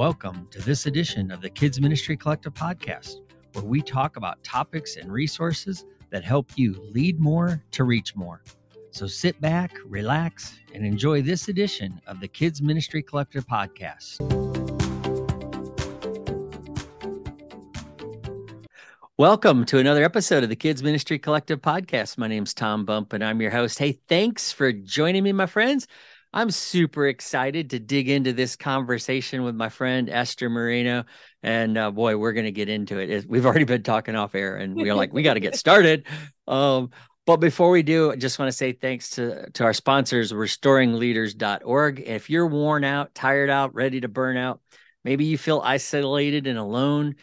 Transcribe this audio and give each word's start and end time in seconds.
Welcome 0.00 0.48
to 0.52 0.62
this 0.62 0.86
edition 0.86 1.30
of 1.30 1.42
the 1.42 1.50
Kids 1.50 1.78
Ministry 1.78 2.16
Collective 2.16 2.54
podcast, 2.54 3.16
where 3.52 3.66
we 3.66 3.82
talk 3.82 4.16
about 4.16 4.42
topics 4.42 4.96
and 4.96 5.12
resources 5.12 5.84
that 6.08 6.24
help 6.24 6.52
you 6.56 6.74
lead 6.94 7.20
more 7.20 7.62
to 7.72 7.84
reach 7.84 8.16
more. 8.16 8.42
So 8.92 9.06
sit 9.06 9.38
back, 9.42 9.76
relax, 9.84 10.58
and 10.72 10.86
enjoy 10.86 11.20
this 11.20 11.48
edition 11.48 12.00
of 12.06 12.18
the 12.18 12.28
Kids 12.28 12.62
Ministry 12.62 13.02
Collective 13.02 13.46
podcast. 13.46 14.20
Welcome 19.18 19.66
to 19.66 19.80
another 19.80 20.02
episode 20.02 20.42
of 20.42 20.48
the 20.48 20.56
Kids 20.56 20.82
Ministry 20.82 21.18
Collective 21.18 21.60
podcast. 21.60 22.16
My 22.16 22.26
name's 22.26 22.54
Tom 22.54 22.86
Bump, 22.86 23.12
and 23.12 23.22
I'm 23.22 23.42
your 23.42 23.50
host. 23.50 23.78
Hey, 23.78 24.00
thanks 24.08 24.50
for 24.50 24.72
joining 24.72 25.24
me, 25.24 25.32
my 25.32 25.44
friends. 25.44 25.86
I'm 26.32 26.50
super 26.50 27.08
excited 27.08 27.70
to 27.70 27.80
dig 27.80 28.08
into 28.08 28.32
this 28.32 28.54
conversation 28.54 29.42
with 29.42 29.56
my 29.56 29.68
friend 29.68 30.08
Esther 30.08 30.48
Moreno. 30.48 31.04
And 31.42 31.76
uh, 31.76 31.90
boy, 31.90 32.16
we're 32.16 32.32
going 32.32 32.44
to 32.44 32.52
get 32.52 32.68
into 32.68 32.98
it. 32.98 33.26
We've 33.28 33.46
already 33.46 33.64
been 33.64 33.82
talking 33.82 34.14
off 34.14 34.34
air 34.34 34.56
and 34.56 34.76
we're 34.76 34.94
like, 34.94 35.12
we 35.12 35.22
got 35.22 35.34
to 35.34 35.40
get 35.40 35.56
started. 35.56 36.06
Um, 36.46 36.90
but 37.26 37.38
before 37.38 37.70
we 37.70 37.82
do, 37.82 38.12
I 38.12 38.16
just 38.16 38.38
want 38.38 38.50
to 38.50 38.56
say 38.56 38.72
thanks 38.72 39.10
to, 39.10 39.50
to 39.50 39.64
our 39.64 39.72
sponsors, 39.72 40.32
restoringleaders.org. 40.32 42.00
If 42.00 42.30
you're 42.30 42.46
worn 42.46 42.84
out, 42.84 43.14
tired 43.14 43.50
out, 43.50 43.74
ready 43.74 44.00
to 44.00 44.08
burn 44.08 44.36
out, 44.36 44.60
maybe 45.04 45.24
you 45.24 45.36
feel 45.36 45.60
isolated 45.64 46.46
and 46.46 46.58
alone, 46.58 47.16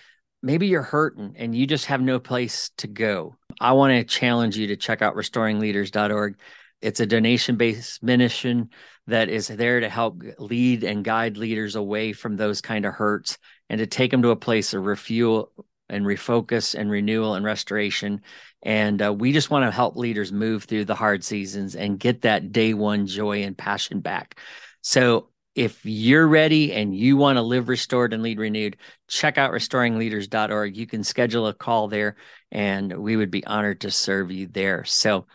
maybe 0.43 0.67
you're 0.67 0.83
hurting 0.83 1.35
and 1.37 1.55
you 1.55 1.65
just 1.65 1.85
have 1.85 2.01
no 2.01 2.19
place 2.19 2.71
to 2.77 2.87
go. 2.87 3.35
I 3.59 3.71
want 3.71 3.91
to 3.93 4.03
challenge 4.03 4.57
you 4.57 4.67
to 4.67 4.75
check 4.75 5.01
out 5.01 5.15
restoringleaders.org. 5.15 6.37
It's 6.81 6.99
a 6.99 7.05
donation 7.05 7.57
based 7.57 8.03
mission 8.03 8.69
that 9.07 9.29
is 9.29 9.47
there 9.47 9.79
to 9.79 9.89
help 9.89 10.21
lead 10.37 10.83
and 10.83 11.03
guide 11.03 11.37
leaders 11.37 11.75
away 11.75 12.13
from 12.13 12.35
those 12.35 12.61
kind 12.61 12.85
of 12.85 12.93
hurts 12.93 13.37
and 13.69 13.79
to 13.79 13.87
take 13.87 14.11
them 14.11 14.21
to 14.21 14.29
a 14.29 14.35
place 14.35 14.73
of 14.73 14.85
refuel 14.85 15.51
and 15.89 16.05
refocus 16.05 16.75
and 16.75 16.91
renewal 16.91 17.35
and 17.35 17.45
restoration. 17.45 18.21
And 18.61 19.01
uh, 19.01 19.13
we 19.13 19.31
just 19.31 19.49
want 19.49 19.65
to 19.65 19.71
help 19.71 19.95
leaders 19.95 20.31
move 20.31 20.65
through 20.65 20.85
the 20.85 20.95
hard 20.95 21.23
seasons 21.23 21.75
and 21.75 21.99
get 21.99 22.21
that 22.21 22.51
day 22.51 22.73
one 22.73 23.07
joy 23.07 23.43
and 23.43 23.57
passion 23.57 24.01
back. 24.01 24.39
So 24.81 25.29
if 25.55 25.83
you're 25.85 26.27
ready 26.27 26.73
and 26.73 26.95
you 26.95 27.17
want 27.17 27.37
to 27.37 27.41
live 27.41 27.67
restored 27.69 28.13
and 28.13 28.21
lead 28.21 28.37
renewed, 28.37 28.77
check 29.07 29.37
out 29.37 29.51
restoringleaders.org. 29.51 30.77
You 30.77 30.85
can 30.85 31.03
schedule 31.03 31.47
a 31.47 31.53
call 31.53 31.87
there 31.87 32.17
and 32.51 32.95
we 32.95 33.15
would 33.15 33.31
be 33.31 33.45
honored 33.45 33.81
to 33.81 33.91
serve 33.91 34.31
you 34.31 34.47
there. 34.47 34.83
So 34.83 35.25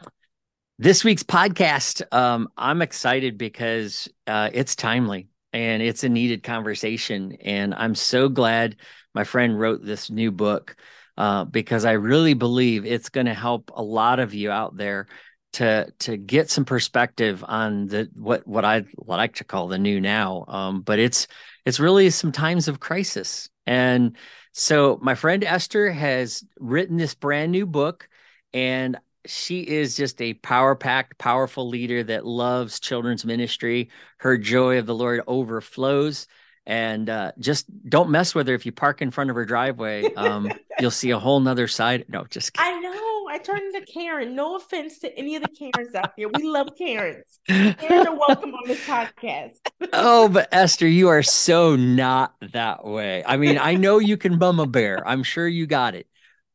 this 0.83 1.05
week's 1.05 1.23
podcast, 1.23 2.03
um, 2.13 2.49
I'm 2.57 2.83
excited 2.83 3.39
because 3.39 4.09
uh, 4.27 4.51
it's 4.53 4.75
timely 4.75 5.29
and 5.53 5.81
it's 5.81 6.03
a 6.03 6.09
needed 6.09 6.43
conversation. 6.43 7.37
And 7.41 7.73
I'm 7.73 7.95
so 7.95 8.29
glad 8.29 8.75
my 9.15 9.23
friend 9.23 9.57
wrote 9.57 9.85
this 9.85 10.11
new 10.11 10.33
book 10.33 10.75
uh, 11.17 11.45
because 11.45 11.85
I 11.85 11.93
really 11.93 12.35
believe 12.35 12.85
it's 12.85 13.11
going 13.11 13.27
to 13.27 13.35
help 13.35 13.71
a 13.73 13.83
lot 13.83 14.19
of 14.19 14.35
you 14.35 14.51
out 14.51 14.77
there 14.77 15.07
to 15.53 15.93
to 16.01 16.17
get 16.17 16.51
some 16.51 16.65
perspective 16.65 17.45
on 17.47 17.87
the 17.87 18.11
what 18.15 18.45
what 18.45 18.65
I 18.65 18.83
like 18.97 19.37
to 19.37 19.45
call 19.45 19.69
the 19.69 19.79
new 19.79 20.01
now. 20.01 20.47
Um, 20.49 20.81
but 20.81 20.99
it's 20.99 21.29
it's 21.65 21.79
really 21.79 22.11
some 22.11 22.33
times 22.33 22.67
of 22.67 22.81
crisis. 22.81 23.49
And 23.67 24.17
so 24.51 24.99
my 25.01 25.15
friend 25.15 25.45
Esther 25.45 25.93
has 25.93 26.43
written 26.59 26.97
this 26.97 27.15
brand 27.15 27.53
new 27.53 27.67
book, 27.67 28.09
and 28.53 28.99
she 29.27 29.61
is 29.61 29.97
just 29.97 30.21
a 30.21 30.35
power 30.35 30.75
packed, 30.75 31.19
powerful 31.19 31.69
leader 31.69 32.03
that 32.05 32.27
loves 32.27 32.81
children's 32.81 33.25
ministry. 33.25 33.91
Her 34.19 34.37
joy 34.37 34.79
of 34.79 34.87
the 34.87 34.95
Lord 34.95 35.23
overflows. 35.27 36.27
And 36.65 37.11
uh, 37.11 37.33
just 37.41 37.67
don't 37.89 38.11
mess 38.11 38.37
with 38.37 38.47
her 38.47 38.55
if 38.55 38.65
you 38.65 38.73
park 38.73 39.03
in 39.03 39.11
front 39.11 39.31
of 39.31 39.37
her 39.37 39.45
driveway. 39.45 40.13
Um, 40.15 40.51
you'll 40.81 40.93
see 40.93 41.11
a 41.11 41.19
whole 41.19 41.41
nother 41.41 41.67
side. 41.67 42.05
No, 42.09 42.25
just 42.25 42.53
kidding. 42.53 42.73
I 42.73 42.81
know. 42.81 43.09
I 43.29 43.39
turned 43.39 43.75
into 43.75 43.91
Karen. 43.91 44.37
No 44.37 44.57
offense 44.57 44.99
to 45.01 45.19
any 45.19 45.37
of 45.37 45.43
the 45.43 45.49
Karens 45.49 45.95
out 45.95 46.13
here. 46.17 46.29
We 46.29 46.45
love 46.45 46.69
Karens. 46.77 47.41
Karens 47.49 48.07
are 48.07 48.15
welcome 48.15 48.55
on 48.55 48.69
this 48.69 48.85
podcast. 48.87 49.59
oh, 49.93 50.29
but 50.29 50.49
Esther, 50.53 50.87
you 50.87 51.09
are 51.09 51.23
so 51.23 51.75
not 51.75 52.35
that 52.53 52.85
way. 52.85 53.25
I 53.27 53.39
mean, 53.39 53.59
I 53.59 53.75
know 53.75 53.99
you 53.99 54.17
can 54.17 54.39
bum 54.39 54.61
a 54.61 54.67
bear. 54.67 55.07
I'm 55.09 55.23
sure 55.23 55.49
you 55.49 55.67
got 55.67 55.95
it, 55.95 56.07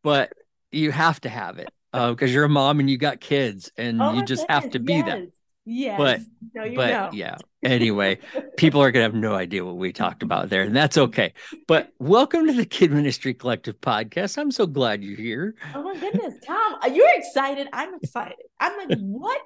but 0.04 0.32
you 0.72 0.92
have 0.92 1.20
to 1.22 1.30
have 1.30 1.58
it 1.58 1.70
because 1.92 2.30
uh, 2.30 2.34
you're 2.34 2.44
a 2.44 2.50
mom 2.50 2.80
and 2.80 2.90
you 2.90 2.98
got 2.98 3.20
kids 3.20 3.72
and 3.78 4.02
oh 4.02 4.14
you 4.14 4.26
just 4.26 4.48
goodness, 4.48 4.64
have 4.64 4.72
to 4.72 4.80
be 4.80 4.94
yes. 4.94 5.06
that. 5.06 5.28
Yeah. 5.70 5.98
But 5.98 6.22
no, 6.54 6.76
but 6.76 6.90
know. 6.90 7.10
yeah. 7.12 7.36
Anyway, 7.62 8.20
people 8.56 8.82
are 8.82 8.90
gonna 8.92 9.04
have 9.04 9.14
no 9.14 9.36
idea 9.36 9.66
what 9.66 9.76
we 9.76 9.92
talked 9.92 10.24
about 10.24 10.50
there, 10.50 10.62
and 10.62 10.74
that's 10.74 10.98
okay. 10.98 11.34
But 11.68 11.92
welcome 12.00 12.48
to 12.48 12.54
the 12.54 12.66
Kid 12.66 12.92
Ministry 12.92 13.34
Collective 13.34 13.82
podcast. 13.82 14.38
I'm 14.38 14.52
so 14.52 14.66
glad 14.66 15.04
you're 15.04 15.18
here. 15.18 15.56
Oh 15.76 15.84
my 15.84 15.98
goodness, 15.98 16.36
Tom, 16.46 16.78
you're 16.94 17.14
excited. 17.16 17.68
I'm 17.74 17.96
excited. 17.96 18.38
I'm 18.60 18.78
like, 18.78 18.98
what 19.00 19.42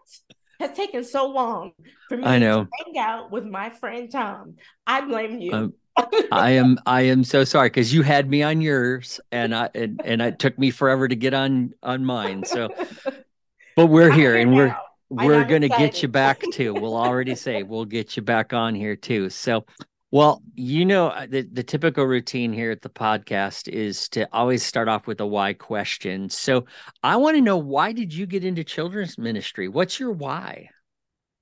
has 0.60 0.78
taken 0.78 1.04
so 1.04 1.28
long 1.28 1.72
for 2.08 2.18
me 2.18 2.24
I 2.24 2.38
know. 2.38 2.66
to 2.66 2.70
hang 2.86 2.98
out 3.00 3.32
with 3.32 3.46
my 3.46 3.72
friend 3.72 4.12
Tom? 4.12 4.58
I 4.86 5.02
blame 5.02 5.40
you. 5.40 5.54
Um, 5.54 5.74
I 6.32 6.52
am 6.52 6.80
I 6.86 7.02
am 7.02 7.24
so 7.24 7.44
sorry 7.44 7.70
because 7.70 7.94
you 7.94 8.02
had 8.04 8.30
me 8.30 8.44
on 8.44 8.62
yours 8.62 9.20
and 9.32 9.54
I 9.54 9.70
and, 9.76 10.02
and 10.04 10.22
it 10.22 10.40
took 10.40 10.58
me 10.58 10.72
forever 10.72 11.08
to 11.08 11.16
get 11.16 11.34
on 11.34 11.74
on 11.84 12.06
mine. 12.06 12.44
So 12.46 12.70
but 13.76 13.88
we're 13.88 14.12
here 14.12 14.36
and 14.36 14.56
we're 14.56 14.76
we're 15.10 15.44
gonna 15.44 15.70
get 15.70 16.02
you 16.02 16.08
back 16.08 16.42
too. 16.54 16.74
We'll 16.74 16.96
already 16.96 17.36
say 17.36 17.64
we'll 17.64 17.86
get 17.86 18.16
you 18.16 18.24
back 18.24 18.54
on 18.54 18.76
here 18.76 18.96
too. 18.96 19.30
So 19.30 19.66
well, 20.12 20.42
you 20.56 20.84
know 20.86 21.08
uh, 21.08 21.26
the, 21.26 21.42
the 21.42 21.64
typical 21.64 22.06
routine 22.06 22.52
here 22.52 22.72
at 22.72 22.82
the 22.82 22.90
podcast 22.90 23.70
is 23.70 24.10
to 24.10 24.28
always 24.34 24.64
start 24.64 24.90
off 24.90 25.08
with 25.08 25.22
a 25.22 25.26
why 25.26 25.54
question. 25.54 26.30
So 26.30 26.66
I 27.02 27.16
want 27.16 27.36
to 27.36 27.42
know 27.42 27.58
why 27.58 27.94
did 27.94 28.14
you 28.14 28.26
get 28.26 28.44
into 28.44 28.64
children's 28.64 29.18
ministry? 29.18 29.70
What's 29.70 30.00
your 30.00 30.12
why? 30.12 30.70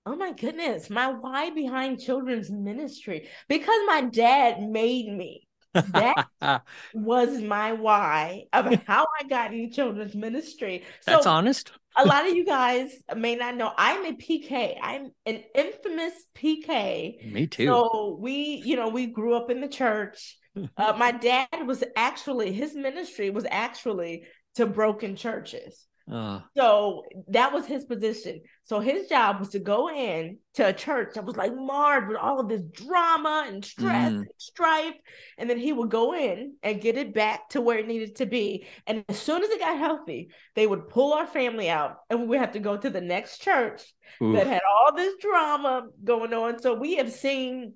Oh 0.06 0.16
my 0.16 0.32
goodness, 0.32 0.90
my 0.90 1.12
why 1.12 1.50
behind 1.52 2.00
children's 2.00 2.50
ministry 2.50 3.28
because 3.48 3.80
my 3.86 4.02
dad 4.02 4.62
made 4.62 5.12
me. 5.12 5.48
That 5.74 6.26
was 6.94 7.42
my 7.42 7.74
why 7.74 8.46
of 8.54 8.74
how 8.88 9.06
I 9.20 9.24
got 9.28 9.54
in 9.54 9.72
children's 9.72 10.16
ministry. 10.16 10.84
So 11.02 11.12
That's 11.12 11.28
honest. 11.28 11.72
a 11.98 12.06
lot 12.06 12.28
of 12.28 12.34
you 12.34 12.46
guys 12.46 12.92
may 13.16 13.36
not 13.36 13.56
know 13.56 13.72
I'm 13.78 14.06
a 14.06 14.14
PK. 14.14 14.78
I'm 14.82 15.12
an 15.26 15.44
infamous 15.54 16.14
PK. 16.36 17.32
Me 17.32 17.46
too. 17.46 17.66
So 17.68 18.18
we, 18.20 18.64
you 18.66 18.76
know, 18.76 18.90
we 18.90 19.06
grew 19.08 19.36
up 19.36 19.52
in 19.52 19.62
the 19.62 19.70
church. 19.70 20.38
Uh, 20.76 20.94
my 20.98 21.12
dad 21.12 21.48
was 21.68 21.84
actually 21.96 22.52
his 22.52 22.76
ministry 22.76 23.30
was 23.30 23.46
actually 23.50 24.24
to 24.56 24.66
broken 24.66 25.16
churches. 25.16 25.86
Uh, 26.12 26.40
so 26.58 27.04
that 27.28 27.54
was 27.54 27.66
his 27.66 27.86
position. 27.86 28.42
So 28.64 28.80
his 28.80 29.08
job 29.08 29.40
was 29.40 29.50
to 29.50 29.60
go 29.60 29.90
in 29.90 30.38
to 30.56 30.68
a 30.68 30.74
church 30.74 31.14
that 31.14 31.26
was 31.26 31.36
like 31.36 31.54
marred 31.56 32.08
with 32.08 32.18
all 32.18 32.40
of 32.40 32.50
this 32.50 32.64
drama 32.72 33.46
and 33.48 33.64
stress 33.64 34.12
mm. 34.12 34.18
and 34.18 34.28
strife. 34.38 34.96
And 35.38 35.50
then 35.50 35.60
he 35.60 35.72
would 35.72 35.92
go 35.92 36.16
in 36.16 36.56
and 36.64 36.82
get 36.82 36.98
it 36.98 37.14
back 37.14 37.50
to 37.50 37.62
where 37.62 37.78
it 37.78 37.88
needed 37.88 38.16
to 38.18 38.26
be. 38.26 38.66
And 38.88 39.04
as 39.08 39.20
soon 39.20 39.44
as 39.44 39.50
it 39.50 39.60
got 39.60 39.78
healthy, 39.78 40.30
they 40.56 40.66
would 40.66 40.90
pull 40.90 41.14
our 41.14 41.28
family 41.28 41.70
out 41.70 41.98
and 42.10 42.22
we 42.22 42.28
would 42.28 42.40
have 42.40 42.54
to 42.54 42.60
go 42.60 42.76
to 42.76 42.90
the 42.90 43.02
next 43.02 43.42
church 43.42 43.84
Oof. 44.22 44.36
that 44.36 44.48
had 44.48 44.62
all 44.68 44.96
this 44.96 45.16
drama 45.22 45.88
going 46.04 46.34
on. 46.34 46.60
So 46.60 46.74
we 46.74 46.96
have 46.96 47.12
seen, 47.12 47.74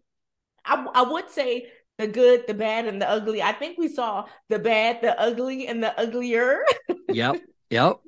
I, 0.65 0.85
I 0.93 1.01
would 1.03 1.29
say, 1.29 1.67
the 1.99 2.07
good, 2.07 2.45
the 2.47 2.55
bad, 2.55 2.87
and 2.87 2.99
the 2.99 3.07
ugly. 3.07 3.43
I 3.43 3.51
think 3.51 3.77
we 3.77 3.87
saw 3.87 4.25
the 4.49 4.57
bad, 4.57 5.01
the 5.03 5.19
ugly, 5.19 5.67
and 5.67 5.83
the 5.83 5.97
uglier. 5.99 6.65
yep. 7.09 7.39
Yep. 7.73 7.99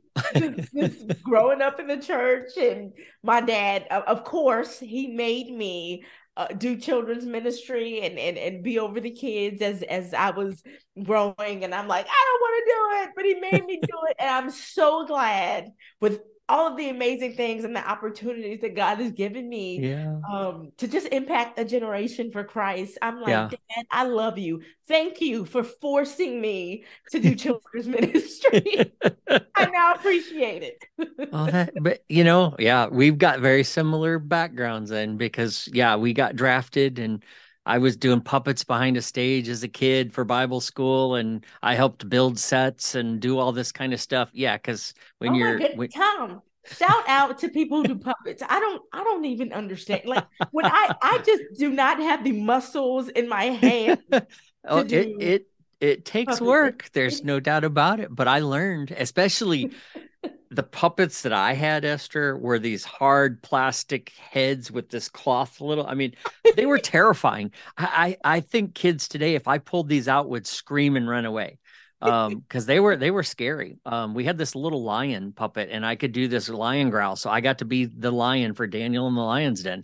just, 0.75 1.23
growing 1.23 1.61
up 1.61 1.79
in 1.79 1.87
the 1.87 1.97
church 1.97 2.55
and 2.57 2.93
my 3.23 3.41
dad 3.41 3.85
of 3.89 4.23
course 4.23 4.79
he 4.79 5.07
made 5.07 5.51
me 5.51 6.05
uh, 6.37 6.47
do 6.47 6.77
children's 6.77 7.25
ministry 7.25 8.01
and, 8.01 8.19
and 8.19 8.37
and 8.37 8.63
be 8.63 8.77
over 8.77 8.99
the 8.99 9.11
kids 9.11 9.61
as 9.61 9.81
as 9.83 10.13
I 10.13 10.29
was 10.29 10.61
growing 11.03 11.63
and 11.63 11.73
I'm 11.73 11.87
like 11.87 12.05
I 12.05 12.25
don't 12.25 12.41
want 12.41 12.63
to 12.63 12.71
do 12.71 13.03
it 13.03 13.09
but 13.15 13.25
he 13.25 13.35
made 13.35 13.65
me 13.65 13.81
do 13.81 13.97
it 14.09 14.15
and 14.19 14.29
I'm 14.29 14.51
so 14.51 15.05
glad 15.05 15.71
with 15.99 16.21
all 16.47 16.67
of 16.67 16.77
the 16.77 16.89
amazing 16.89 17.33
things 17.33 17.63
and 17.63 17.75
the 17.75 17.89
opportunities 17.89 18.61
that 18.61 18.75
God 18.75 18.99
has 18.99 19.11
given 19.11 19.49
me 19.49 19.79
yeah. 19.79 20.19
um, 20.31 20.71
to 20.77 20.87
just 20.87 21.07
impact 21.07 21.57
a 21.57 21.65
generation 21.65 22.31
for 22.31 22.43
Christ. 22.43 22.99
I'm 23.01 23.19
like, 23.19 23.29
yeah. 23.29 23.49
Dad, 23.49 23.85
I 23.89 24.05
love 24.05 24.37
you. 24.37 24.61
Thank 24.87 25.21
you 25.21 25.45
for 25.45 25.63
forcing 25.63 26.39
me 26.39 26.85
to 27.09 27.19
do 27.19 27.33
children's 27.33 27.87
ministry. 27.87 28.91
I 29.29 29.65
now 29.71 29.93
appreciate 29.93 30.61
it. 30.61 31.31
well, 31.31 31.47
that, 31.47 31.73
but 31.81 32.03
you 32.09 32.23
know, 32.23 32.55
yeah, 32.59 32.87
we've 32.87 33.17
got 33.17 33.39
very 33.39 33.63
similar 33.63 34.19
backgrounds 34.19 34.91
then 34.91 35.17
because 35.17 35.67
yeah, 35.73 35.95
we 35.95 36.13
got 36.13 36.35
drafted 36.35 36.99
and 36.99 37.23
I 37.65 37.77
was 37.79 37.97
doing 37.97 38.21
puppets 38.21 38.63
behind 38.63 38.97
a 38.97 39.01
stage 39.01 39.49
as 39.49 39.63
a 39.63 39.67
kid 39.67 40.13
for 40.13 40.23
Bible 40.23 40.61
school, 40.61 41.15
and 41.15 41.45
I 41.63 41.75
helped 41.75 42.07
build 42.07 42.37
sets 42.37 42.95
and 42.95 43.19
do 43.19 43.39
all 43.39 43.51
this 43.51 43.71
kind 43.71 43.93
of 43.93 43.99
stuff. 43.99 44.29
Yeah, 44.33 44.57
because 44.57 44.93
when 45.17 45.33
oh 45.33 45.35
you're 45.35 45.59
when, 45.75 45.89
Tom, 45.89 46.41
shout 46.65 47.03
out 47.07 47.39
to 47.39 47.49
people 47.49 47.81
who 47.81 47.87
do 47.87 47.97
puppets. 47.97 48.43
I 48.47 48.59
don't 48.59 48.81
I 48.93 49.03
don't 49.03 49.25
even 49.25 49.51
understand. 49.53 50.03
Like 50.05 50.25
when 50.51 50.65
I 50.65 50.93
I 51.01 51.17
just 51.19 51.43
do 51.57 51.71
not 51.71 51.99
have 51.99 52.23
the 52.23 52.33
muscles 52.33 53.09
in 53.09 53.27
my 53.27 53.45
hand. 53.45 53.99
oh, 54.67 54.79
it 54.79 54.93
it 55.19 55.47
it 55.79 56.05
takes 56.05 56.33
puppets. 56.33 56.41
work. 56.41 56.89
There's 56.93 57.23
no 57.23 57.39
doubt 57.39 57.63
about 57.63 57.99
it. 57.99 58.13
But 58.13 58.27
I 58.27 58.39
learned, 58.39 58.91
especially 58.91 59.71
the 60.55 60.63
puppets 60.63 61.21
that 61.23 61.33
I 61.33 61.53
had, 61.53 61.85
Esther, 61.85 62.37
were 62.37 62.59
these 62.59 62.83
hard 62.83 63.41
plastic 63.41 64.11
heads 64.11 64.71
with 64.71 64.89
this 64.89 65.09
cloth 65.09 65.59
little. 65.59 65.85
I 65.85 65.93
mean, 65.93 66.15
they 66.55 66.65
were 66.65 66.77
terrifying. 66.79 67.51
I, 67.77 68.17
I, 68.23 68.35
I 68.37 68.39
think 68.39 68.73
kids 68.73 69.07
today, 69.07 69.35
if 69.35 69.47
I 69.47 69.57
pulled 69.57 69.89
these 69.89 70.07
out, 70.07 70.29
would 70.29 70.47
scream 70.47 70.95
and 70.95 71.09
run 71.09 71.25
away 71.25 71.59
um 72.01 72.39
because 72.47 72.65
they 72.65 72.79
were 72.79 72.97
they 72.97 73.11
were 73.11 73.23
scary 73.23 73.77
um 73.85 74.13
we 74.13 74.25
had 74.25 74.37
this 74.37 74.53
little 74.53 74.83
lion 74.83 75.31
puppet 75.31 75.69
and 75.71 75.85
i 75.85 75.95
could 75.95 76.11
do 76.11 76.27
this 76.27 76.49
lion 76.49 76.89
growl 76.89 77.15
so 77.15 77.29
i 77.29 77.39
got 77.39 77.59
to 77.59 77.65
be 77.65 77.85
the 77.85 78.11
lion 78.11 78.53
for 78.53 78.67
daniel 78.67 79.07
in 79.07 79.15
the 79.15 79.21
lion's 79.21 79.63
den 79.63 79.81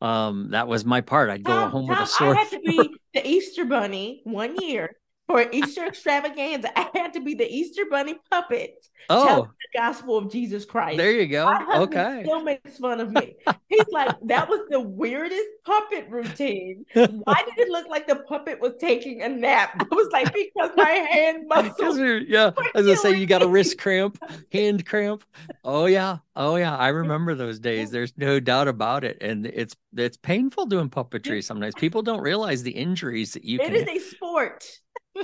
um 0.00 0.48
that 0.50 0.66
was 0.66 0.84
my 0.84 1.00
part 1.00 1.30
i'd 1.30 1.44
go 1.44 1.52
Tom, 1.52 1.70
home 1.70 1.86
Tom, 1.86 1.90
with 1.90 2.08
a 2.08 2.10
sword 2.10 2.36
i 2.36 2.40
had 2.40 2.50
to 2.50 2.60
be 2.60 2.94
the 3.14 3.26
easter 3.26 3.64
bunny 3.64 4.22
one 4.24 4.56
year 4.56 4.96
for 5.26 5.46
Easter 5.52 5.86
extravaganza, 5.86 6.76
I 6.78 6.90
had 6.94 7.12
to 7.14 7.20
be 7.20 7.34
the 7.34 7.48
Easter 7.48 7.84
bunny 7.90 8.16
puppet. 8.30 8.86
Oh, 9.08 9.42
the 9.44 9.78
gospel 9.78 10.16
of 10.16 10.30
Jesus 10.30 10.64
Christ. 10.64 10.96
There 10.98 11.12
you 11.12 11.26
go. 11.26 11.52
okay. 11.74 12.22
Still 12.24 12.42
makes 12.42 12.78
fun 12.78 13.00
of 13.00 13.10
me. 13.10 13.36
He's 13.68 13.88
like, 13.90 14.14
that 14.26 14.48
was 14.48 14.60
the 14.70 14.80
weirdest 14.80 15.46
puppet 15.64 16.06
routine. 16.08 16.84
Why 16.94 17.42
did 17.44 17.58
it 17.58 17.68
look 17.68 17.88
like 17.88 18.06
the 18.06 18.16
puppet 18.16 18.60
was 18.60 18.74
taking 18.78 19.22
a 19.22 19.28
nap? 19.28 19.80
It 19.80 19.90
was 19.90 20.08
like 20.12 20.32
because 20.32 20.70
my 20.76 20.90
hand 20.90 21.44
muscles. 21.48 21.98
yeah, 22.28 22.50
as 22.74 22.86
I 22.86 22.94
say, 22.94 23.18
you 23.18 23.26
got 23.26 23.42
a 23.42 23.48
wrist 23.48 23.78
cramp, 23.78 24.18
hand 24.52 24.86
cramp. 24.86 25.24
Oh 25.64 25.86
yeah, 25.86 26.18
oh 26.36 26.56
yeah. 26.56 26.76
I 26.76 26.88
remember 26.88 27.34
those 27.34 27.58
days. 27.58 27.90
There's 27.90 28.12
no 28.16 28.38
doubt 28.38 28.68
about 28.68 29.04
it, 29.04 29.18
and 29.20 29.46
it's 29.46 29.74
it's 29.96 30.16
painful 30.16 30.66
doing 30.66 30.90
puppetry 30.90 31.42
sometimes. 31.42 31.74
People 31.74 32.02
don't 32.02 32.20
realize 32.20 32.62
the 32.62 32.70
injuries 32.70 33.32
that 33.32 33.44
you. 33.44 33.58
It 33.60 33.66
can... 33.66 33.74
is 33.74 33.88
a 33.88 33.98
sport 33.98 34.64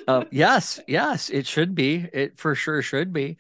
uh, 0.07 0.25
yes, 0.31 0.81
yes, 0.87 1.31
it 1.31 1.47
should 1.47 1.75
be. 1.75 2.09
It 2.13 2.39
for 2.39 2.55
sure 2.55 2.83
should 2.83 3.13
be. 3.13 3.39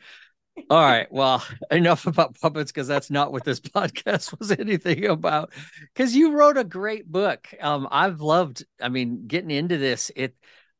All 0.70 0.80
right. 0.80 1.10
Well, 1.10 1.44
enough 1.70 2.06
about 2.06 2.38
puppets 2.40 2.72
because 2.72 2.88
that's 2.88 3.10
not 3.10 3.32
what 3.32 3.44
this 3.44 3.60
podcast 3.60 4.38
was 4.38 4.50
anything 4.50 5.06
about. 5.06 5.52
Because 5.94 6.14
you 6.14 6.32
wrote 6.32 6.56
a 6.56 6.64
great 6.64 7.10
book. 7.10 7.48
Um, 7.60 7.88
I've 7.90 8.20
loved. 8.20 8.64
I 8.80 8.88
mean, 8.88 9.26
getting 9.26 9.50
into 9.50 9.78
this, 9.78 10.10
it. 10.16 10.34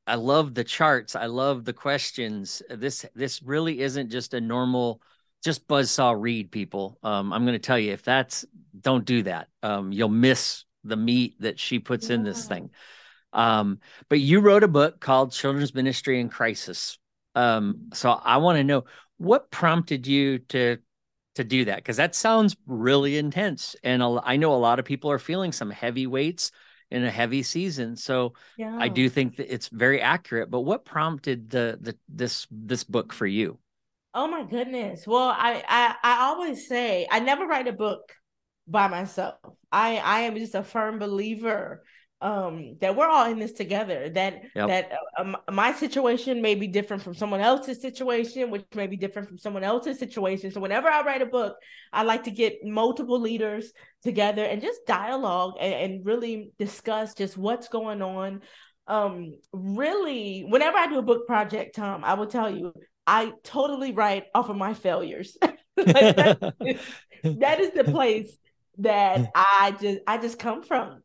I 0.07 0.15
love 0.15 0.55
the 0.55 0.65
charts. 0.65 1.15
I 1.15 1.27
love 1.27 1.65
the 1.65 1.75
questions. 1.75 2.63
This 2.71 3.05
this 3.15 3.43
really 3.43 3.81
isn't 3.81 4.11
just 4.11 4.33
a 4.33 4.41
normal, 4.41 5.03
just 5.45 5.69
buzzsaw 5.69 6.19
read. 6.19 6.51
People, 6.51 6.99
um, 7.03 7.33
I'm 7.33 7.45
going 7.45 7.53
to 7.53 7.59
tell 7.59 7.79
you 7.79 7.93
if 7.93 8.03
that's 8.03 8.45
don't 8.81 9.05
do 9.05 9.23
that. 9.25 9.49
Um, 9.63 9.93
you'll 9.93 10.09
miss 10.09 10.65
the 10.85 10.97
meat 10.97 11.37
that 11.41 11.59
she 11.59 11.79
puts 11.79 12.09
yeah. 12.09 12.15
in 12.15 12.25
this 12.25 12.47
thing. 12.47 12.71
Um, 13.33 13.81
but 14.09 14.21
you 14.21 14.41
wrote 14.41 14.65
a 14.65 14.69
book 14.69 15.01
called 15.01 15.33
Children's 15.33 15.75
Ministry 15.75 16.21
in 16.21 16.29
Crisis. 16.29 16.99
Um, 17.35 17.91
so 17.93 18.11
I 18.11 18.39
want 18.39 18.59
to 18.59 18.65
know 18.65 18.85
what 19.19 19.51
prompted 19.51 20.07
you 20.07 20.39
to 20.51 20.79
to 21.35 21.45
do 21.45 21.67
that 21.67 21.77
because 21.77 21.99
that 21.99 22.17
sounds 22.17 22.57
really 22.67 23.17
intense, 23.17 23.77
and 23.85 24.03
I 24.03 24.37
know 24.37 24.55
a 24.55 24.57
lot 24.57 24.79
of 24.79 24.85
people 24.85 25.11
are 25.11 25.21
feeling 25.21 25.53
some 25.53 25.71
heavy 25.71 26.07
weights 26.07 26.51
in 26.91 27.05
a 27.05 27.11
heavy 27.11 27.43
season. 27.43 27.97
So 27.97 28.33
yeah. 28.57 28.77
I 28.79 28.89
do 28.89 29.09
think 29.09 29.37
that 29.37 29.53
it's 29.53 29.69
very 29.69 30.01
accurate. 30.01 30.51
But 30.51 30.61
what 30.61 30.85
prompted 30.85 31.51
the 31.51 31.79
the 31.81 31.97
this 32.09 32.47
this 32.51 32.85
book 32.85 33.13
for 33.13 33.27
you? 33.27 33.59
Oh 34.15 34.27
my 34.27 34.45
goodness! 34.45 35.07
Well, 35.07 35.29
I 35.29 35.63
I, 35.69 35.95
I 36.03 36.23
always 36.25 36.67
say 36.67 37.07
I 37.11 37.21
never 37.21 37.47
write 37.47 37.69
a 37.69 37.73
book 37.73 38.13
by 38.67 38.89
myself. 38.89 39.37
I 39.71 39.99
I 39.99 40.21
am 40.21 40.37
just 40.37 40.55
a 40.55 40.63
firm 40.63 40.99
believer 40.99 41.85
um 42.21 42.77
that 42.81 42.97
we're 42.97 43.07
all 43.07 43.31
in 43.31 43.39
this 43.39 43.53
together 43.53 44.09
that 44.09 44.43
yep. 44.57 44.69
that 44.69 44.91
uh, 44.93 45.21
um, 45.21 45.37
my 45.53 45.73
situation 45.73 46.43
may 46.43 46.57
be 46.57 46.67
different 46.67 47.01
from 47.01 47.15
someone 47.15 47.41
else's 47.41 47.81
situation 47.81 48.51
which 48.51 48.65
may 48.75 48.89
be 48.89 48.97
different 48.97 49.29
from 49.29 49.39
someone 49.39 49.63
else's 49.63 50.01
situation. 50.01 50.51
So 50.51 50.61
whenever 50.61 50.89
i 50.89 51.03
write 51.03 51.23
a 51.23 51.27
book 51.27 51.57
i 51.93 52.03
like 52.03 52.25
to 52.25 52.33
get 52.33 52.65
multiple 52.65 53.21
leaders 53.21 53.73
together 54.03 54.45
and 54.45 54.61
just 54.61 54.85
dialogue 54.85 55.55
and, 55.61 55.75
and 55.75 56.07
really 56.07 56.51
discuss 56.59 57.15
just 57.15 57.37
what's 57.37 57.69
going 57.69 58.03
on. 58.03 58.41
Um 58.89 59.35
really 59.53 60.41
whenever 60.41 60.77
i 60.77 60.89
do 60.89 60.99
a 60.99 61.03
book 61.03 61.27
project 61.27 61.77
tom 61.77 62.03
i 62.05 62.15
will 62.15 62.27
tell 62.27 62.51
you 62.51 62.73
i 63.07 63.33
totally 63.45 63.93
write 63.93 64.25
off 64.35 64.49
of 64.49 64.57
my 64.57 64.75
failures. 64.75 65.37
Like 65.79 66.17
that, 66.17 66.55
that 67.23 67.61
is 67.61 67.71
the 67.71 67.85
place 67.85 68.37
that 68.79 69.31
i 69.33 69.77
just 69.81 70.01
i 70.09 70.19
just 70.19 70.41
come 70.41 70.65
from 70.65 71.03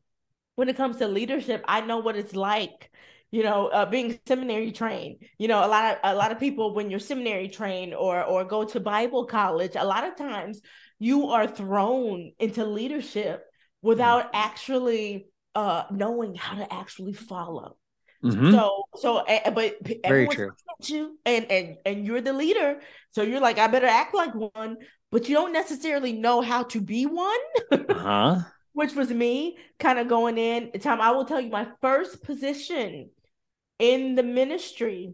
when 0.56 0.70
it 0.70 0.78
comes 0.78 0.98
to 0.98 1.08
leadership, 1.08 1.64
I 1.68 1.82
know 1.82 1.98
what 2.00 2.16
it's 2.16 2.36
like, 2.36 2.92
you 3.32 3.44
know, 3.44 3.68
uh, 3.68 3.86
being 3.86 4.20
seminary 4.28 4.72
trained. 4.72 5.24
You 5.38 5.48
know, 5.48 5.66
a 5.66 5.68
lot 5.68 5.94
of 5.94 5.98
a 6.04 6.16
lot 6.16 6.32
of 6.32 6.40
people 6.40 6.74
when 6.74 6.90
you're 6.90 7.00
seminary 7.00 7.50
trained 7.50 7.94
or 7.94 8.24
or 8.24 8.44
go 8.46 8.64
to 8.64 8.80
Bible 8.80 9.26
college, 9.26 9.76
a 9.76 9.86
lot 9.86 10.08
of 10.08 10.16
times 10.16 10.62
you 11.00 11.30
are 11.30 11.48
thrown 11.48 12.32
into 12.40 12.66
leadership 12.66 13.44
without 13.82 14.26
mm-hmm. 14.26 14.36
actually 14.36 15.28
uh 15.56 15.84
knowing 15.92 16.36
how 16.36 16.56
to 16.56 16.74
actually 16.74 17.14
follow. 17.14 17.76
Mm-hmm. 18.24 18.52
So 18.52 18.84
so 18.96 19.18
uh, 19.18 19.52
but 19.52 19.76
very 20.06 20.28
true. 20.28 20.52
You 20.84 21.18
and 21.26 21.52
and 21.52 21.78
and 21.86 22.06
you're 22.06 22.22
the 22.22 22.34
leader, 22.34 22.80
so 23.12 23.24
you're 23.24 23.42
like 23.42 23.58
I 23.58 23.68
better 23.68 23.88
act 23.88 24.14
like 24.14 24.34
one, 24.36 24.78
but 25.12 25.28
you 25.28 25.36
don't 25.36 25.54
necessarily 25.54 26.14
know 26.14 26.42
how 26.42 26.64
to 26.64 26.80
be 26.80 27.06
one. 27.06 27.40
uh-huh 27.72 28.44
which 28.74 28.94
was 28.94 29.10
me 29.10 29.58
kind 29.80 30.00
of 30.00 30.08
going 30.08 30.38
in. 30.38 30.72
Time 30.80 31.02
I 31.02 31.12
will 31.12 31.26
tell 31.26 31.40
you 31.40 31.50
my 31.50 31.68
first 31.82 32.24
position 32.24 33.10
in 33.80 34.16
the 34.16 34.24
ministry. 34.24 35.14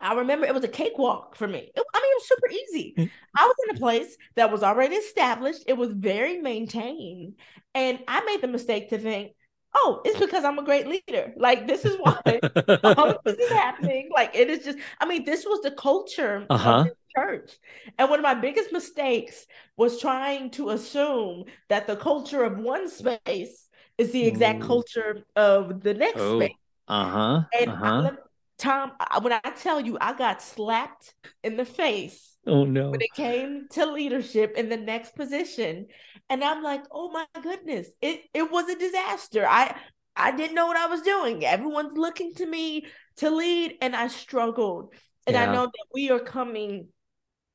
I 0.00 0.14
remember 0.14 0.46
it 0.46 0.54
was 0.54 0.64
a 0.64 0.68
cakewalk 0.68 1.34
for 1.34 1.48
me. 1.48 1.58
It, 1.58 1.84
I 1.94 1.98
mean, 2.00 2.10
it 2.12 2.20
was 2.20 2.28
super 2.28 2.48
easy. 2.48 2.94
Mm. 2.96 3.10
I 3.36 3.44
was 3.46 3.54
in 3.68 3.76
a 3.76 3.78
place 3.78 4.16
that 4.36 4.52
was 4.52 4.62
already 4.62 4.94
established. 4.94 5.64
It 5.66 5.76
was 5.76 5.90
very 5.92 6.38
maintained, 6.38 7.34
and 7.74 7.98
I 8.06 8.24
made 8.24 8.40
the 8.40 8.48
mistake 8.48 8.90
to 8.90 8.98
think, 8.98 9.32
"Oh, 9.74 10.00
it's 10.04 10.18
because 10.18 10.44
I'm 10.44 10.58
a 10.58 10.64
great 10.64 10.86
leader. 10.86 11.32
Like 11.36 11.66
this 11.66 11.84
is 11.84 11.96
why 11.98 12.20
um, 12.84 13.16
this 13.24 13.38
is 13.38 13.50
happening. 13.50 14.10
Like 14.14 14.34
it 14.34 14.50
is 14.50 14.64
just. 14.64 14.78
I 15.00 15.06
mean, 15.06 15.24
this 15.24 15.44
was 15.44 15.60
the 15.62 15.72
culture 15.72 16.46
uh-huh 16.48 16.86
church. 17.18 17.52
And 17.98 18.10
one 18.10 18.18
of 18.18 18.22
my 18.22 18.34
biggest 18.34 18.72
mistakes 18.72 19.46
was 19.76 20.00
trying 20.00 20.50
to 20.52 20.70
assume 20.70 21.44
that 21.68 21.86
the 21.86 21.96
culture 21.96 22.44
of 22.44 22.58
one 22.58 22.88
space 22.88 23.68
is 23.96 24.12
the 24.12 24.26
exact 24.26 24.62
Ooh. 24.62 24.66
culture 24.66 25.24
of 25.36 25.82
the 25.82 25.94
next 25.94 26.20
oh. 26.20 26.38
space. 26.38 26.56
Uh-huh. 26.86 27.42
And 27.58 27.70
uh-huh. 27.70 28.10
I, 28.12 28.16
Tom, 28.58 28.92
when 29.22 29.32
I 29.32 29.50
tell 29.56 29.80
you 29.80 29.98
I 30.00 30.16
got 30.16 30.42
slapped 30.42 31.14
in 31.44 31.56
the 31.56 31.64
face. 31.64 32.36
Oh 32.48 32.64
no. 32.64 32.90
When 32.90 33.00
it 33.00 33.12
came 33.14 33.68
to 33.72 33.86
leadership 33.86 34.54
in 34.56 34.68
the 34.68 34.76
next 34.76 35.14
position. 35.14 35.86
And 36.30 36.44
I'm 36.44 36.62
like, 36.62 36.84
oh 36.90 37.10
my 37.10 37.26
goodness, 37.42 37.88
it, 38.02 38.22
it 38.34 38.50
was 38.50 38.68
a 38.68 38.78
disaster. 38.78 39.46
I 39.48 39.74
I 40.18 40.32
didn't 40.32 40.56
know 40.56 40.66
what 40.66 40.76
I 40.76 40.86
was 40.86 41.02
doing. 41.02 41.44
Everyone's 41.44 41.96
looking 41.96 42.34
to 42.34 42.46
me 42.46 42.86
to 43.18 43.30
lead, 43.30 43.76
and 43.80 43.94
I 43.94 44.08
struggled. 44.08 44.92
And 45.26 45.34
yeah. 45.34 45.48
I 45.48 45.54
know 45.54 45.66
that 45.66 45.86
we 45.94 46.10
are 46.10 46.18
coming 46.18 46.88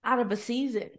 out 0.03 0.19
of 0.19 0.31
a 0.31 0.37
season. 0.37 0.89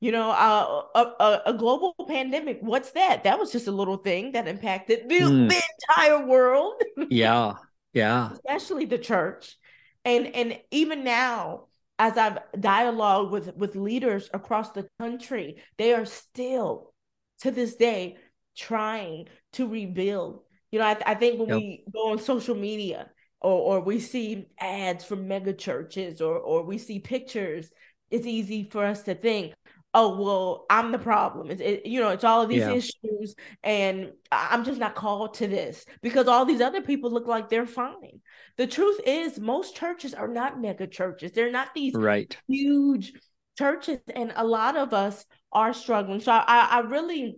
You 0.00 0.12
know, 0.12 0.30
uh, 0.30 0.82
a, 0.94 1.22
a, 1.22 1.42
a, 1.46 1.54
global 1.54 1.94
pandemic. 2.08 2.58
What's 2.60 2.90
that? 2.92 3.24
That 3.24 3.38
was 3.38 3.52
just 3.52 3.68
a 3.68 3.72
little 3.72 3.96
thing 3.96 4.32
that 4.32 4.48
impacted 4.48 5.08
the, 5.08 5.20
mm. 5.20 5.48
the 5.48 5.62
entire 5.90 6.26
world. 6.26 6.82
yeah, 7.10 7.54
yeah. 7.92 8.32
Especially 8.32 8.86
the 8.86 8.98
church, 8.98 9.56
and 10.04 10.26
and 10.26 10.58
even 10.70 11.04
now, 11.04 11.68
as 11.98 12.16
I've 12.18 12.38
dialogued 12.58 13.30
with 13.30 13.54
with 13.56 13.76
leaders 13.76 14.28
across 14.34 14.72
the 14.72 14.88
country, 14.98 15.62
they 15.78 15.94
are 15.94 16.04
still, 16.04 16.92
to 17.40 17.50
this 17.50 17.76
day, 17.76 18.16
trying 18.56 19.28
to 19.52 19.68
rebuild. 19.68 20.42
You 20.70 20.80
know, 20.80 20.86
I, 20.86 20.96
I 21.06 21.14
think 21.14 21.38
when 21.38 21.48
yep. 21.48 21.58
we 21.58 21.84
go 21.92 22.10
on 22.10 22.18
social 22.18 22.56
media 22.56 23.10
or, 23.40 23.78
or 23.78 23.80
we 23.80 24.00
see 24.00 24.46
ads 24.58 25.04
from 25.04 25.28
mega 25.28 25.52
churches 25.52 26.20
or 26.20 26.38
or 26.38 26.64
we 26.64 26.78
see 26.78 26.98
pictures 26.98 27.70
it's 28.10 28.26
easy 28.26 28.68
for 28.70 28.84
us 28.84 29.02
to 29.02 29.14
think, 29.14 29.54
oh 29.92 30.22
well, 30.22 30.66
I'm 30.70 30.92
the 30.92 30.98
problem. 30.98 31.50
It's 31.50 31.60
it, 31.60 31.86
you 31.86 32.00
know, 32.00 32.10
it's 32.10 32.24
all 32.24 32.42
of 32.42 32.48
these 32.48 32.60
yeah. 32.60 32.72
issues, 32.72 33.34
and 33.62 34.12
I'm 34.30 34.64
just 34.64 34.78
not 34.78 34.94
called 34.94 35.34
to 35.34 35.48
this 35.48 35.84
because 36.02 36.28
all 36.28 36.44
these 36.44 36.60
other 36.60 36.82
people 36.82 37.10
look 37.10 37.26
like 37.26 37.48
they're 37.48 37.66
fine. 37.66 38.20
The 38.56 38.66
truth 38.66 39.00
is, 39.04 39.40
most 39.40 39.76
churches 39.76 40.14
are 40.14 40.28
not 40.28 40.60
mega 40.60 40.86
churches. 40.86 41.32
They're 41.32 41.50
not 41.50 41.74
these 41.74 41.94
right 41.94 42.36
huge 42.48 43.12
churches, 43.58 43.98
and 44.14 44.32
a 44.36 44.46
lot 44.46 44.76
of 44.76 44.92
us 44.94 45.24
are 45.52 45.72
struggling. 45.72 46.20
So 46.20 46.32
I, 46.32 46.68
I 46.70 46.78
really 46.80 47.36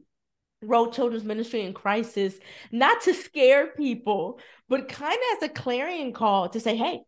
wrote 0.62 0.94
children's 0.94 1.25
ministry 1.25 1.62
in 1.62 1.73
crisis 1.75 2.35
not 2.73 3.02
to 3.02 3.12
scare 3.12 3.68
people 3.68 4.40
but 4.68 4.88
kind 4.88 5.14
of 5.14 5.37
as 5.37 5.50
a 5.50 5.52
clarion 5.52 6.12
call 6.12 6.49
to 6.49 6.58
say 6.58 6.75
hey 6.75 7.00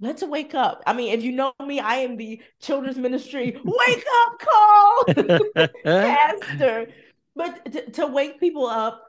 let's 0.00 0.22
wake 0.22 0.54
up 0.54 0.82
i 0.86 0.92
mean 0.92 1.12
if 1.12 1.24
you 1.24 1.32
know 1.32 1.52
me 1.66 1.80
i 1.80 1.96
am 1.96 2.16
the 2.16 2.40
children's 2.60 2.96
ministry 2.96 3.60
wake 3.64 4.04
up 4.22 4.38
call 4.38 5.68
pastor 5.84 6.86
but 7.34 7.64
to, 7.72 7.90
to 7.90 8.06
wake 8.06 8.38
people 8.38 8.66
up 8.66 9.02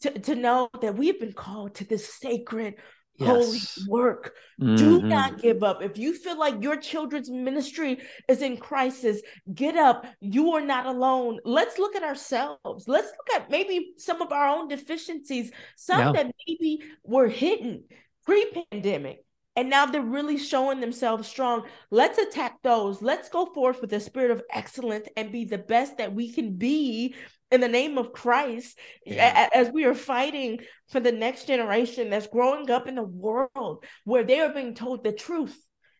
to, 0.00 0.18
to 0.20 0.34
know 0.34 0.70
that 0.80 0.96
we've 0.96 1.20
been 1.20 1.32
called 1.32 1.74
to 1.74 1.84
this 1.84 2.12
sacred 2.14 2.74
yes. 3.18 3.28
holy 3.28 3.60
work. 3.88 4.34
Mm-hmm. 4.60 4.76
Do 4.76 5.02
not 5.02 5.40
give 5.40 5.62
up. 5.62 5.82
If 5.82 5.98
you 5.98 6.14
feel 6.14 6.38
like 6.38 6.62
your 6.62 6.76
children's 6.76 7.30
ministry 7.30 7.98
is 8.28 8.42
in 8.42 8.56
crisis, 8.56 9.20
get 9.54 9.76
up. 9.76 10.06
You 10.20 10.52
are 10.52 10.60
not 10.60 10.86
alone. 10.86 11.38
Let's 11.44 11.78
look 11.78 11.94
at 11.96 12.02
ourselves. 12.02 12.88
Let's 12.88 13.08
look 13.08 13.40
at 13.40 13.50
maybe 13.50 13.92
some 13.96 14.22
of 14.22 14.32
our 14.32 14.48
own 14.48 14.68
deficiencies, 14.68 15.50
some 15.76 15.98
yeah. 16.00 16.12
that 16.12 16.32
maybe 16.46 16.82
were 17.04 17.28
hidden 17.28 17.84
pre 18.24 18.64
pandemic. 18.70 19.24
And 19.58 19.68
now 19.70 19.86
they're 19.86 20.00
really 20.00 20.38
showing 20.38 20.78
themselves 20.78 21.26
strong. 21.26 21.64
Let's 21.90 22.16
attack 22.16 22.62
those. 22.62 23.02
Let's 23.02 23.28
go 23.28 23.44
forth 23.44 23.80
with 23.80 23.92
a 23.92 23.98
spirit 23.98 24.30
of 24.30 24.40
excellence 24.52 25.08
and 25.16 25.32
be 25.32 25.46
the 25.46 25.58
best 25.58 25.98
that 25.98 26.14
we 26.14 26.32
can 26.32 26.54
be 26.54 27.16
in 27.50 27.60
the 27.60 27.66
name 27.66 27.98
of 27.98 28.12
Christ 28.12 28.78
yeah. 29.04 29.48
as 29.52 29.72
we 29.72 29.84
are 29.84 29.96
fighting 29.96 30.60
for 30.90 31.00
the 31.00 31.10
next 31.10 31.48
generation 31.48 32.08
that's 32.08 32.28
growing 32.28 32.70
up 32.70 32.86
in 32.86 32.94
the 32.94 33.02
world 33.02 33.84
where 34.04 34.22
they 34.22 34.38
are 34.38 34.52
being 34.54 34.74
told 34.74 35.02
the 35.02 35.10
truth 35.10 35.58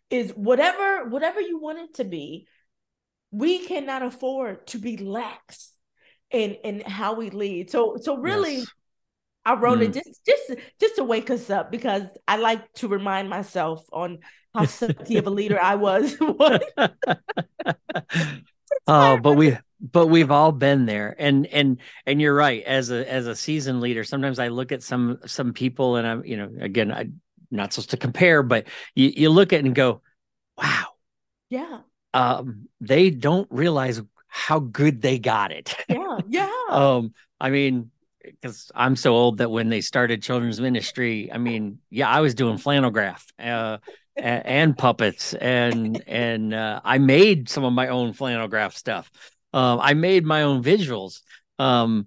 is 0.09 0.31
whatever 0.37 1.09
whatever 1.09 1.41
you 1.41 1.59
want 1.59 1.79
it 1.81 1.95
to 1.95 2.05
be 2.05 2.47
we 3.33 3.59
cannot 3.59 4.03
afford 4.03 4.69
to 4.69 4.79
be 4.79 4.99
lax 4.99 5.73
in 6.31 6.53
in 6.65 6.81
how 6.81 7.15
we 7.15 7.31
lead 7.31 7.71
so 7.71 7.97
so 8.01 8.17
really 8.17 8.59
yes. 8.59 8.67
I 9.45 9.55
wrote 9.55 9.79
mm. 9.79 9.89
it 9.89 9.95
just 9.95 10.27
just 10.27 10.55
just 10.81 10.97
to 10.97 11.05
wake 11.05 11.31
us 11.31 11.51
up 11.51 11.71
because 11.71 12.03
I 12.27 12.37
like 12.37 12.73
to 12.75 12.89
remind 12.89 13.31
myself 13.31 13.87
on 13.93 14.19
how 14.55 14.63
sucky 14.65 15.19
of 15.19 15.27
a 15.27 15.31
leader 15.31 15.61
I 15.61 15.77
was. 15.77 16.17
oh, 18.87 19.19
but 19.19 19.35
we 19.35 19.57
but 19.81 20.09
we've 20.09 20.31
all 20.31 20.53
been 20.53 20.87
there. 20.87 21.15
And 21.19 21.47
and 21.47 21.79
and 22.07 22.21
you're 22.21 22.35
right. 22.35 22.63
As 22.65 22.91
a 22.91 23.11
as 23.11 23.27
a 23.27 23.37
seasoned 23.37 23.81
leader 23.81 24.05
sometimes 24.05 24.39
i 24.39 24.49
look 24.49 24.73
at 24.73 24.83
some 24.83 25.19
some 25.27 25.53
people 25.53 25.97
and 25.97 26.07
i'm 26.07 26.25
you 26.25 26.37
know 26.37 26.51
again 26.61 26.93
i'm 26.93 27.21
not 27.51 27.73
supposed 27.73 27.91
to 27.91 27.97
compare 27.97 28.43
but 28.43 28.67
you, 28.95 29.13
you 29.15 29.31
look 29.31 29.53
at 29.53 29.61
it 29.61 29.65
and 29.65 29.75
go 29.75 30.03
wow. 30.57 30.87
Yeah. 31.51 31.81
Um 32.13 32.69
they 32.81 33.11
don't 33.11 33.49
realize 33.51 34.03
how 34.27 34.59
good 34.59 35.01
they 35.01 35.19
got 35.19 35.53
it. 35.53 35.75
Yeah 35.89 36.19
yeah. 36.29 36.51
Um 36.69 37.15
i 37.41 37.51
mean 37.51 37.91
because 38.41 38.71
i'm 38.75 38.97
so 38.97 39.15
old 39.15 39.39
that 39.39 39.51
when 39.51 39.69
they 39.69 39.81
started 39.81 40.23
children's 40.23 40.61
ministry 40.61 41.31
i 41.33 41.39
mean 41.39 41.79
yeah 41.91 42.09
i 42.09 42.21
was 42.21 42.35
doing 42.35 42.59
flannel 42.59 42.91
graph 42.91 43.27
uh 43.39 43.79
and, 44.17 44.47
and 44.47 44.79
puppets 44.79 45.35
and 45.35 46.03
and 46.07 46.53
uh, 46.53 46.81
i 46.85 46.99
made 46.99 47.49
some 47.49 47.65
of 47.65 47.73
my 47.73 47.89
own 47.89 48.13
flannel 48.13 48.49
graph 48.49 48.75
stuff 48.75 49.11
um, 49.53 49.81
I 49.81 49.95
made 49.95 50.25
my 50.25 50.43
own 50.43 50.63
visuals. 50.63 51.21
Um, 51.59 52.07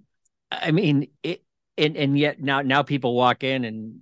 I 0.50 0.70
mean, 0.70 1.08
it, 1.22 1.42
and 1.78 1.96
and 1.96 2.18
yet 2.18 2.40
now 2.40 2.62
now 2.62 2.82
people 2.82 3.14
walk 3.14 3.42
in 3.44 3.64
and 3.64 4.00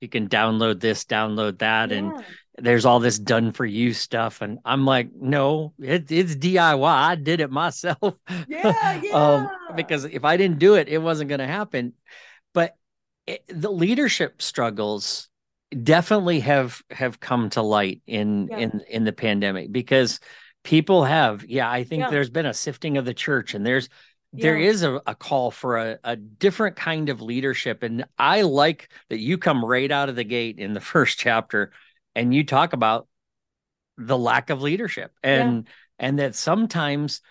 you 0.00 0.08
can 0.08 0.28
download 0.28 0.80
this, 0.80 1.04
download 1.04 1.58
that, 1.58 1.90
yeah. 1.90 1.96
and 1.98 2.24
there's 2.58 2.84
all 2.84 3.00
this 3.00 3.18
done 3.18 3.52
for 3.52 3.64
you 3.64 3.92
stuff. 3.92 4.40
And 4.40 4.58
I'm 4.64 4.84
like, 4.84 5.10
no, 5.14 5.74
it, 5.78 6.10
it's 6.10 6.34
DIY. 6.34 6.84
I 6.84 7.14
did 7.14 7.40
it 7.40 7.50
myself. 7.50 8.14
Yeah, 8.48 9.00
yeah. 9.02 9.10
um, 9.12 9.50
because 9.76 10.04
if 10.04 10.24
I 10.24 10.36
didn't 10.36 10.58
do 10.58 10.74
it, 10.74 10.88
it 10.88 10.98
wasn't 10.98 11.28
going 11.28 11.40
to 11.40 11.46
happen. 11.46 11.94
But 12.54 12.76
it, 13.26 13.44
the 13.48 13.70
leadership 13.70 14.42
struggles 14.42 15.28
definitely 15.82 16.40
have 16.40 16.82
have 16.90 17.20
come 17.20 17.50
to 17.50 17.62
light 17.62 18.02
in 18.06 18.48
yeah. 18.50 18.58
in 18.58 18.82
in 18.88 19.04
the 19.04 19.12
pandemic 19.12 19.72
because 19.72 20.20
people 20.64 21.04
have 21.04 21.44
yeah 21.44 21.70
i 21.70 21.82
think 21.82 22.02
yeah. 22.02 22.10
there's 22.10 22.30
been 22.30 22.46
a 22.46 22.52
sifting 22.52 22.98
of 22.98 23.04
the 23.04 23.14
church 23.14 23.54
and 23.54 23.64
there's 23.64 23.88
there 24.34 24.56
yeah. 24.56 24.70
is 24.70 24.82
a, 24.82 25.00
a 25.06 25.14
call 25.14 25.50
for 25.50 25.78
a, 25.78 25.98
a 26.04 26.16
different 26.16 26.76
kind 26.76 27.08
of 27.08 27.22
leadership 27.22 27.82
and 27.82 28.04
i 28.18 28.42
like 28.42 28.90
that 29.08 29.18
you 29.18 29.38
come 29.38 29.64
right 29.64 29.90
out 29.90 30.08
of 30.08 30.16
the 30.16 30.24
gate 30.24 30.58
in 30.58 30.74
the 30.74 30.80
first 30.80 31.18
chapter 31.18 31.72
and 32.14 32.34
you 32.34 32.44
talk 32.44 32.74
about 32.74 33.08
the 33.96 34.18
lack 34.18 34.50
of 34.50 34.60
leadership 34.60 35.12
and 35.22 35.68
and 35.98 36.18
that 36.18 36.34
sometimes 36.34 37.22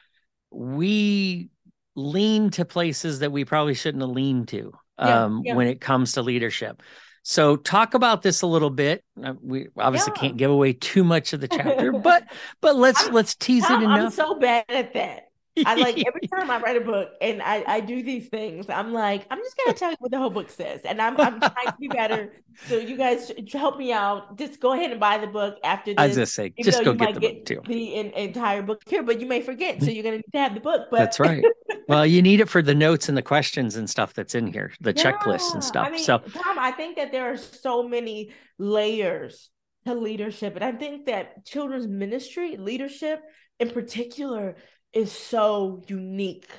we 0.52 1.50
lean 1.96 2.50
to 2.52 2.66
places 2.66 3.20
that 3.20 3.32
we 3.32 3.46
probably 3.46 3.74
shouldn't 3.74 4.02
have 4.02 4.12
leaned 4.12 4.48
to 4.48 4.74
um, 4.98 5.44
when 5.44 5.68
it 5.68 5.82
comes 5.82 6.14
to 6.14 6.22
leadership 6.22 6.82
so 7.24 7.56
talk 7.56 7.94
about 7.94 8.22
this 8.22 8.42
a 8.42 8.48
little 8.48 8.70
bit. 8.70 9.04
Uh, 9.22 9.34
we 9.42 9.68
obviously 9.78 10.14
yeah. 10.16 10.22
can't 10.22 10.38
give 10.38 10.50
away 10.50 10.74
too 10.74 11.04
much 11.04 11.34
of 11.34 11.42
the 11.42 11.48
chapter, 11.48 11.92
but 12.04 12.24
but 12.62 12.76
let's 12.76 13.08
I'm, 13.08 13.14
let's 13.14 13.36
tease 13.36 13.64
I'm, 13.68 13.82
it 13.82 13.86
enough. 13.86 14.00
I'm 14.00 14.12
so 14.12 14.36
bad 14.36 14.66
at 14.70 14.94
that. 14.94 15.28
I 15.66 15.76
like 15.76 16.02
every 16.06 16.22
time 16.34 16.50
I 16.50 16.60
write 16.60 16.78
a 16.78 16.82
book 16.82 17.10
and 17.20 17.42
I, 17.42 17.64
I 17.68 17.80
do 17.82 18.02
these 18.02 18.30
things, 18.30 18.70
I'm 18.70 18.94
like, 18.94 19.26
I'm 19.30 19.40
just 19.40 19.58
gonna 19.58 19.78
tell 19.78 19.92
you 19.92 19.98
what 20.00 20.12
the 20.12 20.18
whole 20.18 20.30
book 20.30 20.50
says. 20.50 20.82
And 20.82 21.02
I'm 21.02 21.20
I'm 21.20 21.40
trying 21.40 21.68
to 21.68 21.76
be 21.80 21.88
better. 21.88 22.34
So 22.68 22.78
you 22.78 22.98
guys 22.98 23.32
help 23.52 23.78
me 23.78 23.92
out. 23.92 24.38
Just 24.38 24.60
go 24.60 24.74
ahead 24.74 24.92
and 24.92 25.00
buy 25.00 25.18
the 25.18 25.28
book 25.28 25.58
after 25.64 25.92
this. 25.92 26.00
I 26.00 26.08
was 26.08 26.16
just 26.16 26.34
say, 26.34 26.54
just 26.62 26.84
go 26.84 26.94
get 26.94 27.16
the 27.16 27.20
get 27.20 27.36
book 27.36 27.46
too. 27.46 27.62
The 27.66 27.96
in, 27.96 28.12
entire 28.12 28.62
book 28.62 28.82
here, 28.88 29.04
but 29.04 29.20
you 29.20 29.28
may 29.28 29.42
forget. 29.42 29.82
So 29.82 29.90
you're 29.92 30.04
gonna 30.04 30.18
need 30.18 30.32
to 30.34 30.40
have 30.40 30.54
the 30.54 30.62
book. 30.62 30.88
But 30.90 30.98
that's 30.98 31.20
right. 31.20 31.44
well, 31.88 32.06
you 32.06 32.22
need 32.22 32.40
it 32.40 32.50
for 32.50 32.62
the 32.62 32.76
notes 32.76 33.10
and 33.10 33.18
the 33.18 33.22
questions 33.22 33.76
and 33.76 33.90
stuff 33.90 34.14
that's 34.14 34.36
in 34.36 34.48
here, 34.48 34.72
the 34.80 34.94
yeah. 34.94 35.12
checklists 35.12 35.54
and 35.54 35.64
stuff. 35.64 35.88
I 35.88 35.92
mean, 35.92 36.04
so 36.04 36.20
Tom, 36.20 36.60
I 36.60 36.72
think 36.72 36.98
that 36.98 37.12
there 37.12 37.32
are 37.32 37.38
so 37.38 37.88
many 37.88 38.32
layers 38.58 39.50
to 39.86 39.94
leadership. 39.94 40.56
And 40.56 40.64
I 40.64 40.72
think 40.72 41.08
that 41.08 41.46
children's 41.46 41.88
ministry 41.88 42.58
leadership 42.58 43.22
in 43.60 43.70
particular 43.70 44.56
is 44.94 45.12
so 45.12 45.84
unique. 45.88 46.50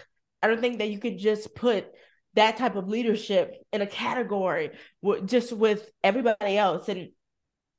I 0.42 0.48
don't 0.48 0.60
think 0.60 0.78
that 0.78 0.90
you 0.90 0.98
could 0.98 1.18
just 1.18 1.54
put 1.54 1.86
that 2.34 2.56
type 2.56 2.76
of 2.76 2.88
leadership 2.88 3.54
in 3.72 3.82
a 3.82 3.86
category 3.86 4.70
with, 5.02 5.28
just 5.28 5.52
with 5.52 5.90
everybody 6.02 6.56
else. 6.56 6.88
And, 6.88 7.10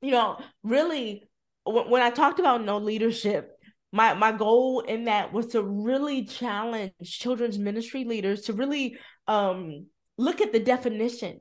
you 0.00 0.12
know, 0.12 0.38
really, 0.62 1.24
w- 1.66 1.90
when 1.90 2.02
I 2.02 2.10
talked 2.10 2.38
about 2.38 2.64
no 2.64 2.78
leadership, 2.78 3.50
my, 3.92 4.14
my 4.14 4.32
goal 4.32 4.80
in 4.80 5.04
that 5.04 5.32
was 5.32 5.48
to 5.48 5.62
really 5.62 6.24
challenge 6.24 6.92
children's 7.02 7.58
ministry 7.58 8.04
leaders 8.04 8.42
to 8.42 8.52
really 8.52 8.96
um, 9.26 9.86
look 10.18 10.40
at 10.40 10.52
the 10.52 10.60
definition 10.60 11.40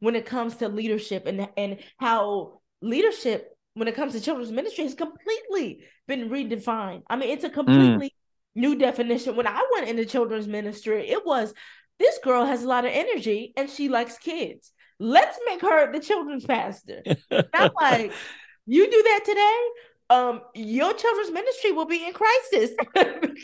when 0.00 0.16
it 0.16 0.26
comes 0.26 0.56
to 0.56 0.68
leadership 0.68 1.26
and, 1.26 1.48
and 1.56 1.78
how 1.98 2.60
leadership 2.82 3.50
when 3.74 3.88
it 3.88 3.94
comes 3.94 4.12
to 4.12 4.20
children's 4.20 4.52
ministry 4.52 4.84
has 4.84 4.94
completely 4.94 5.84
been 6.06 6.30
redefined. 6.30 7.02
I 7.08 7.16
mean, 7.16 7.30
it's 7.30 7.44
a 7.44 7.50
mm. 7.50 7.54
completely 7.54 8.08
mm 8.08 8.10
new 8.54 8.76
definition. 8.76 9.36
When 9.36 9.46
I 9.46 9.62
went 9.72 9.88
into 9.88 10.04
children's 10.04 10.46
ministry, 10.46 11.08
it 11.08 11.24
was 11.24 11.54
this 11.98 12.18
girl 12.22 12.44
has 12.44 12.62
a 12.62 12.68
lot 12.68 12.84
of 12.84 12.92
energy 12.92 13.52
and 13.56 13.70
she 13.70 13.88
likes 13.88 14.18
kids. 14.18 14.72
Let's 14.98 15.38
make 15.46 15.60
her 15.62 15.92
the 15.92 16.00
children's 16.00 16.44
pastor. 16.44 17.02
I'm 17.52 17.70
like, 17.80 18.12
you 18.66 18.90
do 18.90 19.02
that 19.02 19.20
today, 19.24 19.60
um, 20.10 20.40
your 20.54 20.92
children's 20.94 21.32
ministry 21.32 21.72
will 21.72 21.86
be 21.86 22.04
in 22.04 22.12
crisis. 22.12 22.70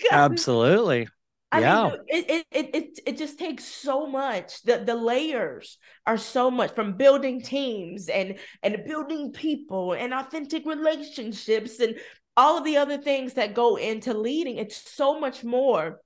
Absolutely. 0.10 1.08
I 1.52 1.60
yeah. 1.60 1.82
mean, 1.82 1.98
it, 2.06 2.46
it 2.52 2.70
it 2.74 3.00
it 3.06 3.18
just 3.18 3.36
takes 3.38 3.64
so 3.64 4.06
much. 4.06 4.62
The 4.62 4.84
the 4.86 4.94
layers 4.94 5.78
are 6.06 6.16
so 6.16 6.48
much 6.48 6.74
from 6.76 6.96
building 6.96 7.42
teams 7.42 8.08
and 8.08 8.38
and 8.62 8.84
building 8.86 9.32
people 9.32 9.94
and 9.94 10.14
authentic 10.14 10.64
relationships 10.64 11.80
and 11.80 11.96
all 12.36 12.58
of 12.58 12.64
the 12.64 12.76
other 12.76 12.98
things 12.98 13.34
that 13.34 13.54
go 13.54 13.76
into 13.76 14.14
leading 14.14 14.56
it's 14.56 14.90
so 14.90 15.18
much 15.18 15.44
more 15.44 16.00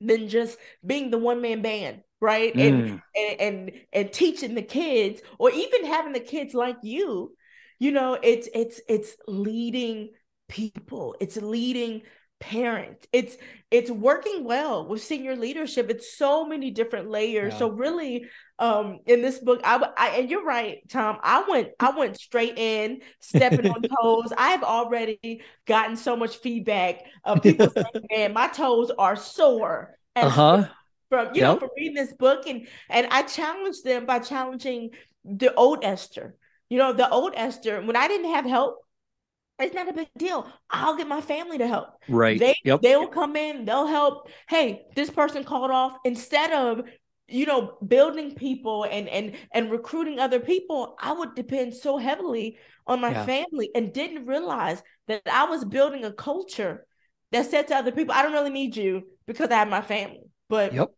than 0.00 0.28
just 0.28 0.58
being 0.84 1.10
the 1.10 1.18
one 1.18 1.40
man 1.40 1.62
band 1.62 2.00
right 2.20 2.54
mm. 2.54 2.68
and, 2.68 3.02
and 3.16 3.40
and 3.40 3.72
and 3.92 4.12
teaching 4.12 4.54
the 4.54 4.62
kids 4.62 5.20
or 5.38 5.50
even 5.50 5.84
having 5.84 6.12
the 6.12 6.20
kids 6.20 6.54
like 6.54 6.76
you 6.82 7.34
you 7.78 7.92
know 7.92 8.18
it's 8.22 8.48
it's 8.54 8.80
it's 8.88 9.16
leading 9.26 10.10
people 10.48 11.16
it's 11.20 11.36
leading 11.36 12.02
parents 12.40 13.06
it's 13.12 13.36
it's 13.70 13.90
working 13.90 14.44
well 14.44 14.86
with 14.86 15.02
senior 15.02 15.36
leadership 15.36 15.90
it's 15.90 16.16
so 16.16 16.46
many 16.46 16.70
different 16.70 17.10
layers 17.10 17.52
yeah. 17.52 17.58
so 17.58 17.70
really 17.70 18.24
um 18.60 19.00
in 19.06 19.22
this 19.22 19.38
book 19.38 19.60
I, 19.64 19.82
I 19.96 20.08
and 20.18 20.30
you're 20.30 20.44
right 20.44 20.86
tom 20.88 21.18
i 21.22 21.42
went 21.48 21.70
i 21.80 21.90
went 21.98 22.20
straight 22.20 22.58
in 22.58 23.00
stepping 23.18 23.68
on 23.68 23.82
toes 24.02 24.32
i 24.36 24.50
have 24.50 24.62
already 24.62 25.42
gotten 25.66 25.96
so 25.96 26.14
much 26.14 26.36
feedback 26.36 27.02
of 27.24 27.42
people 27.42 27.70
saying 27.74 28.06
man 28.10 28.32
my 28.34 28.48
toes 28.48 28.92
are 28.98 29.16
sore 29.16 29.96
uh-huh 30.14 30.68
from 31.08 31.26
you 31.34 31.40
yep. 31.40 31.54
know 31.54 31.58
from 31.58 31.70
reading 31.76 31.94
this 31.94 32.12
book 32.12 32.46
and 32.46 32.68
and 32.90 33.06
i 33.10 33.22
challenged 33.22 33.82
them 33.82 34.06
by 34.06 34.18
challenging 34.18 34.90
the 35.24 35.52
old 35.54 35.82
esther 35.82 36.36
you 36.68 36.78
know 36.78 36.92
the 36.92 37.08
old 37.10 37.32
esther 37.36 37.80
when 37.82 37.96
i 37.96 38.06
didn't 38.06 38.30
have 38.30 38.44
help 38.44 38.78
it's 39.60 39.74
not 39.74 39.88
a 39.88 39.92
big 39.92 40.08
deal. 40.16 40.50
I'll 40.70 40.96
get 40.96 41.06
my 41.06 41.20
family 41.20 41.58
to 41.58 41.66
help. 41.66 41.88
Right. 42.08 42.38
They 42.38 42.54
yep. 42.64 42.80
they'll 42.80 43.08
come 43.08 43.36
in, 43.36 43.64
they'll 43.64 43.86
help. 43.86 44.30
Hey, 44.48 44.86
this 44.94 45.10
person 45.10 45.44
called 45.44 45.70
off 45.70 45.98
instead 46.04 46.52
of 46.52 46.82
you 47.30 47.46
know 47.46 47.76
building 47.86 48.34
people 48.34 48.84
and 48.84 49.08
and 49.08 49.34
and 49.52 49.70
recruiting 49.70 50.18
other 50.18 50.40
people 50.40 50.96
i 51.00 51.12
would 51.12 51.34
depend 51.34 51.74
so 51.74 51.96
heavily 51.96 52.58
on 52.86 53.00
my 53.00 53.10
yeah. 53.10 53.24
family 53.24 53.70
and 53.74 53.92
didn't 53.92 54.26
realize 54.26 54.82
that 55.06 55.22
i 55.30 55.44
was 55.44 55.64
building 55.64 56.04
a 56.04 56.12
culture 56.12 56.86
that 57.32 57.50
said 57.50 57.68
to 57.68 57.74
other 57.74 57.92
people 57.92 58.14
i 58.14 58.22
don't 58.22 58.32
really 58.32 58.50
need 58.50 58.76
you 58.76 59.02
because 59.26 59.50
i 59.50 59.54
have 59.54 59.68
my 59.68 59.82
family 59.82 60.24
but 60.48 60.72
yep 60.72 60.90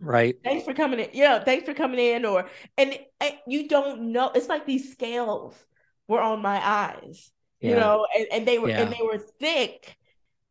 right 0.00 0.36
thanks 0.42 0.64
for 0.64 0.72
coming 0.72 1.00
in 1.00 1.08
yeah 1.12 1.42
thanks 1.42 1.66
for 1.66 1.74
coming 1.74 2.00
in 2.00 2.24
or 2.24 2.48
and, 2.78 2.98
and 3.20 3.34
you 3.46 3.68
don't 3.68 4.00
know 4.12 4.30
it's 4.34 4.48
like 4.48 4.66
these 4.66 4.92
scales 4.92 5.54
were 6.08 6.20
on 6.20 6.40
my 6.40 6.60
eyes 6.66 7.30
yeah. 7.60 7.70
you 7.70 7.76
know 7.76 8.06
and, 8.16 8.26
and 8.32 8.48
they 8.48 8.58
were 8.58 8.70
yeah. 8.70 8.80
and 8.80 8.92
they 8.92 9.02
were 9.02 9.18
thick 9.18 9.96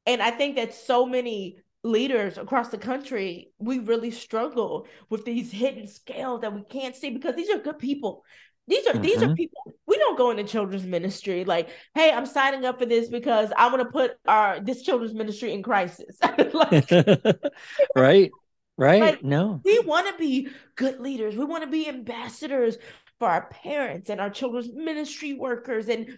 and 0.05 0.21
i 0.21 0.29
think 0.29 0.55
that 0.55 0.73
so 0.73 1.05
many 1.05 1.57
leaders 1.89 2.37
across 2.37 2.69
the 2.69 2.77
country 2.77 3.51
we 3.57 3.79
really 3.79 4.11
struggle 4.11 4.87
with 5.09 5.25
these 5.25 5.51
hidden 5.51 5.87
scales 5.87 6.41
that 6.41 6.53
we 6.53 6.63
can't 6.63 6.95
see 6.95 7.09
because 7.09 7.35
these 7.35 7.49
are 7.49 7.59
good 7.59 7.79
people 7.79 8.23
these 8.67 8.85
are 8.87 8.93
mm-hmm. 8.93 9.01
these 9.01 9.21
are 9.21 9.25
mm-hmm. 9.25 9.33
people 9.33 9.73
we 9.87 9.97
don't 9.97 10.17
go 10.17 10.31
into 10.31 10.43
children's 10.43 10.85
ministry 10.85 11.43
like 11.43 11.69
hey 11.95 12.11
i'm 12.11 12.25
signing 12.25 12.65
up 12.65 12.79
for 12.79 12.85
this 12.85 13.09
because 13.09 13.51
i 13.57 13.67
want 13.67 13.79
to 13.79 13.89
put 13.89 14.11
our 14.27 14.59
this 14.59 14.83
children's 14.83 15.13
ministry 15.13 15.53
in 15.53 15.63
crisis 15.63 16.17
like, 16.53 16.89
right 17.95 18.31
right 18.77 19.01
like, 19.01 19.23
no 19.23 19.59
we 19.65 19.79
want 19.79 20.07
to 20.07 20.17
be 20.17 20.47
good 20.75 20.99
leaders 20.99 21.35
we 21.35 21.45
want 21.45 21.63
to 21.63 21.69
be 21.69 21.89
ambassadors 21.89 22.77
for 23.17 23.27
our 23.27 23.49
parents 23.49 24.09
and 24.09 24.21
our 24.21 24.29
children's 24.29 24.71
ministry 24.73 25.33
workers 25.33 25.89
and 25.89 26.17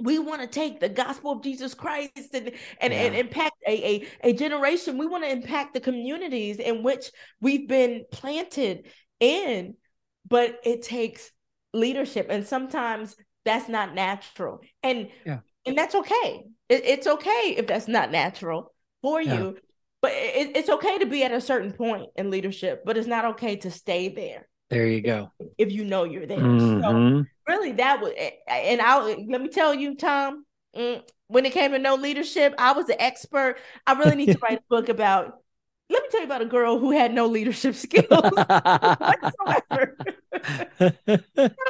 we 0.00 0.18
want 0.18 0.40
to 0.40 0.46
take 0.46 0.80
the 0.80 0.88
gospel 0.88 1.32
of 1.32 1.42
Jesus 1.42 1.74
Christ 1.74 2.10
and 2.34 2.52
and, 2.80 2.92
yeah. 2.92 3.00
and 3.00 3.14
impact 3.14 3.56
a, 3.66 3.72
a, 3.72 4.30
a 4.30 4.32
generation. 4.32 4.98
We 4.98 5.06
want 5.06 5.24
to 5.24 5.30
impact 5.30 5.74
the 5.74 5.80
communities 5.80 6.58
in 6.58 6.82
which 6.82 7.10
we've 7.40 7.68
been 7.68 8.04
planted 8.10 8.86
in, 9.20 9.74
but 10.26 10.58
it 10.64 10.82
takes 10.82 11.30
leadership. 11.72 12.26
And 12.30 12.46
sometimes 12.46 13.16
that's 13.44 13.68
not 13.68 13.94
natural. 13.94 14.60
And 14.82 15.08
yeah. 15.24 15.40
and 15.66 15.76
that's 15.76 15.94
okay. 15.94 16.44
It, 16.68 16.84
it's 16.84 17.06
okay 17.06 17.54
if 17.56 17.66
that's 17.66 17.88
not 17.88 18.10
natural 18.10 18.72
for 19.02 19.20
yeah. 19.20 19.34
you. 19.34 19.58
But 20.02 20.12
it, 20.14 20.56
it's 20.56 20.70
okay 20.70 20.98
to 20.98 21.06
be 21.06 21.24
at 21.24 21.32
a 21.32 21.40
certain 21.42 21.72
point 21.72 22.08
in 22.16 22.30
leadership, 22.30 22.84
but 22.86 22.96
it's 22.96 23.06
not 23.06 23.26
okay 23.26 23.56
to 23.56 23.70
stay 23.70 24.08
there. 24.08 24.48
There 24.70 24.86
you 24.86 25.02
go. 25.02 25.32
If 25.58 25.72
you 25.72 25.84
know 25.84 26.04
you're 26.04 26.26
there. 26.26 26.38
Mm-hmm. 26.38 26.80
So 26.80 27.24
really 27.50 27.72
that 27.72 28.00
was 28.00 28.12
eh, 28.16 28.30
eh, 28.46 28.54
and 28.72 28.80
I 28.80 29.10
eh, 29.10 29.16
let 29.28 29.42
me 29.42 29.48
tell 29.48 29.74
you, 29.74 29.96
Tom, 29.96 30.44
mm, 30.76 31.02
when 31.28 31.44
it 31.44 31.52
came 31.52 31.72
to 31.72 31.78
no 31.78 31.96
leadership, 31.96 32.54
I 32.58 32.72
was 32.72 32.88
an 32.88 32.96
expert. 32.98 33.56
I 33.86 33.92
really 33.94 34.16
need 34.16 34.32
to 34.32 34.38
write 34.42 34.58
a 34.58 34.62
book 34.68 34.88
about 34.88 35.34
let 35.90 36.02
me 36.02 36.08
tell 36.10 36.20
you 36.20 36.26
about 36.26 36.42
a 36.42 36.46
girl 36.46 36.78
who 36.78 36.92
had 36.92 37.12
no 37.12 37.26
leadership 37.26 37.74
skills 37.86 38.06
whatsoever. 38.08 39.96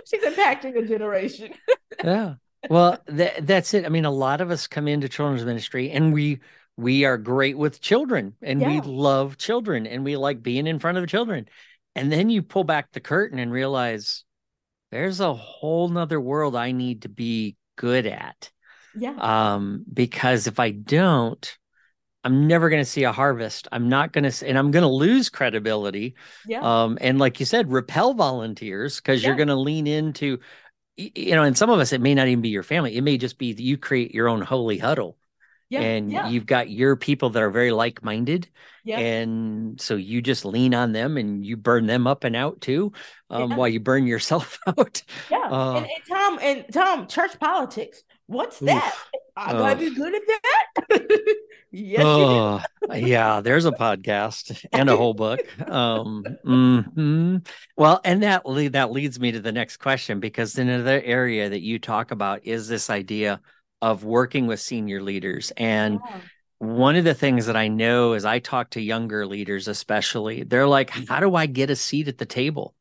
She's 0.07 0.23
impacting 0.23 0.77
a 0.77 0.87
generation. 0.87 1.55
yeah. 2.05 2.35
Well, 2.69 2.99
that, 3.07 3.47
that's 3.47 3.73
it. 3.73 3.87
I 3.87 3.89
mean, 3.89 4.05
a 4.05 4.11
lot 4.11 4.43
of 4.43 4.51
us 4.51 4.67
come 4.67 4.87
into 4.87 5.09
children's 5.09 5.47
ministry 5.47 5.91
and 5.91 6.13
we 6.13 6.41
we 6.77 7.07
are 7.07 7.17
great 7.17 7.57
with 7.57 7.81
children 7.81 8.35
and 8.43 8.61
yeah. 8.61 8.69
we 8.69 8.81
love 8.83 9.39
children 9.39 9.87
and 9.87 10.05
we 10.05 10.17
like 10.17 10.43
being 10.43 10.67
in 10.67 10.79
front 10.79 10.99
of 10.99 11.03
the 11.03 11.07
children. 11.07 11.49
And 11.95 12.13
then 12.13 12.31
you 12.31 12.43
pull 12.43 12.65
back 12.65 12.93
the 12.93 13.01
curtain 13.01 13.39
and 13.39 13.51
realize 13.51 14.25
there's 14.91 15.21
a 15.21 15.35
whole 15.35 15.89
nother 15.89 16.21
world 16.21 16.57
I 16.57 16.73
need 16.73 17.03
to 17.03 17.09
be 17.09 17.57
good 17.77 18.07
at. 18.07 18.51
Yeah. 18.97 19.15
Um, 19.19 19.85
because 19.93 20.47
if 20.47 20.59
I 20.59 20.71
don't, 20.71 21.57
I'm 22.23 22.47
never 22.47 22.69
going 22.69 22.83
to 22.83 22.91
see 22.91 23.05
a 23.05 23.13
harvest. 23.13 23.69
I'm 23.73 23.89
not 23.89 24.13
going 24.13 24.31
to, 24.31 24.49
and 24.49 24.59
I'm 24.59 24.71
going 24.71 24.83
to 24.83 24.89
lose 24.89 25.31
credibility. 25.31 26.17
Yeah. 26.47 26.61
Um, 26.61 26.99
and 27.01 27.19
like 27.19 27.41
you 27.41 27.47
said, 27.47 27.73
repel 27.73 28.15
volunteers 28.15 28.97
because 28.97 29.23
yeah. 29.23 29.29
you're 29.29 29.37
going 29.37 29.49
to 29.49 29.55
lean 29.55 29.87
into, 29.87 30.39
you 30.97 31.35
know, 31.35 31.45
and 31.45 31.57
some 31.57 31.71
of 31.71 31.79
us, 31.79 31.93
it 31.93 32.01
may 32.01 32.15
not 32.15 32.29
even 32.29 32.43
be 32.43 32.51
your 32.51 32.63
family. 32.63 32.97
It 32.97 33.03
may 33.03 33.17
just 33.17 33.39
be 33.39 33.53
that 33.53 33.63
you 33.63 33.79
create 33.79 34.15
your 34.15 34.29
own 34.29 34.43
holy 34.43 34.77
huddle 34.77 35.17
yeah, 35.71 35.81
and 35.81 36.13
yeah. 36.13 36.29
you've 36.29 36.47
got 36.47 36.69
your 36.69 36.97
people 36.97 37.31
that 37.31 37.43
are 37.43 37.51
very 37.51 37.71
like-minded 37.71 38.49
yeah. 38.85 38.99
and 38.99 39.81
so 39.81 39.95
you 39.95 40.21
just 40.21 40.45
lean 40.45 40.75
on 40.75 40.93
them 40.93 41.17
and 41.17 41.47
you 41.47 41.57
burn 41.57 41.87
them 41.87 42.07
up 42.07 42.25
and 42.25 42.35
out 42.35 42.61
too 42.61 42.93
um, 43.31 43.51
yeah. 43.51 43.57
while 43.57 43.69
you 43.69 43.81
burn 43.81 44.07
yourself 44.07 44.59
out 44.67 45.03
yeah 45.31 45.49
uh, 45.51 45.77
and, 45.77 45.87
and, 45.87 46.05
tom 46.09 46.39
and 46.43 46.65
tom 46.73 47.07
church 47.07 47.39
politics 47.39 48.03
what's 48.27 48.59
that 48.59 48.95
i 49.37 49.53
gotta 49.53 49.75
uh, 49.77 49.79
be 49.79 49.95
good 49.95 50.15
at 50.15 50.23
that 50.27 51.37
yes 51.71 52.05
uh, 52.05 52.61
yeah 52.95 53.41
there's 53.41 53.65
a 53.65 53.73
podcast 53.73 54.65
and 54.73 54.91
a 54.91 54.97
whole 54.97 55.15
book 55.15 55.41
um, 55.69 56.25
mm-hmm. 56.45 57.37
well 57.77 58.01
and 58.05 58.25
that 58.25 58.43
that 58.73 58.91
leads 58.91 59.21
me 59.21 59.31
to 59.31 59.41
the 59.41 59.53
next 59.53 59.77
question 59.77 60.19
because 60.19 60.59
another 60.59 61.01
area 61.05 61.49
that 61.49 61.61
you 61.61 61.79
talk 61.79 62.11
about 62.11 62.45
is 62.45 62.67
this 62.67 62.91
idea 62.91 63.41
of 63.83 64.05
working 64.05 64.47
with 64.47 64.61
senior 64.61 65.03
leaders. 65.03 65.53
And 65.57 66.01
yeah. 66.05 66.21
one 66.59 66.97
of 66.97 67.05
the 67.05 67.15
things 67.15 67.47
that 67.47 67.57
I 67.57 67.69
know 67.69 68.13
is 68.13 68.25
I 68.25 68.39
talk 68.39 68.71
to 68.71 68.81
younger 68.81 69.27
leaders, 69.27 69.69
especially, 69.69 70.43
they're 70.43 70.67
like, 70.67 70.91
how 70.91 71.21
do 71.21 71.35
I 71.35 71.47
get 71.47 71.71
a 71.71 71.77
seat 71.77 72.09
at 72.09 72.19
the 72.19 72.27
table? 72.27 72.75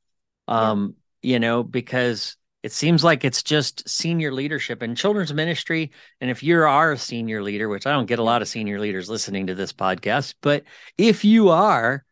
Um, 0.48 0.96
yeah. 1.22 1.34
you 1.34 1.40
know, 1.40 1.64
because 1.64 2.36
it 2.62 2.74
seems 2.74 3.04
like 3.04 3.24
it's 3.24 3.42
just 3.42 3.88
senior 3.88 4.34
leadership 4.34 4.82
and 4.82 4.98
children's 4.98 5.34
ministry. 5.34 5.92
And 6.20 6.30
if 6.30 6.44
you 6.44 6.60
are 6.62 6.92
a 6.92 6.98
senior 6.98 7.42
leader, 7.42 7.70
which 7.70 7.88
I 7.88 7.92
don't 7.92 8.06
get 8.06 8.20
a 8.20 8.24
lot 8.24 8.42
of 8.42 8.50
senior 8.50 8.80
leaders 8.80 9.10
listening 9.10 9.48
to 9.48 9.56
this 9.56 9.72
podcast, 9.72 10.36
but 10.42 10.64
if 10.98 11.24
you 11.24 11.50
are, 11.50 12.04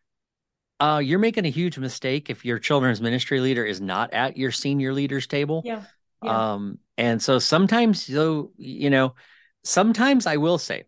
uh, 0.80 1.02
you're 1.04 1.20
making 1.20 1.46
a 1.46 1.50
huge 1.50 1.78
mistake 1.78 2.30
if 2.30 2.46
your 2.46 2.60
children's 2.60 3.02
ministry 3.02 3.40
leader 3.42 3.66
is 3.66 3.82
not 3.82 4.14
at 4.14 4.38
your 4.38 4.52
senior 4.52 4.94
leaders 4.94 5.28
table. 5.28 5.64
Yeah. 5.66 5.82
yeah. 6.24 6.54
Um, 6.54 6.80
and 6.98 7.22
so 7.22 7.40
sometimes, 7.40 8.08
though, 8.08 8.52
you 8.58 8.90
know, 8.90 9.16
sometimes 9.64 10.26
I 10.26 10.38
will 10.38 10.58
say, 10.58 10.86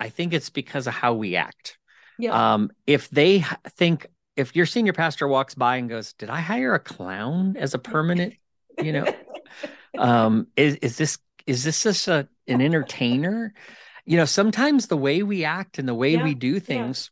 I 0.00 0.08
think 0.08 0.32
it's 0.32 0.50
because 0.50 0.86
of 0.86 0.94
how 0.94 1.14
we 1.14 1.36
act. 1.36 1.78
Yeah. 2.18 2.54
Um, 2.54 2.70
if 2.86 3.10
they 3.10 3.44
think, 3.76 4.06
if 4.36 4.56
your 4.56 4.66
senior 4.66 4.92
pastor 4.92 5.28
walks 5.28 5.54
by 5.54 5.76
and 5.76 5.88
goes, 5.88 6.12
"Did 6.14 6.30
I 6.30 6.40
hire 6.40 6.74
a 6.74 6.80
clown 6.80 7.56
as 7.56 7.74
a 7.74 7.78
permanent?" 7.78 8.34
you 8.82 8.92
know, 8.92 9.06
um, 9.98 10.46
is 10.56 10.76
is 10.76 10.96
this 10.96 11.18
is 11.46 11.64
this 11.64 11.82
just 11.82 12.08
a 12.08 12.28
an 12.46 12.60
entertainer? 12.60 13.52
You 14.04 14.16
know, 14.16 14.24
sometimes 14.24 14.86
the 14.86 14.96
way 14.96 15.22
we 15.22 15.44
act 15.44 15.78
and 15.78 15.88
the 15.88 15.94
way 15.94 16.14
yeah. 16.14 16.24
we 16.24 16.34
do 16.34 16.60
things, 16.60 17.10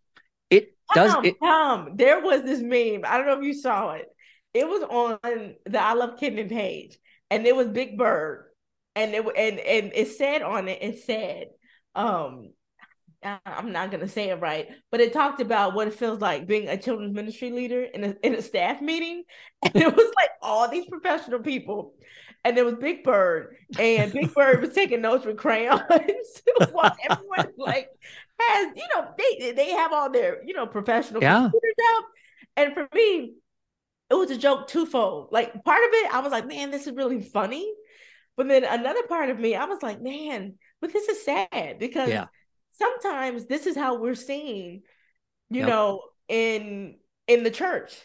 yeah. 0.50 0.58
it 0.58 0.76
does. 0.94 1.12
Tom, 1.12 1.24
it, 1.24 1.40
Tom, 1.40 1.90
there 1.94 2.20
was 2.20 2.42
this 2.42 2.60
meme. 2.60 3.02
I 3.04 3.18
don't 3.18 3.26
know 3.26 3.38
if 3.38 3.44
you 3.44 3.54
saw 3.54 3.92
it. 3.92 4.06
It 4.54 4.66
was 4.66 4.82
on 4.82 5.54
the 5.66 5.80
I 5.80 5.92
Love 5.92 6.18
Kidmin 6.18 6.48
page, 6.48 6.96
and 7.30 7.46
it 7.46 7.56
was 7.56 7.68
Big 7.68 7.98
Bird, 7.98 8.46
and 8.94 9.14
it 9.14 9.24
and 9.24 9.58
and 9.58 9.92
it 9.94 10.08
said 10.08 10.42
on 10.42 10.68
it, 10.68 10.78
it 10.82 11.04
said, 11.04 11.48
um, 11.94 12.50
I'm 13.22 13.72
not 13.72 13.90
gonna 13.90 14.08
say 14.08 14.30
it 14.30 14.40
right, 14.40 14.68
but 14.90 15.00
it 15.00 15.12
talked 15.12 15.40
about 15.40 15.74
what 15.74 15.88
it 15.88 15.94
feels 15.94 16.20
like 16.20 16.46
being 16.46 16.68
a 16.68 16.76
children's 16.76 17.14
ministry 17.14 17.50
leader 17.50 17.82
in 17.82 18.04
a 18.04 18.16
in 18.22 18.34
a 18.34 18.42
staff 18.42 18.80
meeting, 18.80 19.24
and 19.62 19.76
it 19.76 19.94
was 19.94 20.12
like 20.16 20.30
all 20.42 20.68
these 20.68 20.86
professional 20.86 21.40
people, 21.40 21.94
and 22.44 22.56
there 22.56 22.64
was 22.64 22.74
Big 22.74 23.02
Bird, 23.02 23.56
and 23.78 24.12
Big 24.12 24.32
Bird 24.32 24.60
was 24.60 24.72
taking 24.72 25.00
notes 25.00 25.24
with 25.24 25.36
crayons. 25.36 25.82
While 26.72 26.96
everyone 27.08 27.52
like 27.58 27.88
has 28.38 28.72
you 28.76 28.84
know 28.94 29.08
they 29.18 29.52
they 29.52 29.70
have 29.70 29.92
all 29.92 30.10
their 30.10 30.44
you 30.44 30.54
know 30.54 30.66
professional 30.66 31.22
yeah. 31.22 31.42
computers 31.50 31.74
out, 31.94 32.04
and 32.56 32.74
for 32.74 32.88
me 32.94 33.34
it 34.10 34.14
was 34.14 34.30
a 34.30 34.38
joke 34.38 34.68
twofold. 34.68 35.28
Like 35.32 35.64
part 35.64 35.82
of 35.82 35.90
it, 35.92 36.14
I 36.14 36.20
was 36.20 36.32
like, 36.32 36.46
man, 36.46 36.70
this 36.70 36.86
is 36.86 36.94
really 36.94 37.20
funny. 37.20 37.70
But 38.36 38.48
then 38.48 38.64
another 38.64 39.02
part 39.08 39.30
of 39.30 39.38
me, 39.38 39.54
I 39.54 39.64
was 39.64 39.82
like, 39.82 40.00
man, 40.00 40.54
but 40.80 40.92
this 40.92 41.08
is 41.08 41.24
sad 41.24 41.78
because 41.78 42.10
yeah. 42.10 42.26
sometimes 42.72 43.46
this 43.46 43.66
is 43.66 43.76
how 43.76 43.98
we're 43.98 44.14
seen, 44.14 44.82
you 45.48 45.60
yep. 45.60 45.68
know, 45.68 46.02
in 46.28 46.96
in 47.26 47.42
the 47.42 47.50
church. 47.50 47.96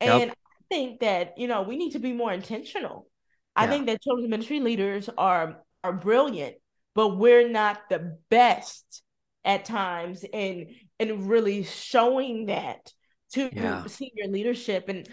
And 0.00 0.20
yep. 0.20 0.30
I 0.30 0.74
think 0.74 1.00
that, 1.00 1.38
you 1.38 1.48
know, 1.48 1.62
we 1.62 1.76
need 1.76 1.92
to 1.92 1.98
be 1.98 2.12
more 2.12 2.32
intentional. 2.32 3.08
Yeah. 3.56 3.64
I 3.64 3.66
think 3.66 3.86
that 3.86 4.02
children's 4.02 4.30
ministry 4.30 4.60
leaders 4.60 5.08
are 5.16 5.62
are 5.82 5.92
brilliant, 5.92 6.56
but 6.94 7.16
we're 7.16 7.48
not 7.48 7.88
the 7.88 8.18
best 8.28 9.02
at 9.44 9.64
times 9.64 10.24
in 10.24 10.74
in 10.98 11.26
really 11.26 11.64
showing 11.64 12.46
that 12.46 12.92
to 13.32 13.48
yeah. 13.52 13.86
senior 13.86 14.26
leadership 14.28 14.88
and 14.88 15.08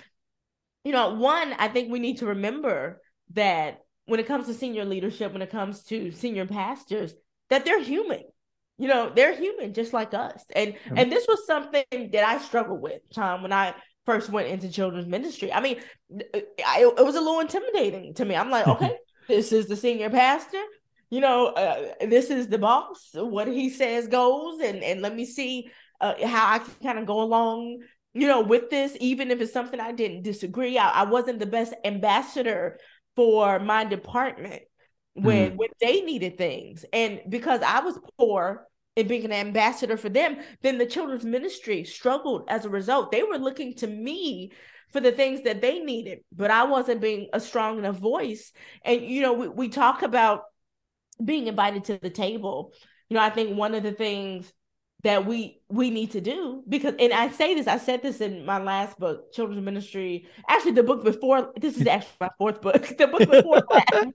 you 0.87 0.93
know, 0.93 1.15
one, 1.15 1.53
I 1.59 1.67
think 1.67 1.91
we 1.91 1.99
need 1.99 2.19
to 2.19 2.27
remember 2.27 3.01
that 3.33 3.79
when 4.05 4.21
it 4.21 4.25
comes 4.25 4.47
to 4.47 4.53
senior 4.53 4.85
leadership, 4.85 5.33
when 5.33 5.41
it 5.41 5.49
comes 5.49 5.83
to 5.87 6.13
senior 6.13 6.45
pastors, 6.45 7.13
that 7.49 7.65
they're 7.65 7.83
human. 7.83 8.23
You 8.77 8.87
know, 8.87 9.11
they're 9.13 9.35
human 9.35 9.73
just 9.73 9.91
like 9.91 10.13
us. 10.13 10.41
And 10.55 10.75
mm-hmm. 10.75 10.97
and 10.97 11.11
this 11.11 11.27
was 11.27 11.45
something 11.45 11.83
that 11.91 12.25
I 12.25 12.37
struggled 12.37 12.81
with, 12.81 13.01
Tom, 13.13 13.41
when 13.41 13.51
I 13.51 13.75
first 14.05 14.29
went 14.29 14.47
into 14.47 14.71
children's 14.71 15.09
ministry. 15.09 15.51
I 15.51 15.59
mean, 15.59 15.81
I, 16.65 16.89
it 16.97 17.03
was 17.03 17.15
a 17.15 17.19
little 17.19 17.41
intimidating 17.41 18.13
to 18.13 18.23
me. 18.23 18.37
I'm 18.37 18.49
like, 18.49 18.65
okay, 18.75 18.95
this 19.27 19.51
is 19.51 19.67
the 19.67 19.75
senior 19.75 20.09
pastor. 20.09 20.63
you 21.09 21.19
know, 21.19 21.47
uh, 21.47 21.95
this 22.07 22.29
is 22.29 22.47
the 22.47 22.59
boss. 22.59 23.09
What 23.13 23.49
he 23.49 23.71
says 23.71 24.07
goes, 24.07 24.61
and 24.61 24.81
and 24.81 25.01
let 25.01 25.13
me 25.13 25.25
see 25.25 25.69
uh, 25.99 26.13
how 26.25 26.53
I 26.53 26.59
can 26.59 26.73
kind 26.81 26.99
of 26.99 27.05
go 27.05 27.21
along, 27.21 27.79
you 28.17 28.27
know, 28.27 28.41
with 28.41 28.71
this, 28.71 28.97
even 28.99 29.29
if 29.29 29.39
it's 29.41 29.53
something 29.53 29.79
I 29.79 29.91
didn't 29.91 30.23
disagree. 30.23 30.77
I, 30.77 30.89
I 30.89 31.03
wasn't 31.03 31.37
the 31.37 31.45
best 31.45 31.73
ambassador 31.85 32.79
for 33.15 33.59
my 33.59 33.85
department 33.85 34.63
when 35.13 35.51
mm. 35.51 35.55
when 35.55 35.69
they 35.79 36.01
needed 36.01 36.37
things, 36.37 36.83
and 36.91 37.21
because 37.29 37.61
I 37.61 37.81
was 37.81 37.99
poor 38.17 38.65
and 38.95 39.07
being 39.07 39.25
an 39.25 39.31
ambassador 39.31 39.97
for 39.97 40.09
them, 40.09 40.37
then 40.63 40.79
the 40.79 40.85
children's 40.87 41.25
ministry 41.25 41.83
struggled 41.83 42.45
as 42.47 42.65
a 42.65 42.69
result. 42.69 43.11
They 43.11 43.21
were 43.21 43.37
looking 43.37 43.75
to 43.75 43.87
me 43.87 44.51
for 44.91 44.99
the 44.99 45.11
things 45.11 45.43
that 45.43 45.61
they 45.61 45.79
needed, 45.79 46.19
but 46.35 46.49
I 46.49 46.63
wasn't 46.63 47.01
being 47.01 47.29
a 47.33 47.39
strong 47.39 47.77
enough 47.77 47.97
voice. 47.97 48.51
And 48.83 49.01
you 49.01 49.21
know, 49.21 49.33
we, 49.33 49.47
we 49.47 49.69
talk 49.69 50.01
about 50.01 50.43
being 51.23 51.45
invited 51.45 51.83
to 51.85 51.99
the 51.99 52.09
table. 52.09 52.73
You 53.09 53.15
know, 53.15 53.21
I 53.21 53.29
think 53.29 53.55
one 53.55 53.75
of 53.75 53.83
the 53.83 53.91
things 53.91 54.51
that 55.03 55.25
we 55.25 55.61
we 55.69 55.89
need 55.89 56.11
to 56.11 56.21
do 56.21 56.63
because 56.67 56.95
and 56.99 57.13
I 57.13 57.29
say 57.29 57.53
this, 57.53 57.67
I 57.67 57.77
said 57.77 58.01
this 58.01 58.19
in 58.19 58.45
my 58.45 58.61
last 58.61 58.97
book, 58.97 59.31
Children's 59.31 59.63
Ministry. 59.63 60.27
Actually, 60.49 60.71
the 60.71 60.83
book 60.83 61.03
before 61.03 61.53
this 61.55 61.77
is 61.77 61.87
actually 61.87 62.17
my 62.21 62.29
fourth 62.37 62.61
book. 62.61 62.87
The 62.97 63.07
book 63.07 63.29
before 63.29 63.61
that, 63.69 64.13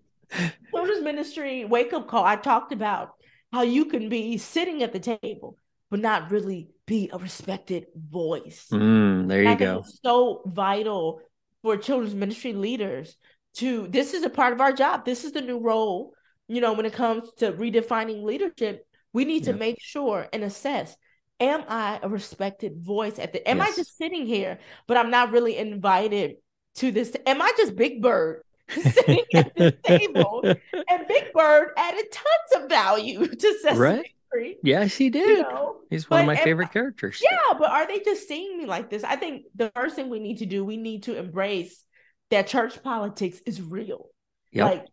Children's 0.70 1.04
Ministry 1.04 1.64
Wake 1.64 1.92
Up 1.92 2.08
Call. 2.08 2.24
I 2.24 2.36
talked 2.36 2.72
about 2.72 3.14
how 3.52 3.62
you 3.62 3.84
can 3.84 4.08
be 4.08 4.38
sitting 4.38 4.82
at 4.82 4.92
the 4.92 4.98
table, 4.98 5.56
but 5.90 6.00
not 6.00 6.30
really 6.30 6.70
be 6.86 7.10
a 7.12 7.18
respected 7.18 7.86
voice. 7.94 8.66
Mm, 8.72 9.28
there 9.28 9.42
you 9.44 9.56
go. 9.56 9.84
So 10.04 10.42
vital 10.46 11.20
for 11.62 11.76
children's 11.76 12.14
ministry 12.14 12.54
leaders 12.54 13.16
to 13.54 13.86
this 13.88 14.14
is 14.14 14.24
a 14.24 14.30
part 14.30 14.52
of 14.52 14.60
our 14.60 14.72
job. 14.72 15.04
This 15.04 15.24
is 15.24 15.32
the 15.32 15.42
new 15.42 15.60
role 15.60 16.14
you 16.52 16.60
know, 16.60 16.74
when 16.74 16.86
it 16.86 16.92
comes 16.92 17.32
to 17.38 17.52
redefining 17.52 18.24
leadership, 18.24 18.86
we 19.12 19.24
need 19.24 19.46
yeah. 19.46 19.52
to 19.52 19.58
make 19.58 19.78
sure 19.80 20.28
and 20.32 20.42
assess 20.42 20.96
am 21.40 21.64
I 21.68 21.98
a 22.02 22.08
respected 22.08 22.82
voice 22.82 23.18
at 23.18 23.32
the 23.32 23.46
am 23.48 23.58
yes. 23.58 23.72
I 23.72 23.76
just 23.76 23.96
sitting 23.96 24.26
here, 24.26 24.58
but 24.86 24.96
I'm 24.96 25.10
not 25.10 25.32
really 25.32 25.56
invited 25.56 26.36
to 26.76 26.90
this? 26.90 27.14
Am 27.26 27.42
I 27.42 27.52
just 27.56 27.76
Big 27.76 28.00
Bird 28.02 28.42
sitting 28.68 29.24
at 29.34 29.54
the 29.54 29.72
table? 29.84 30.42
And 30.44 31.08
Big 31.08 31.32
Bird 31.32 31.70
added 31.76 32.06
tons 32.10 32.64
of 32.64 32.68
value 32.68 33.26
to 33.28 33.58
Sesame 33.60 33.78
right. 33.78 34.10
Street. 34.28 34.58
Yes, 34.62 34.94
he 34.94 35.10
did. 35.10 35.38
You 35.38 35.42
know? 35.42 35.76
He's 35.90 36.08
one 36.08 36.24
but, 36.24 36.32
of 36.32 36.38
my 36.38 36.44
favorite 36.44 36.66
and, 36.66 36.72
characters. 36.72 37.20
Yeah, 37.22 37.58
but 37.58 37.70
are 37.70 37.86
they 37.86 38.00
just 38.00 38.26
seeing 38.26 38.56
me 38.56 38.66
like 38.66 38.88
this? 38.88 39.04
I 39.04 39.16
think 39.16 39.44
the 39.54 39.70
first 39.74 39.94
thing 39.94 40.08
we 40.08 40.20
need 40.20 40.38
to 40.38 40.46
do, 40.46 40.64
we 40.64 40.78
need 40.78 41.04
to 41.04 41.18
embrace 41.18 41.84
that 42.30 42.46
church 42.46 42.82
politics 42.82 43.40
is 43.44 43.60
real. 43.60 44.08
Yep. 44.52 44.70
Like 44.70 44.86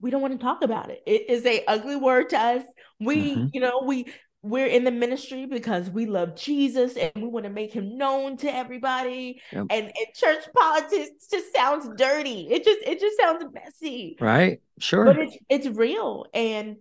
we 0.00 0.10
don't 0.10 0.22
want 0.22 0.38
to 0.38 0.44
talk 0.44 0.62
about 0.62 0.90
it. 0.90 1.02
It 1.06 1.28
is 1.28 1.44
a 1.46 1.64
ugly 1.66 1.96
word 1.96 2.30
to 2.30 2.38
us. 2.38 2.62
We, 2.98 3.36
mm-hmm. 3.36 3.46
you 3.52 3.60
know, 3.60 3.82
we 3.84 4.06
we're 4.42 4.66
in 4.66 4.84
the 4.84 4.90
ministry 4.90 5.44
because 5.46 5.90
we 5.90 6.06
love 6.06 6.34
Jesus 6.34 6.96
and 6.96 7.12
we 7.14 7.28
want 7.28 7.44
to 7.44 7.50
make 7.50 7.72
him 7.72 7.98
known 7.98 8.38
to 8.38 8.54
everybody. 8.54 9.40
Yep. 9.52 9.66
And, 9.68 9.86
and 9.86 10.06
church 10.14 10.44
politics 10.56 11.26
just 11.30 11.52
sounds 11.54 11.88
dirty. 11.96 12.48
It 12.50 12.64
just 12.64 12.80
it 12.82 13.00
just 13.00 13.18
sounds 13.18 13.44
messy. 13.52 14.16
Right. 14.18 14.60
Sure. 14.78 15.04
But 15.04 15.18
it's 15.18 15.36
it's 15.48 15.66
real. 15.66 16.26
And 16.32 16.76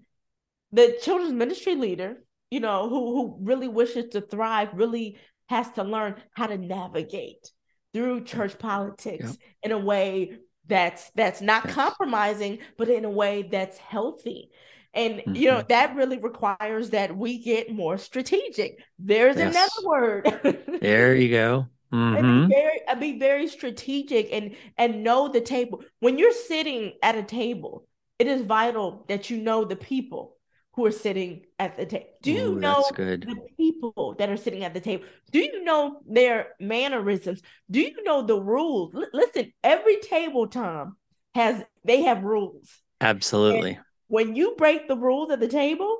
the 0.72 0.98
children's 1.02 1.34
ministry 1.34 1.76
leader, 1.76 2.24
you 2.50 2.62
know, 2.62 2.88
who 2.88 3.14
who 3.14 3.38
really 3.42 3.68
wishes 3.68 4.10
to 4.12 4.22
thrive, 4.22 4.70
really 4.74 5.18
has 5.50 5.70
to 5.74 5.84
learn 5.84 6.16
how 6.32 6.48
to 6.48 6.58
navigate 6.58 7.52
through 7.94 8.24
church 8.24 8.58
politics 8.58 9.26
yep. 9.26 9.36
in 9.64 9.72
a 9.72 9.78
way 9.78 10.38
that's 10.70 11.12
that's 11.16 11.42
not 11.42 11.68
compromising 11.68 12.60
but 12.78 12.88
in 12.88 13.04
a 13.04 13.10
way 13.10 13.42
that's 13.52 13.78
healthy 13.78 14.50
and 14.94 15.16
mm-hmm. 15.16 15.36
you 15.36 15.48
know 15.48 15.58
mm-hmm. 15.58 15.68
that 15.68 15.96
really 15.96 16.18
requires 16.20 16.92
that 16.92 17.16
we 17.16 17.38
get 17.38 17.72
more 17.72 17.98
strategic 17.98 18.80
there's 18.98 19.36
yes. 19.36 19.54
another 19.54 19.88
word 19.88 20.80
there 20.82 21.16
you 21.16 21.30
go 21.30 21.68
mm-hmm. 21.94 22.48
be 22.48 22.54
very, 22.54 23.00
be 23.00 23.20
very 23.20 23.48
strategic 23.48 24.32
and 24.32 24.56
and 24.78 25.04
know 25.04 25.28
the 25.28 25.42
table 25.42 25.84
when 26.00 26.18
you're 26.18 26.32
sitting 26.32 26.94
at 27.04 27.16
a 27.16 27.24
table 27.24 27.86
it 28.20 28.28
is 28.28 28.44
vital 28.44 29.06
that 29.08 29.30
you 29.30 29.38
know 29.38 29.66
the 29.66 29.76
people 29.76 30.36
who 30.80 30.86
are 30.86 30.92
sitting 30.94 31.42
at 31.60 31.76
the 31.76 31.86
table. 31.86 32.06
Do 32.22 32.32
you 32.32 32.54
Ooh, 32.54 32.60
know 32.60 32.86
the 32.96 33.36
people 33.58 34.15
that 34.18 34.30
are 34.30 34.38
sitting 34.38 34.63
at 34.63 34.74
the 34.74 34.80
table? 34.80 35.04
Do 35.30 35.39
you 35.39 35.62
know 35.65 36.00
their 36.08 36.54
mannerisms? 36.58 37.42
Do 37.70 37.82
you 37.82 38.02
know 38.04 38.22
the 38.22 38.39
rules? 38.39 38.96
L- 38.96 39.06
listen, 39.12 39.52
every 39.62 39.98
table, 39.98 40.48
Tom, 40.48 40.96
has 41.36 41.62
they 41.84 42.04
have 42.04 42.24
rules. 42.24 42.70
Absolutely. 43.02 43.72
And 43.72 43.80
when 44.08 44.38
you 44.38 44.56
break 44.58 44.88
the 44.88 44.96
rules 44.96 45.32
of 45.32 45.42
the 45.42 45.50
table, 45.50 45.98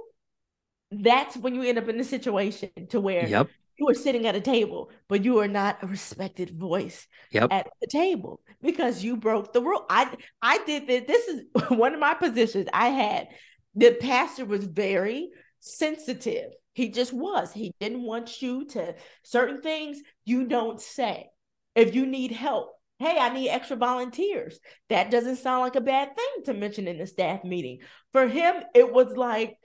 that's 0.92 1.36
when 1.36 1.56
you 1.56 1.64
end 1.64 1.78
up 1.78 1.90
in 1.90 2.00
a 2.00 2.06
situation 2.06 2.70
to 2.92 3.02
where 3.02 3.28
yep. 3.28 3.50
you 3.78 3.90
are 3.90 3.94
sitting 3.94 4.28
at 4.28 4.36
a 4.38 4.42
table, 4.42 4.92
but 5.10 5.26
you 5.26 5.40
are 5.40 5.48
not 5.50 5.84
a 5.84 5.88
respected 5.88 6.58
voice 6.58 7.06
yep. 7.32 7.50
at 7.52 7.68
the 7.82 7.88
table 7.88 8.40
because 8.62 9.04
you 9.04 9.18
broke 9.18 9.52
the 9.52 9.62
rule. 9.62 9.86
I 9.90 10.16
I 10.42 10.60
did 10.60 10.88
this. 10.88 11.04
This 11.06 11.28
is 11.28 11.42
one 11.68 11.94
of 11.94 12.00
my 12.00 12.14
positions 12.14 12.70
I 12.72 12.88
had 12.88 13.28
the 13.76 13.92
pastor 13.92 14.46
was 14.46 14.64
very 14.64 15.30
sensitive. 15.60 16.52
He 16.74 16.90
just 16.90 17.14
was. 17.14 17.52
He 17.52 17.74
didn't 17.80 18.04
want 18.04 18.42
you 18.42 18.66
to 18.68 18.96
certain 19.24 19.62
things 19.62 20.00
you 20.26 20.48
don't 20.48 20.80
say. 20.80 21.28
If 21.76 21.94
you 21.96 22.06
need 22.06 22.32
help, 22.32 22.72
hey, 23.00 23.18
I 23.18 23.34
need 23.34 23.50
extra 23.50 23.78
volunteers. 23.78 24.60
That 24.90 25.12
doesn't 25.12 25.38
sound 25.38 25.62
like 25.62 25.76
a 25.76 25.82
bad 25.82 26.16
thing 26.16 26.46
to 26.46 26.54
mention 26.54 26.88
in 26.88 26.98
the 26.98 27.08
staff 27.08 27.44
meeting. 27.44 27.80
For 28.12 28.28
him, 28.28 28.56
it 28.74 28.92
was 28.92 29.16
like 29.16 29.58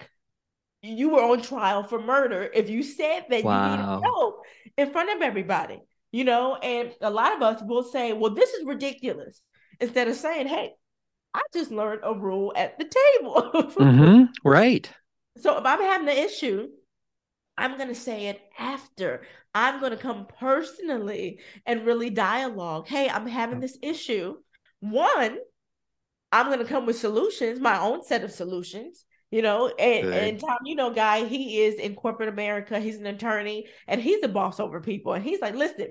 you 0.83 1.11
were 1.11 1.23
on 1.23 1.43
trial 1.43 1.83
for 1.83 2.01
murder 2.01 2.49
if 2.53 2.69
you 2.69 2.83
said 2.83 3.25
that 3.31 3.43
wow. 3.43 3.65
you 3.65 3.77
needed 3.77 4.05
help 4.05 4.43
in 4.77 4.93
front 4.93 5.15
of 5.15 5.23
everybody, 5.23 5.81
you 6.13 6.25
know. 6.25 6.57
And 6.57 6.93
a 7.01 7.11
lot 7.11 7.35
of 7.35 7.43
us 7.43 7.63
will 7.65 7.85
say, 7.85 8.13
well, 8.13 8.35
this 8.35 8.51
is 8.51 8.67
ridiculous, 8.67 9.41
instead 9.81 10.09
of 10.09 10.17
saying, 10.17 10.47
hey, 10.47 10.73
I 11.35 11.43
just 11.53 11.71
learned 11.71 12.01
a 12.05 12.15
rule 12.15 12.53
at 12.57 12.79
the 12.79 12.85
table. 12.85 13.51
mm-hmm. 13.53 14.25
Right. 14.49 14.91
So 15.39 15.59
if 15.59 15.67
I'm 15.67 15.81
having 15.81 16.09
an 16.09 16.17
issue, 16.17 16.69
I'm 17.59 17.77
going 17.77 17.89
to 17.89 17.95
say 17.95 18.27
it 18.27 18.41
after. 18.59 19.23
I'm 19.53 19.81
going 19.81 19.93
to 19.93 19.99
come 19.99 20.27
personally 20.39 21.41
and 21.67 21.87
really 21.87 22.11
dialogue. 22.11 22.87
Hey, 22.87 23.09
I'm 23.09 23.27
having 23.27 23.61
this 23.61 23.79
issue. 23.83 24.37
One, 24.81 25.39
I'm 26.31 26.47
going 26.47 26.59
to 26.61 26.65
come 26.65 26.87
with 26.87 26.99
solutions, 26.99 27.61
my 27.61 27.79
own 27.81 28.05
set 28.05 28.25
of 28.25 28.33
solutions. 28.33 29.05
You 29.31 29.43
know, 29.43 29.67
and, 29.67 30.15
and 30.15 30.39
Tom, 30.41 30.59
you 30.65 30.77
know, 30.77 30.93
guy, 30.93 31.25
he 31.25 31.63
is 31.63 31.75
in 31.75 31.97
corporate 31.97 32.29
America. 32.29 32.79
He's 32.79 32.99
an 32.99 33.07
attorney 33.07 33.67
and 33.89 34.01
he's 34.01 34.23
a 34.23 34.29
boss 34.29 34.61
over 34.61 34.81
people. 34.81 35.13
And 35.13 35.25
he's 35.25 35.41
like, 35.41 35.57
listen, 35.57 35.89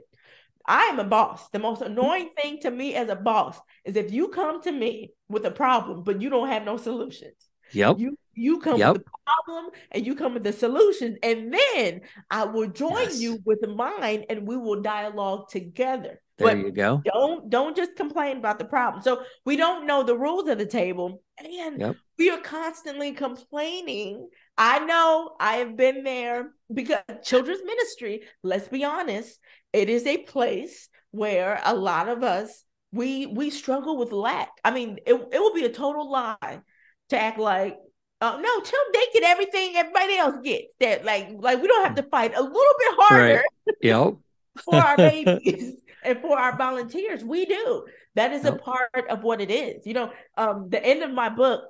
I 0.65 0.83
am 0.85 0.99
a 0.99 1.03
boss. 1.03 1.49
The 1.49 1.59
most 1.59 1.81
mm-hmm. 1.81 1.91
annoying 1.91 2.29
thing 2.39 2.59
to 2.61 2.71
me 2.71 2.95
as 2.95 3.09
a 3.09 3.15
boss 3.15 3.59
is 3.85 3.95
if 3.95 4.11
you 4.11 4.29
come 4.29 4.61
to 4.63 4.71
me 4.71 5.13
with 5.29 5.45
a 5.45 5.51
problem, 5.51 6.03
but 6.03 6.21
you 6.21 6.29
don't 6.29 6.47
have 6.47 6.63
no 6.63 6.77
solutions. 6.77 7.35
Yep. 7.71 7.99
You 7.99 8.17
you 8.35 8.59
come 8.59 8.77
yep. 8.77 8.93
with 8.93 9.05
the 9.05 9.11
problem 9.25 9.71
and 9.91 10.05
you 10.05 10.15
come 10.15 10.33
with 10.33 10.43
the 10.43 10.53
solutions, 10.53 11.17
and 11.21 11.53
then 11.53 12.01
I 12.29 12.45
will 12.45 12.67
join 12.67 13.03
yes. 13.03 13.19
you 13.19 13.39
with 13.45 13.67
mine, 13.67 14.25
and 14.29 14.47
we 14.47 14.57
will 14.57 14.81
dialogue 14.81 15.49
together. 15.49 16.19
There 16.37 16.47
but 16.47 16.57
you 16.57 16.71
go. 16.71 17.01
Don't 17.05 17.49
don't 17.49 17.75
just 17.75 17.95
complain 17.95 18.37
about 18.37 18.57
the 18.57 18.65
problem. 18.65 19.03
So 19.03 19.23
we 19.45 19.55
don't 19.55 19.85
know 19.85 20.03
the 20.03 20.17
rules 20.17 20.47
of 20.49 20.57
the 20.57 20.65
table, 20.65 21.21
and 21.37 21.79
yep. 21.79 21.95
we 22.17 22.29
are 22.29 22.41
constantly 22.41 23.11
complaining. 23.11 24.29
I 24.57 24.79
know 24.79 25.35
I 25.39 25.55
have 25.57 25.75
been 25.75 26.03
there 26.03 26.51
because 26.71 27.01
children's 27.23 27.63
ministry. 27.63 28.21
Let's 28.43 28.67
be 28.67 28.83
honest, 28.83 29.39
it 29.71 29.89
is 29.89 30.05
a 30.05 30.17
place 30.17 30.89
where 31.11 31.59
a 31.63 31.75
lot 31.75 32.09
of 32.09 32.23
us 32.23 32.63
we 32.91 33.25
we 33.25 33.49
struggle 33.49 33.97
with 33.97 34.11
lack. 34.11 34.49
I 34.63 34.71
mean, 34.71 34.99
it, 35.05 35.13
it 35.13 35.41
would 35.41 35.53
be 35.53 35.65
a 35.65 35.69
total 35.69 36.11
lie 36.11 36.61
to 37.09 37.19
act 37.19 37.39
like 37.39 37.77
uh, 38.21 38.39
no, 38.39 38.59
Tim, 38.61 38.79
they 38.93 39.05
get 39.19 39.23
everything 39.23 39.75
everybody 39.75 40.15
else 40.15 40.37
gets. 40.43 40.73
That 40.79 41.03
like 41.03 41.29
like 41.39 41.61
we 41.61 41.67
don't 41.67 41.83
have 41.83 41.95
to 41.95 42.03
fight 42.03 42.33
a 42.35 42.41
little 42.41 42.75
bit 42.79 42.95
harder. 42.97 43.43
Right. 43.67 43.75
Yep. 43.81 44.13
for 44.65 44.75
our 44.75 44.97
babies 44.97 45.75
and 46.03 46.19
for 46.21 46.37
our 46.37 46.55
volunteers, 46.55 47.23
we 47.23 47.45
do. 47.45 47.85
That 48.15 48.31
is 48.31 48.43
yep. 48.43 48.55
a 48.55 48.57
part 48.59 49.09
of 49.09 49.23
what 49.23 49.41
it 49.41 49.49
is. 49.49 49.85
You 49.85 49.93
know, 49.95 50.11
um, 50.37 50.69
the 50.69 50.83
end 50.83 51.01
of 51.01 51.11
my 51.11 51.29
book, 51.29 51.63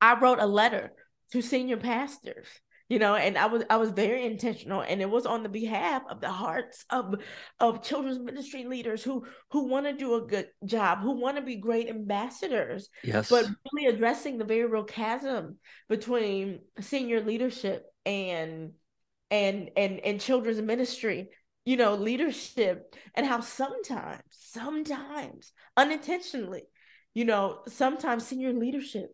I 0.00 0.18
wrote 0.18 0.38
a 0.40 0.46
letter 0.46 0.92
to 1.32 1.42
senior 1.42 1.76
pastors 1.76 2.46
you 2.88 2.98
know 2.98 3.14
and 3.14 3.36
i 3.36 3.46
was 3.46 3.62
i 3.70 3.76
was 3.76 3.90
very 3.90 4.24
intentional 4.24 4.80
and 4.80 5.00
it 5.00 5.10
was 5.10 5.26
on 5.26 5.42
the 5.42 5.48
behalf 5.48 6.02
of 6.08 6.20
the 6.20 6.30
hearts 6.30 6.84
of 6.90 7.14
of 7.60 7.82
children's 7.82 8.18
ministry 8.18 8.64
leaders 8.64 9.02
who 9.02 9.24
who 9.50 9.68
want 9.68 9.86
to 9.86 9.92
do 9.92 10.14
a 10.14 10.26
good 10.26 10.48
job 10.64 11.00
who 11.00 11.20
want 11.20 11.36
to 11.36 11.42
be 11.42 11.56
great 11.56 11.88
ambassadors 11.88 12.88
yes. 13.04 13.28
but 13.28 13.46
really 13.72 13.92
addressing 13.92 14.38
the 14.38 14.44
very 14.44 14.66
real 14.66 14.84
chasm 14.84 15.56
between 15.88 16.60
senior 16.80 17.20
leadership 17.20 17.84
and 18.06 18.72
and 19.30 19.70
and 19.76 20.00
and 20.00 20.20
children's 20.20 20.60
ministry 20.60 21.28
you 21.66 21.76
know 21.76 21.94
leadership 21.94 22.94
and 23.14 23.26
how 23.26 23.40
sometimes 23.40 24.22
sometimes 24.30 25.52
unintentionally 25.76 26.62
you 27.12 27.26
know 27.26 27.58
sometimes 27.68 28.26
senior 28.26 28.54
leadership 28.54 29.10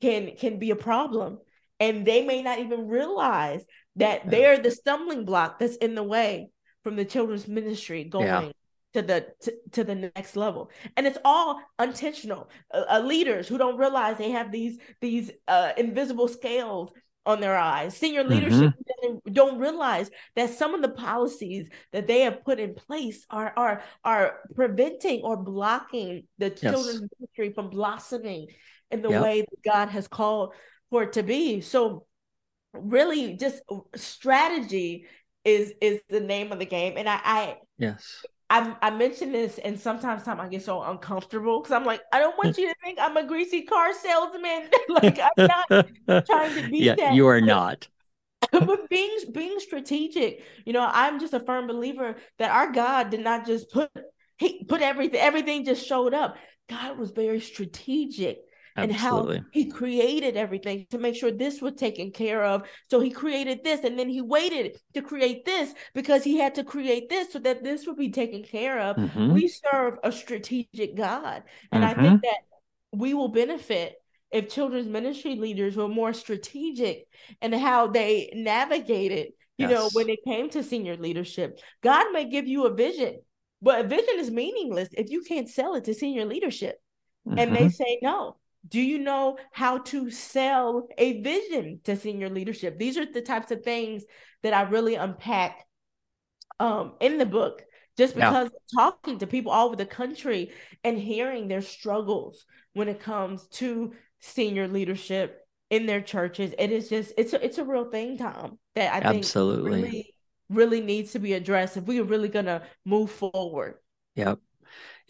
can 0.00 0.36
can 0.36 0.58
be 0.58 0.70
a 0.70 0.76
problem 0.76 1.38
and 1.78 2.06
they 2.06 2.22
may 2.24 2.42
not 2.42 2.58
even 2.58 2.86
realize 2.86 3.64
that 3.96 4.28
they're 4.30 4.58
the 4.58 4.70
stumbling 4.70 5.24
block 5.24 5.58
that's 5.58 5.76
in 5.76 5.94
the 5.94 6.02
way 6.02 6.50
from 6.84 6.96
the 6.96 7.04
children's 7.04 7.48
ministry 7.48 8.04
going 8.04 8.26
yeah. 8.26 8.48
to 8.94 9.02
the 9.02 9.26
to, 9.40 9.54
to, 9.72 9.84
the 9.84 9.94
next 9.94 10.36
level 10.36 10.70
and 10.96 11.06
it's 11.06 11.18
all 11.24 11.60
intentional 11.82 12.48
uh, 12.72 13.00
leaders 13.04 13.48
who 13.48 13.58
don't 13.58 13.78
realize 13.78 14.16
they 14.16 14.30
have 14.30 14.52
these 14.52 14.78
these 15.00 15.30
uh, 15.48 15.72
invisible 15.76 16.28
scales 16.28 16.92
on 17.26 17.40
their 17.40 17.56
eyes 17.56 17.96
senior 17.96 18.22
mm-hmm. 18.22 18.32
leadership 18.32 18.72
mm-hmm. 19.04 19.32
don't 19.32 19.58
realize 19.58 20.10
that 20.36 20.50
some 20.50 20.74
of 20.74 20.80
the 20.80 20.88
policies 20.88 21.68
that 21.92 22.06
they 22.06 22.20
have 22.20 22.42
put 22.44 22.58
in 22.58 22.74
place 22.74 23.26
are 23.28 23.52
are 23.56 23.82
are 24.04 24.40
preventing 24.54 25.20
or 25.22 25.36
blocking 25.36 26.22
the 26.38 26.46
yes. 26.46 26.60
children's 26.60 27.02
ministry 27.18 27.52
from 27.52 27.68
blossoming 27.68 28.46
in 28.90 29.02
the 29.02 29.10
yep. 29.10 29.22
way 29.22 29.40
that 29.42 29.62
God 29.64 29.88
has 29.88 30.08
called 30.08 30.54
for 30.90 31.04
it 31.04 31.14
to 31.14 31.22
be. 31.22 31.60
So 31.60 32.06
really 32.72 33.34
just 33.34 33.62
strategy 33.96 35.06
is 35.44 35.72
is 35.80 36.00
the 36.08 36.20
name 36.20 36.52
of 36.52 36.58
the 36.58 36.66
game. 36.66 36.94
And 36.96 37.08
I, 37.08 37.20
I 37.24 37.56
yes. 37.78 38.24
I, 38.52 38.74
I 38.82 38.90
mention 38.90 39.30
this, 39.30 39.58
and 39.58 39.78
sometimes 39.78 40.24
time 40.24 40.40
I 40.40 40.48
get 40.48 40.64
so 40.64 40.82
uncomfortable 40.82 41.60
because 41.60 41.72
I'm 41.72 41.84
like, 41.84 42.00
I 42.12 42.18
don't 42.18 42.36
want 42.36 42.58
you 42.58 42.68
to 42.68 42.74
think 42.82 42.98
I'm 43.00 43.16
a 43.16 43.24
greasy 43.24 43.62
car 43.62 43.94
salesman. 43.94 44.68
like 44.88 45.20
I'm 45.20 45.48
not 46.08 46.26
trying 46.26 46.62
to 46.62 46.68
be 46.68 46.78
yeah, 46.78 46.96
that. 46.96 47.14
You 47.14 47.28
are 47.28 47.40
not. 47.40 47.86
but 48.52 48.88
being 48.88 49.16
being 49.32 49.60
strategic, 49.60 50.42
you 50.64 50.72
know, 50.72 50.88
I'm 50.90 51.20
just 51.20 51.34
a 51.34 51.40
firm 51.40 51.68
believer 51.68 52.16
that 52.38 52.50
our 52.50 52.72
God 52.72 53.10
did 53.10 53.20
not 53.20 53.46
just 53.46 53.70
put 53.70 53.90
he 54.38 54.64
put 54.64 54.80
everything 54.80 55.20
everything 55.20 55.64
just 55.64 55.86
showed 55.86 56.14
up. 56.14 56.36
God 56.68 56.98
was 56.98 57.12
very 57.12 57.40
strategic 57.40 58.38
Absolutely. 58.76 59.36
and 59.36 59.44
how 59.44 59.50
he 59.52 59.70
created 59.70 60.36
everything 60.36 60.86
to 60.90 60.98
make 60.98 61.16
sure 61.16 61.30
this 61.30 61.60
was 61.60 61.74
taken 61.74 62.10
care 62.12 62.44
of. 62.44 62.62
So 62.90 63.00
he 63.00 63.10
created 63.10 63.64
this 63.64 63.84
and 63.84 63.98
then 63.98 64.08
he 64.08 64.20
waited 64.20 64.78
to 64.94 65.02
create 65.02 65.44
this 65.44 65.74
because 65.94 66.24
he 66.24 66.38
had 66.38 66.54
to 66.56 66.64
create 66.64 67.08
this 67.08 67.32
so 67.32 67.38
that 67.40 67.64
this 67.64 67.86
would 67.86 67.96
be 67.96 68.10
taken 68.10 68.42
care 68.42 68.80
of. 68.80 68.96
Mm-hmm. 68.96 69.32
We 69.32 69.48
serve 69.48 69.94
a 70.04 70.12
strategic 70.12 70.96
God. 70.96 71.42
And 71.72 71.82
mm-hmm. 71.82 72.00
I 72.00 72.02
think 72.02 72.22
that 72.22 72.38
we 72.92 73.14
will 73.14 73.28
benefit 73.28 73.94
if 74.30 74.48
children's 74.48 74.88
ministry 74.88 75.34
leaders 75.34 75.76
were 75.76 75.88
more 75.88 76.12
strategic 76.12 77.06
and 77.40 77.54
how 77.54 77.88
they 77.88 78.30
navigated, 78.34 79.32
you 79.58 79.68
yes. 79.68 79.70
know, 79.70 79.90
when 79.92 80.08
it 80.08 80.20
came 80.24 80.48
to 80.50 80.62
senior 80.62 80.96
leadership. 80.96 81.58
God 81.82 82.12
may 82.12 82.28
give 82.28 82.46
you 82.46 82.66
a 82.66 82.74
vision, 82.74 83.20
but 83.60 83.84
a 83.84 83.88
vision 83.88 84.18
is 84.18 84.30
meaningless 84.30 84.88
if 84.92 85.10
you 85.10 85.22
can't 85.22 85.48
sell 85.48 85.74
it 85.74 85.84
to 85.84 85.94
senior 85.94 86.24
leadership. 86.24 86.80
Mm-hmm. 87.26 87.38
And 87.38 87.56
they 87.56 87.60
mm-hmm. 87.60 87.68
say 87.68 87.98
no. 88.02 88.36
Do 88.68 88.80
you 88.80 88.98
know 88.98 89.38
how 89.52 89.78
to 89.78 90.10
sell 90.10 90.88
a 90.98 91.20
vision 91.22 91.80
to 91.84 91.96
senior 91.96 92.28
leadership? 92.28 92.78
These 92.78 92.98
are 92.98 93.06
the 93.06 93.22
types 93.22 93.50
of 93.50 93.62
things 93.62 94.04
that 94.42 94.52
I 94.52 94.62
really 94.62 94.94
unpack 94.94 95.66
um, 96.58 96.92
in 97.00 97.18
the 97.18 97.26
book 97.26 97.62
just 97.96 98.14
because 98.14 98.50
yeah. 98.52 98.82
talking 98.82 99.18
to 99.18 99.26
people 99.26 99.52
all 99.52 99.66
over 99.66 99.76
the 99.76 99.86
country 99.86 100.52
and 100.84 100.98
hearing 100.98 101.48
their 101.48 101.62
struggles 101.62 102.44
when 102.72 102.88
it 102.88 103.00
comes 103.00 103.46
to 103.48 103.92
senior 104.20 104.68
leadership 104.68 105.46
in 105.70 105.86
their 105.86 106.00
churches 106.00 106.52
it 106.58 106.72
is 106.72 106.88
just 106.88 107.12
it's 107.16 107.32
a, 107.32 107.44
it's 107.44 107.58
a 107.58 107.64
real 107.64 107.84
thing 107.84 108.18
tom 108.18 108.58
that 108.74 108.92
i 108.92 109.06
absolutely 109.06 109.72
think 109.72 109.84
really 109.84 110.14
really 110.48 110.80
needs 110.80 111.12
to 111.12 111.18
be 111.18 111.32
addressed 111.32 111.76
if 111.76 111.84
we 111.84 112.00
are 112.00 112.04
really 112.04 112.28
going 112.28 112.44
to 112.44 112.62
move 112.84 113.10
forward 113.10 113.74
yep 114.16 114.38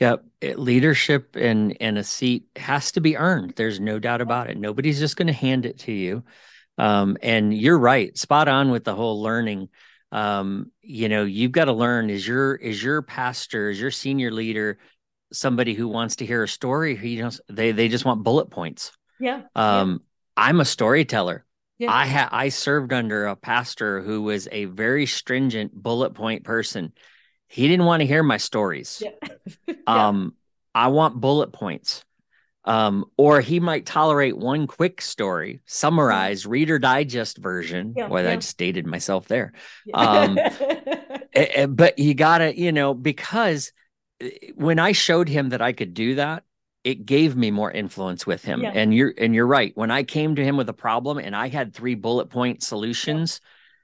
yeah, 0.00 0.16
leadership 0.56 1.36
and 1.36 1.76
and 1.78 1.98
a 1.98 2.04
seat 2.04 2.46
has 2.56 2.92
to 2.92 3.02
be 3.02 3.18
earned. 3.18 3.52
There's 3.54 3.78
no 3.78 3.98
doubt 3.98 4.22
about 4.22 4.48
it. 4.48 4.56
Nobody's 4.56 4.98
just 4.98 5.16
going 5.16 5.26
to 5.26 5.32
hand 5.34 5.66
it 5.66 5.80
to 5.80 5.92
you. 5.92 6.24
Um, 6.78 7.18
and 7.22 7.52
you're 7.52 7.78
right, 7.78 8.16
spot 8.16 8.48
on 8.48 8.70
with 8.70 8.84
the 8.84 8.94
whole 8.94 9.22
learning. 9.22 9.68
Um, 10.10 10.72
you 10.80 11.10
know, 11.10 11.24
you've 11.24 11.52
got 11.52 11.66
to 11.66 11.74
learn. 11.74 12.08
Is 12.08 12.26
your 12.26 12.54
is 12.54 12.82
your 12.82 13.02
pastor, 13.02 13.68
is 13.68 13.78
your 13.78 13.90
senior 13.90 14.30
leader 14.30 14.78
somebody 15.32 15.74
who 15.74 15.86
wants 15.86 16.16
to 16.16 16.26
hear 16.26 16.42
a 16.42 16.48
story? 16.48 16.96
He 16.96 17.18
just 17.18 17.42
they 17.50 17.72
they 17.72 17.88
just 17.88 18.06
want 18.06 18.24
bullet 18.24 18.50
points. 18.50 18.92
Yeah. 19.20 19.42
Um, 19.54 19.90
yeah. 19.90 20.44
I'm 20.44 20.60
a 20.60 20.64
storyteller. 20.64 21.44
Yeah. 21.78 21.92
I 21.92 22.06
had 22.06 22.30
I 22.32 22.48
served 22.48 22.94
under 22.94 23.26
a 23.26 23.36
pastor 23.36 24.00
who 24.00 24.22
was 24.22 24.48
a 24.50 24.64
very 24.64 25.04
stringent 25.04 25.74
bullet 25.74 26.14
point 26.14 26.44
person 26.44 26.94
he 27.50 27.66
didn't 27.66 27.84
want 27.84 28.00
to 28.00 28.06
hear 28.06 28.22
my 28.22 28.36
stories. 28.36 29.02
Yeah. 29.04 29.28
yeah. 29.66 29.74
Um, 29.86 30.36
I 30.72 30.86
want 30.88 31.20
bullet 31.20 31.52
points. 31.52 32.04
Um, 32.64 33.06
or 33.16 33.40
he 33.40 33.58
might 33.58 33.86
tolerate 33.86 34.36
one 34.36 34.68
quick 34.68 35.00
story, 35.00 35.60
summarized. 35.66 36.46
Reader 36.46 36.78
Digest 36.78 37.38
version. 37.38 37.94
Yeah, 37.96 38.06
well, 38.06 38.22
yeah. 38.22 38.32
I 38.32 38.36
just 38.36 38.56
dated 38.56 38.86
myself 38.86 39.26
there. 39.26 39.52
Um, 39.94 40.38
but 41.70 41.98
you 41.98 42.14
gotta, 42.14 42.56
you 42.56 42.70
know, 42.70 42.94
because 42.94 43.72
eh, 44.20 44.30
when 44.54 44.78
I 44.78 44.92
showed 44.92 45.28
him 45.28 45.48
that 45.48 45.62
I 45.62 45.72
could 45.72 45.94
do 45.94 46.16
that, 46.16 46.44
it 46.84 47.04
gave 47.06 47.34
me 47.34 47.50
more 47.50 47.70
influence 47.70 48.26
with 48.26 48.44
him. 48.44 48.62
Yeah. 48.62 48.72
And 48.74 48.94
you're 48.94 49.14
and 49.18 49.34
you're 49.34 49.46
right. 49.46 49.72
When 49.74 49.90
I 49.90 50.04
came 50.04 50.36
to 50.36 50.44
him 50.44 50.56
with 50.56 50.68
a 50.68 50.74
problem 50.74 51.18
and 51.18 51.34
I 51.34 51.48
had 51.48 51.74
three 51.74 51.94
bullet 51.96 52.30
point 52.30 52.62
solutions 52.62 53.40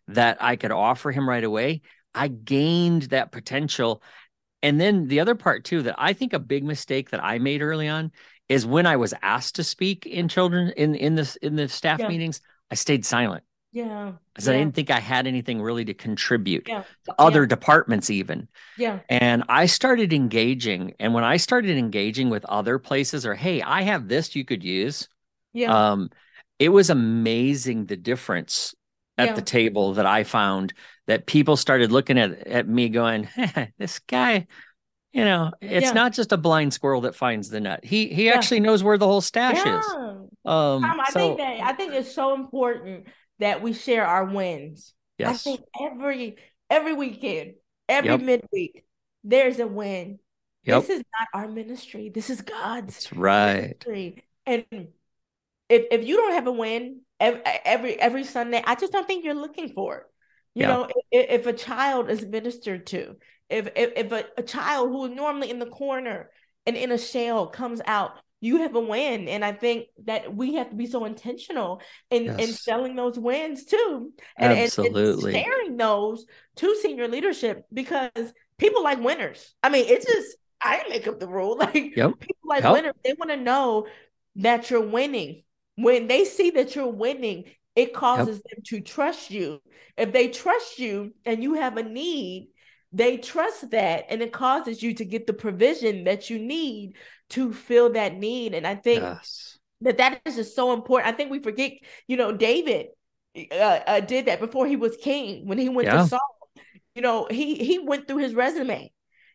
that 0.08 0.38
I 0.40 0.56
could 0.56 0.70
offer 0.70 1.10
him 1.10 1.28
right 1.28 1.42
away, 1.42 1.82
I 2.16 2.28
gained 2.28 3.02
that 3.04 3.30
potential. 3.30 4.02
And 4.62 4.80
then 4.80 5.06
the 5.06 5.20
other 5.20 5.34
part 5.34 5.64
too 5.64 5.82
that 5.82 5.94
I 5.98 6.12
think 6.12 6.32
a 6.32 6.38
big 6.38 6.64
mistake 6.64 7.10
that 7.10 7.22
I 7.22 7.38
made 7.38 7.62
early 7.62 7.88
on 7.88 8.10
is 8.48 8.66
when 8.66 8.86
I 8.86 8.96
was 8.96 9.14
asked 9.22 9.56
to 9.56 9.64
speak 9.64 10.06
in 10.06 10.28
children 10.28 10.72
in 10.76 10.94
in 10.94 11.14
this 11.14 11.36
in 11.36 11.56
the 11.56 11.68
staff 11.68 12.00
yeah. 12.00 12.08
meetings, 12.08 12.40
I 12.70 12.74
stayed 12.74 13.04
silent. 13.04 13.44
Yeah. 13.72 14.12
Because 14.32 14.48
yeah. 14.48 14.54
I 14.54 14.56
didn't 14.56 14.74
think 14.74 14.90
I 14.90 15.00
had 15.00 15.26
anything 15.26 15.60
really 15.60 15.84
to 15.84 15.92
contribute 15.92 16.66
yeah. 16.66 16.84
to 17.04 17.14
other 17.18 17.42
yeah. 17.42 17.48
departments, 17.48 18.08
even. 18.08 18.48
Yeah. 18.78 19.00
And 19.10 19.44
I 19.50 19.66
started 19.66 20.14
engaging. 20.14 20.94
And 20.98 21.12
when 21.12 21.24
I 21.24 21.36
started 21.36 21.76
engaging 21.76 22.30
with 22.30 22.46
other 22.46 22.78
places, 22.78 23.26
or 23.26 23.34
hey, 23.34 23.60
I 23.60 23.82
have 23.82 24.08
this 24.08 24.34
you 24.34 24.46
could 24.46 24.64
use. 24.64 25.10
Yeah. 25.52 25.90
Um, 25.90 26.08
it 26.58 26.70
was 26.70 26.88
amazing 26.88 27.84
the 27.84 27.98
difference 27.98 28.74
at 29.18 29.36
the 29.36 29.42
table 29.42 29.94
that 29.94 30.06
I 30.06 30.24
found 30.24 30.74
that 31.06 31.26
people 31.26 31.56
started 31.56 31.92
looking 31.92 32.18
at 32.18 32.46
at 32.46 32.68
me 32.68 32.88
going, 32.88 33.24
hey, 33.34 33.72
this 33.78 33.98
guy, 34.00 34.46
you 35.12 35.24
know, 35.24 35.52
it's 35.60 35.86
yeah. 35.86 35.92
not 35.92 36.12
just 36.12 36.32
a 36.32 36.36
blind 36.36 36.74
squirrel 36.74 37.02
that 37.02 37.14
finds 37.14 37.48
the 37.48 37.60
nut. 37.60 37.84
He 37.84 38.08
he 38.08 38.26
yeah. 38.26 38.32
actually 38.32 38.60
knows 38.60 38.82
where 38.82 38.98
the 38.98 39.06
whole 39.06 39.20
stash 39.20 39.56
yeah. 39.64 39.78
is. 39.78 39.86
Um, 40.44 40.82
Tom, 40.82 41.00
I 41.00 41.10
so, 41.10 41.18
think 41.18 41.38
that 41.38 41.60
I 41.60 41.72
think 41.72 41.94
it's 41.94 42.14
so 42.14 42.34
important 42.34 43.06
that 43.38 43.62
we 43.62 43.72
share 43.72 44.06
our 44.06 44.24
wins. 44.24 44.92
Yes. 45.18 45.46
I 45.46 45.50
think 45.50 45.60
every 45.80 46.36
every 46.68 46.92
weekend, 46.92 47.54
every 47.88 48.10
yep. 48.10 48.20
midweek, 48.20 48.84
there's 49.24 49.58
a 49.58 49.66
win. 49.66 50.18
Yep. 50.64 50.82
This 50.82 50.90
is 50.98 51.04
not 51.18 51.28
our 51.32 51.48
ministry. 51.48 52.10
This 52.10 52.28
is 52.28 52.42
God's. 52.42 52.94
That's 52.94 53.12
right. 53.12 53.84
Ministry. 53.86 54.24
And 54.44 54.64
if 55.68 55.86
if 55.90 56.06
you 56.06 56.16
don't 56.16 56.32
have 56.32 56.46
a 56.46 56.52
win 56.52 57.00
every 57.20 57.40
every, 57.64 58.00
every 58.00 58.24
Sunday, 58.24 58.62
I 58.64 58.74
just 58.74 58.92
don't 58.92 59.06
think 59.06 59.24
you're 59.24 59.34
looking 59.34 59.70
for 59.70 59.96
it. 59.96 60.02
You 60.54 60.62
yeah. 60.62 60.68
know, 60.68 60.88
if, 61.10 61.40
if, 61.40 61.46
a 61.46 61.52
child 61.52 62.10
is 62.10 62.24
ministered 62.24 62.86
to, 62.86 63.16
if 63.50 63.68
if, 63.76 63.92
if 63.96 64.12
a, 64.12 64.24
a 64.38 64.42
child 64.42 64.88
who 64.88 65.04
is 65.04 65.10
normally 65.12 65.50
in 65.50 65.58
the 65.58 65.66
corner 65.66 66.30
and 66.66 66.76
in 66.76 66.92
a 66.92 66.98
shell 66.98 67.46
comes 67.46 67.82
out, 67.86 68.12
you 68.40 68.58
have 68.58 68.74
a 68.74 68.80
win. 68.80 69.28
And 69.28 69.44
I 69.44 69.52
think 69.52 69.86
that 70.04 70.34
we 70.34 70.54
have 70.54 70.70
to 70.70 70.76
be 70.76 70.86
so 70.86 71.04
intentional 71.04 71.80
in, 72.10 72.24
yes. 72.24 72.38
in 72.38 72.46
selling 72.48 72.96
those 72.96 73.18
wins 73.18 73.64
too. 73.64 74.12
And, 74.36 74.52
Absolutely. 74.52 75.34
And, 75.34 75.36
and 75.36 75.46
sharing 75.46 75.76
those 75.76 76.26
to 76.56 76.76
senior 76.76 77.08
leadership 77.08 77.64
because 77.72 78.32
people 78.58 78.82
like 78.82 79.00
winners. 79.00 79.54
I 79.62 79.68
mean, 79.68 79.86
it's 79.88 80.06
just 80.06 80.36
I 80.60 80.82
make 80.88 81.06
up 81.06 81.20
the 81.20 81.28
rule. 81.28 81.56
Like 81.60 81.96
yep. 81.96 82.18
people 82.18 82.36
like 82.44 82.62
yep. 82.62 82.72
winners, 82.72 82.94
they 83.04 83.14
want 83.14 83.30
to 83.30 83.36
know 83.36 83.86
that 84.36 84.70
you're 84.70 84.86
winning. 84.86 85.42
When 85.76 86.06
they 86.06 86.24
see 86.24 86.50
that 86.50 86.74
you're 86.74 86.90
winning, 86.90 87.44
it 87.74 87.92
causes 87.92 88.36
yep. 88.36 88.56
them 88.56 88.62
to 88.64 88.80
trust 88.80 89.30
you. 89.30 89.60
If 89.96 90.12
they 90.12 90.28
trust 90.28 90.78
you 90.78 91.12
and 91.24 91.42
you 91.42 91.54
have 91.54 91.76
a 91.76 91.82
need, 91.82 92.48
they 92.92 93.18
trust 93.18 93.70
that 93.70 94.06
and 94.08 94.22
it 94.22 94.32
causes 94.32 94.82
you 94.82 94.94
to 94.94 95.04
get 95.04 95.26
the 95.26 95.32
provision 95.34 96.04
that 96.04 96.30
you 96.30 96.38
need 96.38 96.94
to 97.30 97.52
fill 97.52 97.92
that 97.92 98.16
need. 98.16 98.54
And 98.54 98.66
I 98.66 98.74
think 98.74 99.02
yes. 99.02 99.58
that 99.82 99.98
that 99.98 100.22
is 100.24 100.36
just 100.36 100.56
so 100.56 100.72
important. 100.72 101.12
I 101.12 101.16
think 101.16 101.30
we 101.30 101.40
forget, 101.40 101.72
you 102.06 102.16
know, 102.16 102.32
David 102.32 102.86
uh, 103.52 103.54
uh, 103.86 104.00
did 104.00 104.26
that 104.26 104.40
before 104.40 104.66
he 104.66 104.76
was 104.76 104.96
king 104.96 105.46
when 105.46 105.58
he 105.58 105.68
went 105.68 105.88
yeah. 105.88 106.02
to 106.02 106.08
Saul. 106.08 106.20
You 106.94 107.02
know, 107.02 107.26
he 107.30 107.56
he 107.56 107.78
went 107.78 108.08
through 108.08 108.18
his 108.18 108.34
resume. 108.34 108.90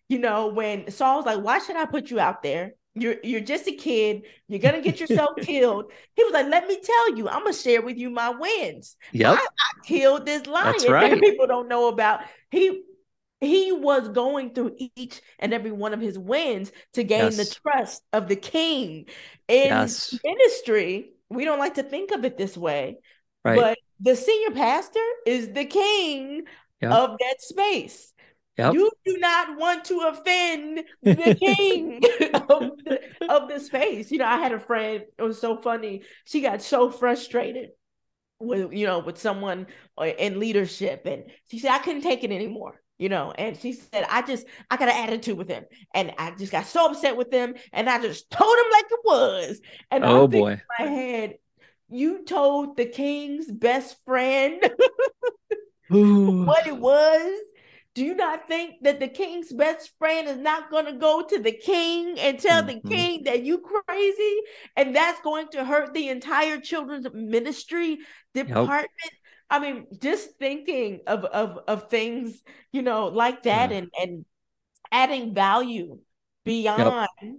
You 0.09 0.17
know, 0.17 0.47
when 0.47 0.89
Saul's 0.89 1.27
like, 1.27 1.41
"Why 1.41 1.59
should 1.59 1.75
I 1.75 1.85
put 1.85 2.09
you 2.09 2.19
out 2.19 2.41
there? 2.41 2.73
You're 2.93 3.15
you're 3.23 3.41
just 3.41 3.67
a 3.67 3.71
kid. 3.71 4.23
You're 4.47 4.59
gonna 4.59 4.81
get 4.81 4.99
yourself 4.99 5.31
killed. 5.41 5.91
He 6.15 6.23
was 6.23 6.33
like, 6.33 6.47
"Let 6.47 6.67
me 6.67 6.79
tell 6.81 7.15
you, 7.15 7.29
I'm 7.29 7.43
gonna 7.43 7.53
share 7.53 7.81
with 7.81 7.97
you 7.97 8.09
my 8.09 8.29
wins. 8.29 8.97
Yep, 9.13 9.37
I, 9.37 9.41
I 9.41 9.85
killed 9.85 10.25
this 10.25 10.45
lion 10.45 10.73
That's 10.73 10.89
right. 10.89 11.11
that 11.11 11.21
people 11.21 11.47
don't 11.47 11.69
know 11.69 11.87
about. 11.87 12.21
He 12.49 12.83
he 13.41 13.71
was 13.71 14.07
going 14.09 14.53
through 14.53 14.75
each 14.95 15.21
and 15.39 15.53
every 15.53 15.71
one 15.71 15.93
of 15.93 15.99
his 15.99 16.17
wins 16.17 16.71
to 16.93 17.03
gain 17.03 17.23
yes. 17.23 17.37
the 17.37 17.59
trust 17.61 18.03
of 18.13 18.27
the 18.27 18.35
king 18.35 19.07
in 19.47 19.65
yes. 19.65 20.17
ministry. 20.23 21.13
we 21.29 21.43
don't 21.43 21.59
like 21.59 21.73
to 21.75 21.83
think 21.83 22.11
of 22.11 22.23
it 22.23 22.37
this 22.37 22.55
way. 22.55 22.99
Right. 23.43 23.57
But 23.57 23.77
the 23.99 24.15
senior 24.15 24.51
pastor 24.51 24.99
is 25.25 25.51
the 25.53 25.65
king 25.65 26.43
yep. 26.81 26.91
of 26.91 27.17
that 27.19 27.41
space. 27.41 28.10
Yep. 28.57 28.73
You 28.73 28.91
do 29.05 29.17
not 29.17 29.57
want 29.57 29.85
to 29.85 29.99
offend 30.07 30.83
the 31.01 31.35
king 31.39 31.95
of, 32.33 32.71
the, 32.83 32.99
of 33.29 33.47
the 33.47 33.59
space. 33.59 34.11
You 34.11 34.19
know, 34.19 34.25
I 34.25 34.37
had 34.37 34.51
a 34.51 34.59
friend, 34.59 35.03
it 35.17 35.21
was 35.21 35.39
so 35.39 35.57
funny. 35.57 36.03
She 36.25 36.41
got 36.41 36.61
so 36.61 36.91
frustrated 36.91 37.69
with, 38.39 38.73
you 38.73 38.85
know, 38.85 38.99
with 38.99 39.17
someone 39.17 39.67
uh, 39.97 40.03
in 40.03 40.39
leadership. 40.39 41.05
And 41.05 41.23
she 41.49 41.59
said, 41.59 41.71
I 41.71 41.79
couldn't 41.79 42.01
take 42.01 42.23
it 42.23 42.31
anymore 42.31 42.81
you 43.01 43.09
know 43.09 43.33
and 43.35 43.57
she 43.57 43.73
said 43.73 44.05
i 44.09 44.21
just 44.21 44.45
i 44.69 44.77
got 44.77 44.87
an 44.87 45.09
attitude 45.09 45.35
with 45.35 45.49
him 45.49 45.65
and 45.95 46.13
i 46.19 46.29
just 46.35 46.51
got 46.51 46.67
so 46.67 46.85
upset 46.85 47.17
with 47.17 47.33
him 47.33 47.55
and 47.73 47.89
i 47.89 47.99
just 47.99 48.29
told 48.29 48.55
him 48.55 48.65
like 48.71 48.85
it 48.91 48.99
was 49.03 49.61
and 49.89 50.03
oh 50.05 50.27
boy 50.27 50.51
in 50.51 50.61
my 50.77 50.85
head 50.85 51.33
you 51.89 52.23
told 52.23 52.77
the 52.77 52.85
king's 52.85 53.51
best 53.51 53.97
friend 54.05 54.61
what 55.89 56.67
it 56.67 56.77
was 56.77 57.39
do 57.93 58.05
you 58.05 58.15
not 58.15 58.47
think 58.47 58.75
that 58.83 58.99
the 58.99 59.07
king's 59.07 59.51
best 59.51 59.91
friend 59.99 60.27
is 60.27 60.37
not 60.37 60.71
going 60.71 60.85
to 60.85 60.93
go 60.93 61.25
to 61.27 61.39
the 61.39 61.51
king 61.51 62.17
and 62.19 62.39
tell 62.39 62.63
mm-hmm. 62.63 62.87
the 62.87 62.95
king 62.95 63.23
that 63.23 63.43
you 63.43 63.59
crazy 63.59 64.37
and 64.77 64.95
that's 64.95 65.21
going 65.21 65.47
to 65.49 65.65
hurt 65.65 65.93
the 65.93 66.09
entire 66.09 66.59
children's 66.59 67.07
ministry 67.13 67.99
department 68.33 68.89
yep. 69.03 69.13
I 69.51 69.59
mean, 69.59 69.87
just 70.01 70.37
thinking 70.39 71.01
of 71.05 71.25
of 71.25 71.59
of 71.67 71.89
things, 71.89 72.41
you 72.71 72.81
know, 72.81 73.07
like 73.07 73.43
that, 73.43 73.69
yeah. 73.69 73.77
and 73.77 73.89
and 74.01 74.25
adding 74.91 75.33
value 75.33 75.99
beyond 76.45 77.07
yep. 77.21 77.33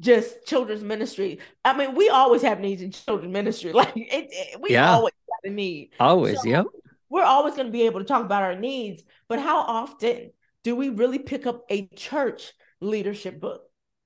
just 0.00 0.46
children's 0.46 0.84
ministry. 0.84 1.40
I 1.64 1.76
mean, 1.76 1.96
we 1.96 2.08
always 2.08 2.42
have 2.42 2.60
needs 2.60 2.82
in 2.82 2.92
children's 2.92 3.32
ministry. 3.32 3.72
Like 3.76 3.96
it, 3.96 4.28
it, 4.30 4.60
we 4.60 4.70
yeah. 4.70 4.92
always 4.92 5.14
got 5.28 5.50
a 5.50 5.52
need. 5.52 5.90
Always, 5.98 6.40
so 6.40 6.48
yep. 6.48 6.66
We're 7.08 7.24
always 7.24 7.54
going 7.54 7.66
to 7.66 7.72
be 7.72 7.86
able 7.86 8.00
to 8.00 8.06
talk 8.06 8.24
about 8.24 8.42
our 8.42 8.56
needs, 8.56 9.02
but 9.28 9.38
how 9.38 9.60
often 9.60 10.32
do 10.64 10.74
we 10.74 10.88
really 10.88 11.18
pick 11.18 11.46
up 11.46 11.64
a 11.70 11.86
church 11.88 12.52
leadership 12.80 13.40
book? 13.40 13.62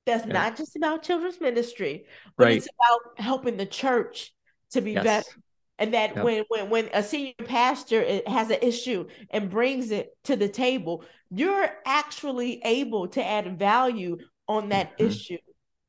That's 0.07 0.27
yeah. 0.27 0.33
not 0.33 0.57
just 0.57 0.77
about 0.77 1.03
children's 1.03 1.41
ministry, 1.41 2.07
but 2.37 2.45
right. 2.45 2.57
it's 2.57 2.69
about 2.69 3.25
helping 3.25 3.57
the 3.57 3.67
church 3.67 4.33
to 4.73 4.81
be 4.81 4.93
yes. 4.93 5.05
better 5.05 5.41
and 5.81 5.95
that 5.95 6.15
yep. 6.15 6.25
when 6.25 6.45
when 6.49 6.71
when 6.71 6.91
a 6.95 7.03
senior 7.03 7.33
pastor 7.45 8.21
has 8.27 8.51
an 8.51 8.59
issue 8.63 9.09
and 9.31 9.51
brings 9.51 9.91
it 9.91 10.11
to 10.25 10.37
the 10.37 10.49
table 10.49 11.05
you're 11.31 11.69
actually 11.85 12.61
able 12.65 13.09
to 13.09 13.27
add 13.27 13.59
value 13.59 14.17
on 14.47 14.69
that 14.69 14.93
mm-hmm. 14.93 15.09
issue 15.09 15.39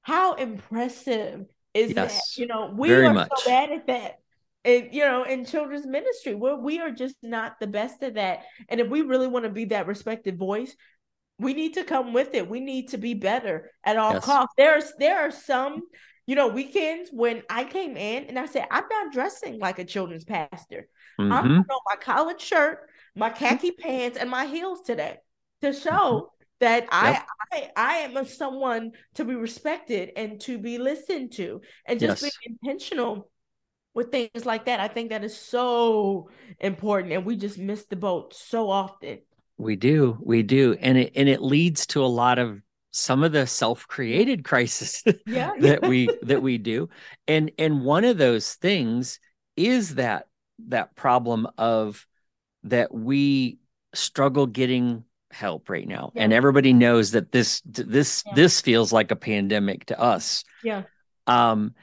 how 0.02 0.34
impressive 0.34 1.46
is 1.74 1.94
yes, 1.94 2.16
that 2.16 2.42
you 2.42 2.48
know 2.48 2.74
we 2.76 2.92
are 2.92 3.14
much. 3.14 3.30
so 3.36 3.50
bad 3.50 3.72
at 3.72 3.88
that 3.88 4.20
and 4.64 4.90
you 4.94 5.04
know 5.04 5.24
in 5.24 5.46
children's 5.46 5.86
ministry 5.86 6.36
where 6.36 6.56
we 6.56 6.80
are 6.80 6.92
just 6.92 7.16
not 7.24 7.60
the 7.60 7.68
best 7.68 8.04
at 8.04 8.16
that 8.16 8.44
and 8.70 8.80
if 8.80 8.88
we 8.88 9.02
really 9.02 9.28
want 9.28 9.46
to 9.46 9.52
be 9.52 9.66
that 9.66 9.88
respected 9.88 10.38
voice 10.38 10.76
we 11.40 11.54
need 11.54 11.74
to 11.74 11.84
come 11.84 12.14
with 12.14 12.34
it 12.36 12.50
we 12.50 12.60
need 12.60 12.90
to 12.90 12.98
be 12.98 13.14
better 13.14 13.72
at 13.84 13.98
all 13.98 14.14
yes. 14.14 14.26
costs 14.26 14.54
there's 14.58 14.94
there 15.00 15.22
are 15.22 15.32
some 15.32 15.82
you 16.28 16.36
know, 16.36 16.48
weekends 16.48 17.10
when 17.12 17.44
I 17.50 17.64
came 17.64 17.98
in 17.98 18.26
and 18.26 18.38
I 18.38 18.46
said, 18.46 18.68
I'm 18.70 18.86
not 18.90 19.12
dressing 19.12 19.60
like 19.60 19.80
a 19.80 19.86
children's 19.86 20.24
pastor. 20.24 20.88
Mm-hmm. 21.20 21.32
I'm 21.32 21.52
on 21.58 21.66
my 21.90 21.96
collared 22.00 22.40
shirt, 22.40 22.90
my 23.16 23.30
khaki 23.30 23.72
pants, 23.80 24.18
and 24.18 24.30
my 24.30 24.46
heels 24.46 24.82
today 24.82 25.18
to 25.62 25.74
show 25.74 25.90
mm-hmm. 25.92 26.26
that 26.60 26.88
I, 26.92 27.22
I 27.52 27.72
I 27.76 27.94
am 27.98 28.26
someone 28.26 28.92
to 29.16 29.26
be 29.26 29.36
respected 29.36 30.12
and 30.16 30.40
to 30.42 30.58
be 30.58 30.78
listened 30.78 31.34
to 31.34 31.62
and 31.86 32.00
just 32.00 32.22
yes. 32.22 32.38
being 32.46 32.58
intentional 32.64 33.31
with 33.94 34.12
things 34.12 34.46
like 34.46 34.66
that. 34.66 34.80
I 34.80 34.88
think 34.88 35.10
that 35.10 35.24
is 35.24 35.38
so 35.38 36.30
important 36.60 37.14
and 37.14 37.26
we 37.26 37.36
just 37.36 37.58
miss 37.58 37.86
the 37.86 37.96
boat 37.96 38.34
so 38.34 38.70
often. 38.70 39.20
We 39.58 39.76
do. 39.76 40.18
We 40.22 40.44
do. 40.44 40.76
And 40.80 40.98
it 40.98 41.14
and 41.16 41.30
it 41.30 41.42
leads 41.42 41.86
to 41.88 42.04
a 42.04 42.08
lot 42.08 42.40
of 42.40 42.62
some 42.92 43.24
of 43.24 43.32
the 43.32 43.48
self-created 43.48 44.44
crises 44.44 45.04
yeah. 45.26 45.52
that 45.60 45.82
we 45.88 46.10
that 46.22 46.42
we 46.42 46.58
do 46.58 46.90
and 47.28 47.52
and 47.58 47.84
one 47.84 48.04
of 48.04 48.18
those 48.18 48.54
things 48.56 49.20
is 49.56 49.96
that 49.96 50.28
that 50.68 50.96
problem 50.96 51.48
of 51.58 52.06
that 52.64 52.94
we 52.94 53.58
struggle 53.94 54.46
getting 54.46 55.04
help 55.32 55.70
right 55.70 55.88
now 55.88 56.12
yeah. 56.14 56.24
and 56.24 56.34
everybody 56.34 56.74
knows 56.74 57.12
that 57.12 57.32
this 57.32 57.62
this 57.66 58.24
yeah. 58.28 58.34
this 58.36 58.62
feels 58.62 58.92
like 58.92 59.12
a 59.12 59.16
pandemic 59.16 59.86
to 59.86 60.00
us 60.00 60.44
yeah 60.64 60.84
um 61.28 61.74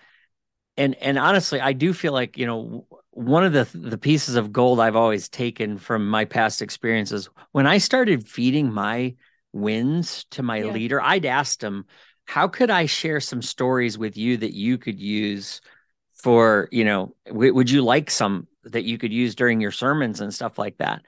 and 0.78 0.94
and 0.96 1.18
honestly 1.18 1.60
i 1.60 1.72
do 1.72 1.92
feel 1.92 2.12
like 2.12 2.38
you 2.38 2.46
know 2.46 2.86
one 3.10 3.44
of 3.44 3.52
the 3.52 3.68
the 3.76 3.98
pieces 3.98 4.36
of 4.36 4.52
gold 4.52 4.80
i've 4.80 4.96
always 4.96 5.28
taken 5.28 5.76
from 5.76 6.08
my 6.08 6.24
past 6.24 6.62
experiences 6.62 7.28
when 7.52 7.66
i 7.66 7.76
started 7.76 8.26
feeding 8.26 8.72
my 8.72 9.14
wins 9.52 10.24
to 10.30 10.42
my 10.42 10.58
yeah. 10.58 10.72
leader, 10.72 11.00
I'd 11.00 11.26
asked 11.26 11.62
him, 11.62 11.86
how 12.26 12.48
could 12.48 12.70
I 12.70 12.86
share 12.86 13.20
some 13.20 13.42
stories 13.42 13.96
with 13.96 14.16
you 14.16 14.36
that 14.38 14.54
you 14.54 14.78
could 14.78 15.00
use 15.00 15.60
for, 16.12 16.68
you 16.70 16.84
know, 16.84 17.14
w- 17.26 17.54
would 17.54 17.70
you 17.70 17.82
like 17.82 18.10
some 18.10 18.46
that 18.64 18.84
you 18.84 18.98
could 18.98 19.12
use 19.12 19.34
during 19.34 19.60
your 19.60 19.70
sermons 19.70 20.20
and 20.20 20.32
stuff 20.32 20.58
like 20.58 20.78
that? 20.78 21.02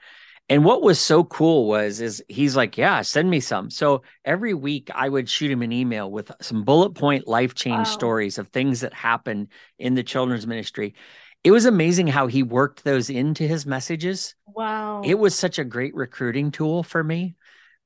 And 0.51 0.65
what 0.65 0.81
was 0.81 0.99
so 0.99 1.23
cool 1.23 1.65
was 1.65 2.01
is 2.01 2.21
he's 2.27 2.57
like, 2.57 2.77
yeah, 2.77 3.03
send 3.03 3.29
me 3.29 3.39
some. 3.39 3.69
So 3.69 4.01
every 4.25 4.53
week 4.53 4.89
I 4.93 5.07
would 5.07 5.29
shoot 5.29 5.49
him 5.49 5.61
an 5.61 5.71
email 5.71 6.11
with 6.11 6.29
some 6.41 6.65
bullet 6.65 6.89
point 6.89 7.25
life 7.25 7.55
change 7.55 7.87
wow. 7.87 7.93
stories 7.93 8.37
of 8.37 8.49
things 8.49 8.81
that 8.81 8.93
happened 8.93 9.47
in 9.79 9.95
the 9.95 10.03
children's 10.03 10.45
ministry. 10.45 10.93
It 11.45 11.51
was 11.51 11.65
amazing 11.65 12.07
how 12.07 12.27
he 12.27 12.43
worked 12.43 12.83
those 12.83 13.09
into 13.09 13.47
his 13.47 13.65
messages. 13.65 14.35
Wow. 14.45 15.03
It 15.05 15.17
was 15.17 15.39
such 15.39 15.57
a 15.57 15.63
great 15.63 15.95
recruiting 15.95 16.51
tool 16.51 16.83
for 16.83 17.01
me 17.01 17.37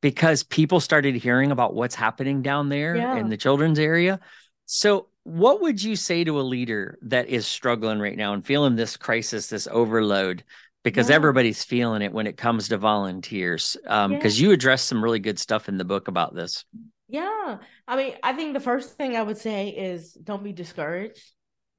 because 0.01 0.41
people 0.41 0.79
started 0.79 1.13
hearing 1.13 1.51
about 1.51 1.75
what's 1.75 1.93
happening 1.93 2.41
down 2.41 2.69
there 2.69 2.95
yeah. 2.95 3.15
in 3.17 3.29
the 3.29 3.37
children's 3.37 3.77
area. 3.77 4.19
So, 4.65 5.09
what 5.21 5.61
would 5.61 5.81
you 5.81 5.95
say 5.95 6.23
to 6.23 6.39
a 6.39 6.41
leader 6.41 6.97
that 7.03 7.27
is 7.29 7.45
struggling 7.45 7.99
right 7.99 8.17
now 8.17 8.33
and 8.33 8.45
feeling 8.45 8.75
this 8.75 8.97
crisis, 8.97 9.47
this 9.47 9.67
overload? 9.71 10.43
Because 10.85 11.09
yeah. 11.09 11.15
everybody's 11.15 11.63
feeling 11.63 12.01
it 12.01 12.13
when 12.13 12.27
it 12.27 12.37
comes 12.37 12.69
to 12.69 12.77
volunteers. 12.77 13.75
Because 13.83 14.05
um, 14.05 14.13
yeah. 14.13 14.29
you 14.29 14.51
address 14.51 14.83
some 14.83 15.03
really 15.03 15.19
good 15.19 15.37
stuff 15.37 15.67
in 15.67 15.77
the 15.77 15.83
book 15.83 16.07
about 16.07 16.33
this. 16.33 16.63
Yeah. 17.09 17.57
I 17.87 17.97
mean, 17.97 18.13
I 18.23 18.31
think 18.33 18.53
the 18.53 18.61
first 18.61 18.95
thing 18.95 19.17
I 19.17 19.21
would 19.21 19.37
say 19.37 19.69
is 19.69 20.13
don't 20.13 20.43
be 20.43 20.53
discouraged. 20.53 21.21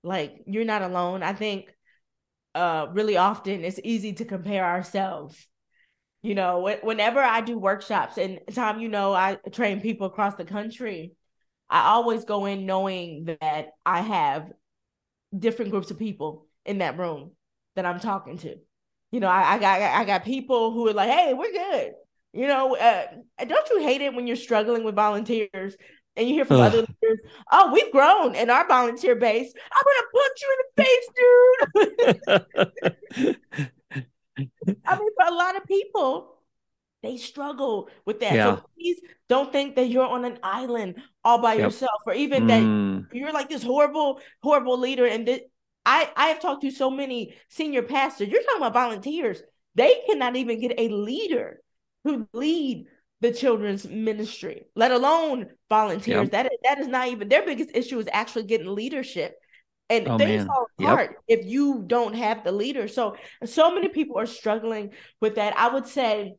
Like, 0.02 0.42
you're 0.46 0.64
not 0.64 0.82
alone. 0.82 1.22
I 1.22 1.32
think 1.32 1.72
uh, 2.54 2.88
really 2.92 3.16
often 3.16 3.64
it's 3.64 3.80
easy 3.82 4.12
to 4.14 4.24
compare 4.24 4.64
ourselves 4.64 5.46
you 6.22 6.34
know 6.34 6.76
whenever 6.82 7.20
i 7.20 7.40
do 7.40 7.58
workshops 7.58 8.18
and 8.18 8.40
tom 8.52 8.80
you 8.80 8.88
know 8.88 9.12
i 9.12 9.36
train 9.52 9.80
people 9.80 10.06
across 10.06 10.34
the 10.34 10.44
country 10.44 11.12
i 11.70 11.88
always 11.90 12.24
go 12.24 12.46
in 12.46 12.66
knowing 12.66 13.36
that 13.40 13.68
i 13.84 14.00
have 14.00 14.50
different 15.36 15.70
groups 15.70 15.90
of 15.90 15.98
people 15.98 16.46
in 16.64 16.78
that 16.78 16.98
room 16.98 17.30
that 17.76 17.86
i'm 17.86 18.00
talking 18.00 18.38
to 18.38 18.56
you 19.16 19.20
know 19.20 19.28
i, 19.28 19.54
I 19.54 19.58
got 19.58 19.80
i 19.80 20.04
got 20.04 20.26
people 20.26 20.72
who 20.72 20.86
are 20.88 20.92
like 20.92 21.08
hey 21.08 21.32
we're 21.32 21.50
good 21.50 21.94
you 22.34 22.46
know 22.46 22.76
uh, 22.76 23.06
don't 23.46 23.70
you 23.70 23.80
hate 23.80 24.02
it 24.02 24.12
when 24.12 24.26
you're 24.26 24.36
struggling 24.36 24.84
with 24.84 24.94
volunteers 24.94 25.74
and 26.16 26.28
you 26.28 26.34
hear 26.34 26.44
from 26.44 26.60
Ugh. 26.60 26.66
other 26.66 26.78
leaders, 26.78 27.20
oh, 27.52 27.72
we've 27.72 27.92
grown 27.92 28.34
in 28.34 28.48
our 28.48 28.66
volunteer 28.66 29.14
base. 29.14 29.52
I'm 29.74 29.84
gonna 29.84 30.06
punch 30.16 30.40
you 30.42 30.56
in 30.56 30.58
the 30.66 30.82
face, 30.84 31.08
dude. 33.18 33.36
I 34.86 34.98
mean, 34.98 35.10
for 35.14 35.26
a 35.26 35.34
lot 35.34 35.56
of 35.56 35.66
people, 35.66 36.36
they 37.02 37.18
struggle 37.18 37.90
with 38.06 38.20
that. 38.20 38.34
Yeah. 38.34 38.56
So 38.56 38.62
please 38.78 39.00
don't 39.28 39.52
think 39.52 39.76
that 39.76 39.90
you're 39.90 40.06
on 40.06 40.24
an 40.24 40.38
island 40.42 41.02
all 41.22 41.38
by 41.38 41.52
yep. 41.54 41.64
yourself, 41.64 42.00
or 42.06 42.14
even 42.14 42.46
mm. 42.46 43.08
that 43.10 43.14
you're 43.14 43.32
like 43.32 43.50
this 43.50 43.62
horrible, 43.62 44.20
horrible 44.42 44.78
leader. 44.78 45.06
And 45.06 45.28
that 45.28 45.42
I 45.86 46.10
I 46.16 46.26
have 46.28 46.40
talked 46.40 46.62
to 46.62 46.70
so 46.70 46.90
many 46.90 47.34
senior 47.48 47.82
pastors. 47.82 48.28
You're 48.28 48.42
talking 48.42 48.58
about 48.58 48.74
volunteers. 48.74 49.40
They 49.76 50.02
cannot 50.06 50.36
even 50.36 50.60
get 50.60 50.74
a 50.78 50.88
leader 50.88 51.60
who 52.04 52.28
lead 52.32 52.86
the 53.20 53.32
children's 53.32 53.86
ministry, 53.86 54.66
let 54.74 54.90
alone 54.90 55.46
volunteers. 55.70 56.30
That 56.30 56.50
that 56.64 56.80
is 56.80 56.88
not 56.88 57.08
even 57.08 57.28
their 57.28 57.46
biggest 57.46 57.70
issue 57.74 57.98
is 57.98 58.08
actually 58.12 58.44
getting 58.44 58.74
leadership 58.74 59.36
and 59.88 60.08
oh, 60.08 60.18
things 60.18 60.38
man. 60.38 60.46
fall 60.46 60.66
apart 60.80 61.16
yep. 61.28 61.40
if 61.40 61.46
you 61.46 61.84
don't 61.86 62.14
have 62.14 62.42
the 62.42 62.52
leader 62.52 62.88
so 62.88 63.16
so 63.44 63.72
many 63.72 63.88
people 63.88 64.18
are 64.18 64.26
struggling 64.26 64.90
with 65.20 65.36
that 65.36 65.56
i 65.56 65.68
would 65.68 65.86
say 65.86 66.34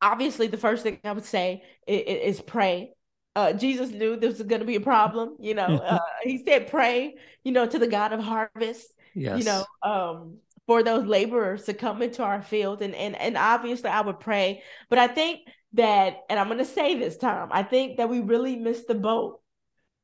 obviously 0.00 0.46
the 0.46 0.56
first 0.56 0.82
thing 0.82 0.98
i 1.04 1.12
would 1.12 1.24
say 1.24 1.62
is, 1.86 2.36
is 2.38 2.40
pray 2.40 2.92
uh, 3.36 3.52
jesus 3.52 3.90
knew 3.90 4.16
this 4.16 4.38
was 4.38 4.46
going 4.46 4.60
to 4.60 4.66
be 4.66 4.76
a 4.76 4.80
problem 4.80 5.36
you 5.40 5.54
know 5.54 5.64
uh, 5.84 5.98
he 6.22 6.42
said 6.44 6.68
pray 6.68 7.14
you 7.44 7.52
know 7.52 7.66
to 7.66 7.78
the 7.78 7.86
god 7.86 8.12
of 8.12 8.20
harvest 8.20 8.92
yes. 9.14 9.38
you 9.38 9.44
know 9.44 9.64
um 9.82 10.36
for 10.66 10.82
those 10.82 11.04
laborers 11.04 11.64
to 11.64 11.74
come 11.74 12.02
into 12.02 12.22
our 12.22 12.42
field 12.42 12.82
and 12.82 12.94
and 12.94 13.16
and 13.16 13.36
obviously 13.36 13.90
i 13.90 14.00
would 14.00 14.20
pray 14.20 14.62
but 14.90 14.98
i 14.98 15.06
think 15.06 15.40
that 15.72 16.18
and 16.28 16.38
i'm 16.38 16.46
going 16.46 16.58
to 16.58 16.64
say 16.64 16.98
this 16.98 17.16
time 17.16 17.48
i 17.50 17.62
think 17.62 17.96
that 17.96 18.08
we 18.08 18.20
really 18.20 18.56
missed 18.56 18.86
the 18.86 18.94
boat 18.94 19.40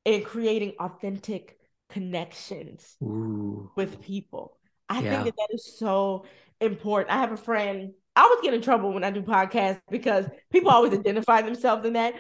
in 0.05 0.23
creating 0.23 0.73
authentic 0.81 1.59
connections 1.89 2.97
Ooh. 3.03 3.71
with 3.77 4.01
people. 4.01 4.57
I 4.89 5.01
yeah. 5.01 5.11
think 5.11 5.25
that 5.25 5.35
that 5.37 5.55
is 5.55 5.77
so 5.79 6.25
important. 6.61 7.15
I 7.15 7.21
have 7.21 7.33
a 7.33 7.37
friend. 7.37 7.93
I 8.19 8.23
always 8.23 8.41
get 8.43 8.53
in 8.53 8.61
trouble 8.61 8.93
when 8.93 9.05
I 9.05 9.13
do 9.13 9.23
podcasts 9.23 9.81
because 9.93 10.27
people 10.51 10.73
always 10.73 10.93
identify 10.93 11.41
themselves 11.41 11.87
in 11.87 11.93
that. 11.93 12.15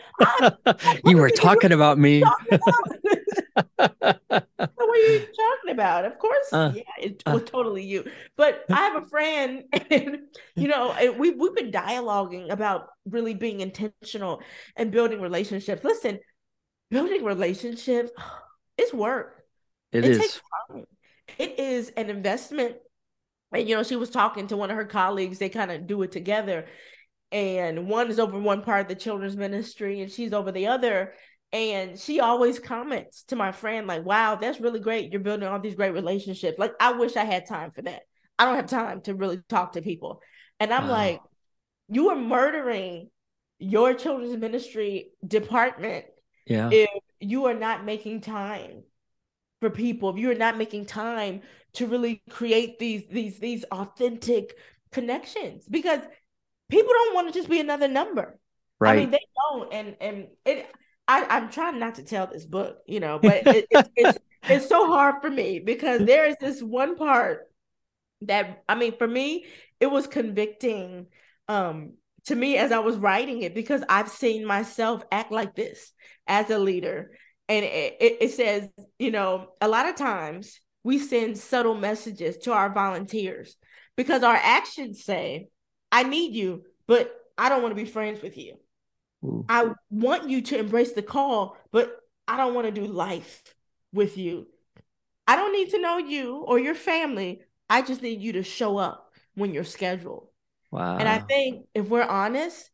you 1.05 1.16
were 1.16 1.28
talking 1.28 1.72
about 1.72 1.99
me. 1.99 2.20
Talking 2.20 2.61
about? 3.76 3.99
what 4.28 4.78
are 4.78 4.96
you 4.96 5.18
talking 5.18 5.72
about? 5.72 6.05
Of 6.05 6.16
course, 6.20 6.53
uh, 6.53 6.72
yeah, 6.72 6.82
it 7.01 7.20
uh, 7.26 7.32
was 7.32 7.51
totally 7.51 7.84
you. 7.84 8.09
But 8.36 8.64
I 8.70 8.76
have 8.76 9.03
a 9.03 9.07
friend, 9.09 9.64
and 9.90 10.18
you 10.55 10.68
know, 10.68 10.92
and 10.92 11.18
we 11.18 11.30
we've 11.30 11.57
been 11.57 11.72
dialoguing 11.72 12.53
about 12.53 12.90
really 13.05 13.34
being 13.34 13.59
intentional 13.59 14.40
and 14.76 14.92
building 14.92 15.20
relationships. 15.20 15.82
Listen, 15.82 16.20
building 16.92 17.24
relationships 17.24 18.12
is 18.76 18.94
work. 18.94 19.42
It, 19.90 20.05
it 20.05 20.12
is. 20.12 20.40
It 21.38 21.59
is 21.59 21.88
an 21.96 22.09
investment. 22.09 22.76
And 23.53 23.68
you 23.68 23.76
know, 23.76 23.82
she 23.82 23.96
was 23.96 24.11
talking 24.11 24.46
to 24.49 24.57
one 24.57 24.70
of 24.70 24.76
her 24.76 24.84
colleagues. 24.84 25.38
They 25.38 25.49
kind 25.49 25.70
of 25.70 25.86
do 25.86 26.03
it 26.03 26.12
together, 26.12 26.66
and 27.32 27.88
one 27.88 28.11
is 28.11 28.18
over 28.18 28.38
one 28.38 28.62
part 28.62 28.82
of 28.82 28.88
the 28.88 28.94
children's 28.94 29.36
ministry, 29.36 30.01
and 30.01 30.11
she's 30.11 30.32
over 30.32 30.53
the 30.53 30.66
other. 30.66 31.14
And 31.51 31.99
she 31.99 32.20
always 32.20 32.59
comments 32.59 33.22
to 33.28 33.36
my 33.36 33.53
friend, 33.53 33.86
like, 33.86 34.05
wow, 34.05 34.34
that's 34.34 34.61
really 34.61 34.80
great. 34.80 35.11
You're 35.11 35.22
building 35.22 35.49
all 35.49 35.59
these 35.59 35.74
great 35.74 35.94
relationships. 35.94 36.59
Like, 36.59 36.74
I 36.78 36.92
wish 36.92 37.16
I 37.16 37.24
had 37.24 37.46
time 37.46 37.70
for 37.70 37.80
that. 37.82 38.03
I 38.38 38.44
don't 38.44 38.57
have 38.57 38.66
time 38.66 39.01
to 39.03 39.14
really 39.14 39.40
talk 39.49 39.72
to 39.72 39.80
people. 39.80 40.20
And 40.61 40.74
I'm 40.74 40.88
wow. 40.88 40.92
like, 40.92 41.20
you 41.88 42.11
are 42.11 42.16
murdering 42.16 43.09
your 43.59 43.94
children's 43.94 44.36
ministry 44.36 45.09
department 45.26 46.05
yeah. 46.46 46.68
if 46.70 46.90
you 47.18 47.46
are 47.46 47.55
not 47.55 47.84
making 47.84 48.20
time 48.20 48.82
for 49.61 49.70
people, 49.70 50.11
if 50.11 50.16
you 50.18 50.30
are 50.30 50.36
not 50.36 50.59
making 50.59 50.86
time 50.86 51.42
to 51.74 51.86
really 51.86 52.22
create 52.30 52.78
these 52.78 53.04
these 53.11 53.38
these 53.38 53.64
authentic 53.64 54.56
connections 54.92 55.64
because 55.68 56.00
people 56.68 56.92
don't 56.92 57.14
want 57.14 57.28
to 57.28 57.38
just 57.38 57.48
be 57.48 57.61
another 57.61 57.88
number. 57.88 58.38
Right. 58.80 58.92
I 58.92 58.96
mean, 58.96 59.11
they 59.11 59.20
don't, 59.50 59.72
and 59.72 59.96
and 60.00 60.28
it 60.44 60.66
I, 61.09 61.24
I'm 61.24 61.50
trying 61.50 61.78
not 61.78 61.96
to 61.96 62.02
tell 62.02 62.26
this 62.26 62.44
book, 62.44 62.78
you 62.86 63.00
know, 63.00 63.18
but 63.18 63.46
it, 63.46 63.66
it, 63.70 63.88
it's 63.96 64.18
it's 64.48 64.68
so 64.68 64.86
hard 64.86 65.16
for 65.22 65.30
me 65.30 65.59
because 65.59 66.04
there 66.04 66.26
is 66.26 66.36
this 66.40 66.62
one 66.62 66.96
part 66.96 67.50
that 68.22 68.62
I 68.68 68.74
mean, 68.74 68.96
for 68.96 69.09
me, 69.09 69.46
it 69.80 69.86
was 69.86 70.06
convicting 70.06 71.06
um 71.48 71.94
to 72.26 72.36
me 72.36 72.59
as 72.59 72.72
I 72.72 72.80
was 72.80 72.96
writing 72.96 73.42
it 73.42 73.54
because 73.54 73.82
I've 73.88 74.11
seen 74.11 74.44
myself 74.44 75.02
act 75.11 75.32
like 75.32 75.54
this 75.54 75.92
as 76.26 76.50
a 76.50 76.59
leader. 76.59 77.12
And 77.49 77.64
it, 77.64 77.96
it, 78.01 78.30
says, 78.32 78.68
you 78.99 79.11
know, 79.11 79.49
a 79.61 79.68
lot 79.68 79.88
of 79.88 79.96
times 79.96 80.61
we 80.84 80.99
send 80.99 81.38
subtle 81.38 81.74
messages 81.74 82.36
to 82.38 82.53
our 82.53 82.72
volunteers 82.72 83.57
because 83.96 84.22
our 84.22 84.36
actions 84.36 85.03
say, 85.03 85.49
I 85.90 86.03
need 86.03 86.34
you, 86.34 86.64
but 86.86 87.11
I 87.38 87.49
don't 87.49 87.62
want 87.62 87.74
to 87.76 87.82
be 87.82 87.88
friends 87.88 88.20
with 88.20 88.36
you. 88.36 88.57
I 89.49 89.72
want 89.90 90.28
you 90.28 90.42
to 90.42 90.59
embrace 90.59 90.92
the 90.92 91.03
call, 91.03 91.57
but 91.72 91.90
I 92.26 92.36
don't 92.36 92.55
want 92.55 92.66
to 92.66 92.80
do 92.80 92.86
life 92.86 93.42
with 93.92 94.16
you. 94.16 94.46
I 95.26 95.36
don't 95.36 95.53
need 95.53 95.70
to 95.70 95.80
know 95.80 95.99
you 95.99 96.36
or 96.36 96.59
your 96.59 96.74
family. 96.74 97.42
I 97.68 97.82
just 97.82 98.03
need 98.03 98.20
you 98.20 98.34
to 98.34 98.42
show 98.42 98.78
up 98.78 99.12
when 99.34 99.53
you're 99.53 99.64
scheduled. 99.64 100.28
Wow. 100.70 100.99
And 100.99 101.09
I 101.09 101.18
think 101.18 101.66
if 101.74 101.88
we're 101.88 102.03
honest, 102.03 102.70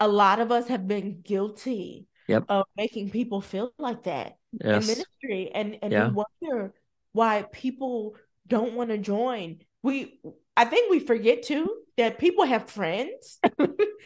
a 0.00 0.08
lot 0.08 0.40
of 0.40 0.50
us 0.50 0.68
have 0.68 0.88
been 0.88 1.20
guilty 1.22 2.06
yep. 2.28 2.44
of 2.48 2.66
making 2.76 3.10
people 3.10 3.40
feel 3.40 3.72
like 3.78 4.04
that 4.04 4.36
yes. 4.52 4.82
in 4.82 4.88
ministry. 4.88 5.50
And 5.54 5.78
and 5.82 5.92
yeah. 5.92 6.10
wonder 6.10 6.74
why 7.12 7.44
people 7.52 8.16
don't 8.46 8.74
want 8.74 8.90
to 8.90 8.98
join. 8.98 9.58
We 9.82 10.20
I 10.56 10.64
think 10.64 10.90
we 10.90 11.00
forget 11.00 11.42
too 11.42 11.74
that 11.96 12.18
people 12.18 12.44
have 12.44 12.70
friends 12.70 13.40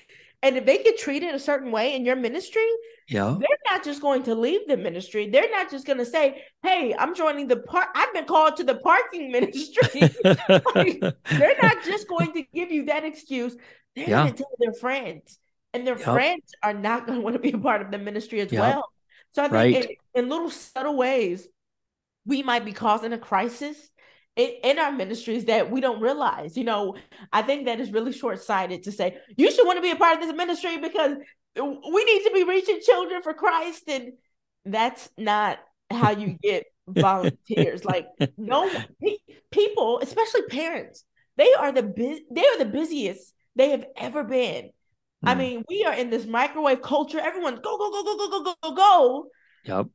And 0.42 0.56
if 0.56 0.64
they 0.64 0.78
get 0.78 0.98
treated 0.98 1.34
a 1.34 1.38
certain 1.38 1.70
way 1.70 1.94
in 1.94 2.04
your 2.04 2.16
ministry, 2.16 2.66
yeah, 3.08 3.36
they're 3.38 3.58
not 3.70 3.84
just 3.84 4.00
going 4.00 4.22
to 4.22 4.34
leave 4.34 4.66
the 4.68 4.76
ministry. 4.76 5.28
They're 5.28 5.50
not 5.50 5.70
just 5.70 5.86
going 5.86 5.98
to 5.98 6.06
say, 6.06 6.42
"Hey, 6.62 6.94
I'm 6.98 7.14
joining 7.14 7.46
the 7.46 7.58
park. 7.58 7.88
I've 7.94 8.12
been 8.14 8.24
called 8.24 8.56
to 8.56 8.64
the 8.64 8.76
parking 8.76 9.30
ministry." 9.32 10.00
like, 10.24 11.00
they're 11.30 11.56
not 11.60 11.84
just 11.84 12.08
going 12.08 12.32
to 12.32 12.42
give 12.54 12.70
you 12.70 12.86
that 12.86 13.04
excuse. 13.04 13.54
They're 13.94 14.08
yeah. 14.08 14.22
going 14.22 14.32
to 14.32 14.38
tell 14.38 14.52
their 14.58 14.72
friends, 14.72 15.38
and 15.74 15.86
their 15.86 15.98
yep. 15.98 16.04
friends 16.04 16.52
are 16.62 16.74
not 16.74 17.06
going 17.06 17.18
to 17.20 17.24
want 17.24 17.34
to 17.34 17.40
be 17.40 17.52
a 17.52 17.58
part 17.58 17.82
of 17.82 17.90
the 17.90 17.98
ministry 17.98 18.40
as 18.40 18.52
yep. 18.52 18.60
well. 18.60 18.90
So 19.32 19.42
I 19.44 19.48
think 19.48 19.54
right. 19.54 19.98
in, 20.14 20.24
in 20.24 20.30
little 20.30 20.50
subtle 20.50 20.96
ways, 20.96 21.46
we 22.26 22.42
might 22.42 22.64
be 22.64 22.72
causing 22.72 23.12
a 23.12 23.18
crisis 23.18 23.76
in, 24.36 24.50
in 24.62 24.78
our 24.78 24.92
ministries 24.92 25.46
that 25.46 25.70
we 25.70 25.80
don't 25.80 26.00
realize. 26.00 26.56
You 26.56 26.64
know, 26.64 26.96
I 27.32 27.42
think 27.42 27.66
that 27.66 27.80
is 27.80 27.92
really 27.92 28.12
short 28.12 28.42
sighted 28.42 28.84
to 28.84 28.92
say 28.92 29.18
you 29.36 29.50
should 29.50 29.66
want 29.66 29.78
to 29.78 29.82
be 29.82 29.90
a 29.90 29.96
part 29.96 30.20
of 30.20 30.22
this 30.22 30.34
ministry 30.34 30.78
because 30.78 31.16
we 31.56 32.04
need 32.04 32.24
to 32.24 32.30
be 32.32 32.44
reaching 32.44 32.80
children 32.80 33.22
for 33.22 33.34
Christ, 33.34 33.84
and 33.88 34.12
that's 34.64 35.08
not 35.16 35.58
how 35.90 36.10
you 36.10 36.36
get 36.42 36.64
volunteers. 36.88 37.84
like 37.84 38.06
no 38.36 38.70
people, 39.50 40.00
especially 40.00 40.42
parents, 40.42 41.04
they 41.36 41.52
are 41.54 41.72
the 41.72 41.82
bu- 41.82 42.20
they 42.30 42.44
are 42.46 42.58
the 42.58 42.66
busiest 42.66 43.32
they 43.56 43.70
have 43.70 43.84
ever 43.96 44.24
been. 44.24 44.70
Mm. 45.24 45.28
I 45.28 45.32
hmm. 45.32 45.38
mean, 45.38 45.64
we 45.68 45.84
are 45.84 45.94
in 45.94 46.10
this 46.10 46.26
microwave 46.26 46.82
culture. 46.82 47.20
Everyone's 47.20 47.60
go 47.60 47.76
go 47.76 47.90
go 47.90 48.02
go 48.04 48.28
go 48.28 48.42
go 48.42 48.54
go 48.62 48.74
go. 48.74 49.26
Yep 49.64 49.86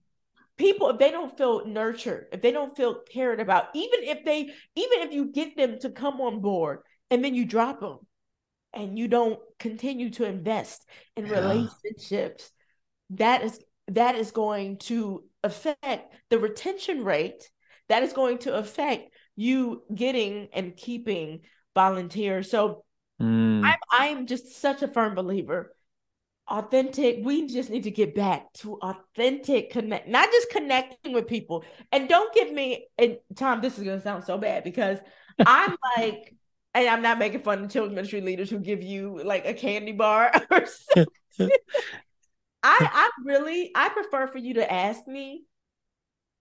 people 0.57 0.89
if 0.89 0.97
they 0.97 1.11
don't 1.11 1.37
feel 1.37 1.65
nurtured 1.65 2.27
if 2.31 2.41
they 2.41 2.51
don't 2.51 2.75
feel 2.77 3.01
cared 3.11 3.39
about 3.39 3.67
even 3.73 4.03
if 4.03 4.23
they 4.23 4.41
even 4.41 4.99
if 4.99 5.11
you 5.11 5.31
get 5.31 5.55
them 5.57 5.77
to 5.79 5.89
come 5.89 6.21
on 6.21 6.39
board 6.39 6.79
and 7.11 7.23
then 7.23 7.35
you 7.35 7.45
drop 7.45 7.81
them 7.81 7.99
and 8.73 8.97
you 8.97 9.07
don't 9.07 9.39
continue 9.59 10.09
to 10.09 10.25
invest 10.25 10.87
in 11.15 11.25
yeah. 11.25 11.39
relationships 11.39 12.51
that 13.09 13.43
is 13.43 13.59
that 13.87 14.15
is 14.15 14.31
going 14.31 14.77
to 14.77 15.23
affect 15.43 16.13
the 16.29 16.39
retention 16.39 17.03
rate 17.03 17.49
that 17.89 18.03
is 18.03 18.13
going 18.13 18.37
to 18.37 18.55
affect 18.55 19.09
you 19.35 19.83
getting 19.93 20.47
and 20.53 20.77
keeping 20.77 21.41
volunteers 21.73 22.49
so 22.49 22.84
mm. 23.21 23.63
i'm 23.63 23.79
i'm 23.91 24.27
just 24.27 24.59
such 24.59 24.81
a 24.81 24.87
firm 24.87 25.15
believer. 25.15 25.71
Authentic 26.47 27.21
we 27.23 27.47
just 27.47 27.71
need 27.71 27.85
to 27.85 27.91
get 27.91 28.13
back 28.13 28.53
to 28.53 28.75
authentic 28.75 29.71
connect 29.71 30.07
not 30.07 30.29
just 30.31 30.51
connecting 30.51 31.11
with 31.11 31.27
people. 31.27 31.63
And 31.91 32.07
don't 32.07 32.31
give 32.35 32.51
me 32.51 32.87
and 32.99 33.17
tom 33.35 33.61
this 33.61 33.79
is 33.79 33.83
going 33.83 33.97
to 33.97 34.03
sound 34.03 34.25
so 34.25 34.37
bad 34.37 34.63
because 34.63 34.99
i'm 35.45 35.75
like 35.97 36.35
and 36.75 36.87
i'm 36.87 37.01
not 37.01 37.17
making 37.17 37.41
fun 37.41 37.63
of 37.63 37.71
children's 37.71 37.95
ministry 37.95 38.21
leaders 38.21 38.51
who 38.51 38.59
give 38.59 38.83
you 38.83 39.23
like 39.23 39.47
a 39.47 39.55
candy 39.55 39.91
bar 39.91 40.31
or 40.51 40.65
something. 40.67 41.07
I 42.63 42.89
i 42.91 43.09
really 43.23 43.71
i 43.73 43.89
prefer 43.89 44.27
for 44.27 44.37
you 44.37 44.55
to 44.55 44.71
ask 44.71 45.07
me 45.07 45.45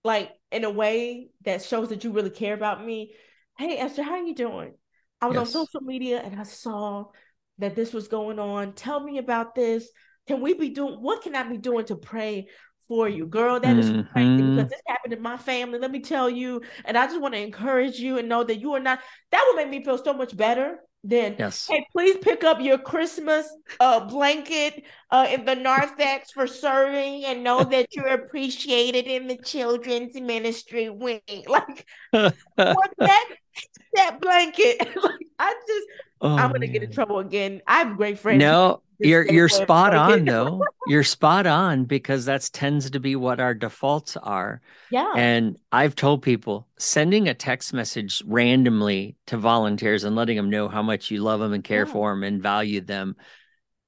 like 0.04 0.32
in 0.52 0.64
a 0.64 0.70
way 0.70 1.30
that 1.46 1.62
shows 1.62 1.88
that 1.88 2.04
you 2.04 2.12
really 2.12 2.28
care 2.28 2.52
about 2.52 2.84
me. 2.84 3.14
Hey 3.56 3.78
esther 3.78 4.02
how 4.02 4.12
are 4.12 4.22
you 4.22 4.34
doing 4.34 4.74
i 5.24 5.26
was 5.26 5.36
yes. 5.36 5.54
on 5.54 5.66
social 5.66 5.80
media 5.80 6.20
and 6.22 6.38
i 6.38 6.42
saw 6.44 7.04
that 7.58 7.74
this 7.74 7.92
was 7.92 8.08
going 8.08 8.38
on. 8.38 8.72
Tell 8.72 9.02
me 9.02 9.18
about 9.18 9.54
this. 9.54 9.88
Can 10.26 10.40
we 10.40 10.54
be 10.54 10.70
doing 10.70 10.94
what 10.94 11.22
can 11.22 11.36
I 11.36 11.42
be 11.42 11.58
doing 11.58 11.84
to 11.86 11.96
pray 11.96 12.48
for 12.88 13.08
you, 13.08 13.26
girl? 13.26 13.60
That 13.60 13.76
is 13.76 13.90
mm-hmm. 13.90 14.12
crazy 14.12 14.42
because 14.42 14.70
this 14.70 14.80
happened 14.86 15.12
in 15.12 15.22
my 15.22 15.36
family. 15.36 15.78
Let 15.78 15.90
me 15.90 16.00
tell 16.00 16.30
you, 16.30 16.62
and 16.84 16.96
I 16.96 17.06
just 17.06 17.20
want 17.20 17.34
to 17.34 17.40
encourage 17.40 17.98
you 17.98 18.18
and 18.18 18.28
know 18.28 18.42
that 18.44 18.60
you 18.60 18.72
are 18.72 18.80
not. 18.80 19.00
That 19.32 19.44
would 19.46 19.56
make 19.56 19.70
me 19.70 19.84
feel 19.84 20.02
so 20.02 20.14
much 20.14 20.36
better. 20.36 20.78
Then, 21.06 21.36
yes. 21.38 21.66
hey, 21.68 21.86
please 21.92 22.16
pick 22.22 22.44
up 22.44 22.62
your 22.62 22.78
Christmas 22.78 23.46
uh, 23.78 24.06
blanket 24.06 24.84
uh, 25.10 25.26
in 25.30 25.44
the 25.44 25.54
narthex 25.54 26.30
for 26.30 26.46
serving, 26.46 27.26
and 27.26 27.44
know 27.44 27.62
that 27.70 27.88
you're 27.94 28.08
appreciated 28.08 29.06
in 29.06 29.26
the 29.26 29.36
children's 29.36 30.18
ministry 30.18 30.88
wing. 30.88 31.20
Like, 31.46 31.86
what 32.10 32.34
that 32.98 33.28
that 33.94 34.20
blanket? 34.20 34.78
like, 35.02 35.26
I 35.38 35.54
just 35.66 35.86
Oh, 36.24 36.36
I'm 36.36 36.52
gonna 36.52 36.66
get 36.66 36.82
in 36.82 36.90
trouble 36.90 37.18
again. 37.18 37.60
I 37.66 37.80
have 37.80 37.98
great 37.98 38.18
friends. 38.18 38.38
No, 38.38 38.80
you're 38.98 39.30
you're 39.30 39.50
spot 39.50 39.94
on 39.94 40.24
though. 40.24 40.64
you're 40.86 41.04
spot 41.04 41.46
on 41.46 41.84
because 41.84 42.24
that's 42.24 42.48
tends 42.48 42.88
to 42.90 42.98
be 42.98 43.14
what 43.14 43.40
our 43.40 43.52
defaults 43.52 44.16
are. 44.16 44.62
Yeah. 44.90 45.12
And 45.14 45.58
I've 45.70 45.94
told 45.94 46.22
people 46.22 46.66
sending 46.78 47.28
a 47.28 47.34
text 47.34 47.74
message 47.74 48.22
randomly 48.24 49.16
to 49.26 49.36
volunteers 49.36 50.04
and 50.04 50.16
letting 50.16 50.36
them 50.38 50.48
know 50.48 50.66
how 50.66 50.82
much 50.82 51.10
you 51.10 51.22
love 51.22 51.40
them 51.40 51.52
and 51.52 51.62
care 51.62 51.84
yeah. 51.84 51.92
for 51.92 52.10
them 52.12 52.22
and 52.22 52.42
value 52.42 52.80
them 52.80 53.16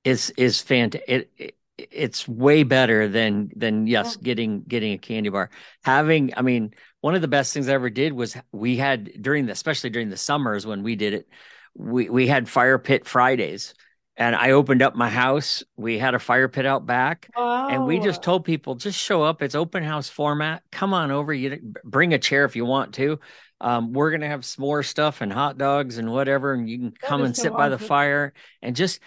is 0.05 0.31
is 0.37 0.61
fantastic. 0.61 1.09
It, 1.09 1.31
it, 1.39 1.55
it's 1.79 2.27
way 2.27 2.62
better 2.62 3.09
than 3.09 3.51
than 3.55 3.87
yes 3.87 4.16
yeah. 4.16 4.24
getting 4.24 4.62
getting 4.62 4.93
a 4.93 4.99
candy 4.99 5.29
bar. 5.29 5.51
Having 5.85 6.33
I 6.37 6.43
mean 6.43 6.74
one 7.01 7.14
of 7.14 7.22
the 7.22 7.29
best 7.29 7.53
things 7.53 7.68
I 7.68 7.74
ever 7.74 7.91
did 7.91 8.12
was 8.12 8.37
we 8.53 8.77
had 8.77 9.22
during 9.22 9.47
the 9.47 9.53
especially 9.53 9.91
during 9.91 10.09
the 10.09 10.16
summers 10.16 10.66
when 10.66 10.83
we 10.83 10.97
did 10.97 11.12
it 11.14 11.29
we 11.77 12.09
we 12.09 12.27
had 12.27 12.49
fire 12.49 12.79
pit 12.79 13.07
Fridays, 13.07 13.74
and 14.16 14.35
I 14.35 14.53
opened 14.53 14.83
up 14.83 14.95
my 14.95 15.11
house. 15.11 15.62
We 15.77 15.99
had 15.99 16.14
a 16.14 16.18
fire 16.18 16.49
pit 16.49 16.66
out 16.66 16.87
back, 16.87 17.29
wow. 17.37 17.68
and 17.68 17.87
we 17.87 18.01
just 18.01 18.22
told 18.22 18.45
people 18.45 18.74
just 18.74 18.99
show 18.99 19.22
up. 19.22 19.43
It's 19.43 19.55
open 19.55 19.83
house 19.83 20.09
format. 20.09 20.62
Come 20.72 20.95
on 20.95 21.11
over. 21.11 21.33
You 21.33 21.74
bring 21.85 22.14
a 22.14 22.18
chair 22.18 22.45
if 22.45 22.57
you 22.57 22.64
want 22.64 22.95
to. 22.95 23.20
Um, 23.61 23.93
we're 23.93 24.11
gonna 24.11 24.29
have 24.29 24.41
s'more 24.41 24.85
stuff 24.85 25.20
and 25.20 25.33
hot 25.33 25.59
dogs 25.59 25.99
and 25.99 26.11
whatever, 26.11 26.55
and 26.55 26.68
you 26.68 26.79
can 26.79 26.93
come 26.93 27.22
and 27.22 27.37
so 27.37 27.43
sit 27.43 27.53
awesome. 27.53 27.59
by 27.59 27.68
the 27.68 27.79
fire 27.79 28.33
and 28.62 28.74
just. 28.74 29.01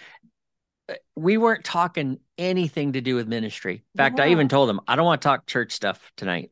We 1.16 1.36
weren't 1.36 1.64
talking 1.64 2.18
anything 2.38 2.94
to 2.94 3.00
do 3.00 3.14
with 3.14 3.28
ministry. 3.28 3.84
In 3.94 3.98
fact, 3.98 4.18
yeah. 4.18 4.24
I 4.24 4.28
even 4.28 4.48
told 4.48 4.68
them 4.68 4.80
I 4.86 4.96
don't 4.96 5.04
want 5.04 5.22
to 5.22 5.28
talk 5.28 5.46
church 5.46 5.72
stuff 5.72 6.12
tonight. 6.16 6.50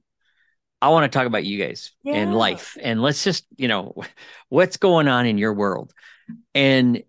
I 0.80 0.90
want 0.90 1.10
to 1.10 1.16
talk 1.16 1.26
about 1.26 1.44
you 1.44 1.58
guys 1.64 1.90
yeah. 2.04 2.14
and 2.14 2.34
life, 2.34 2.76
and 2.80 3.02
let's 3.02 3.24
just 3.24 3.46
you 3.56 3.68
know 3.68 3.94
what's 4.48 4.76
going 4.76 5.08
on 5.08 5.26
in 5.26 5.38
your 5.38 5.52
world, 5.52 5.92
and 6.54 7.02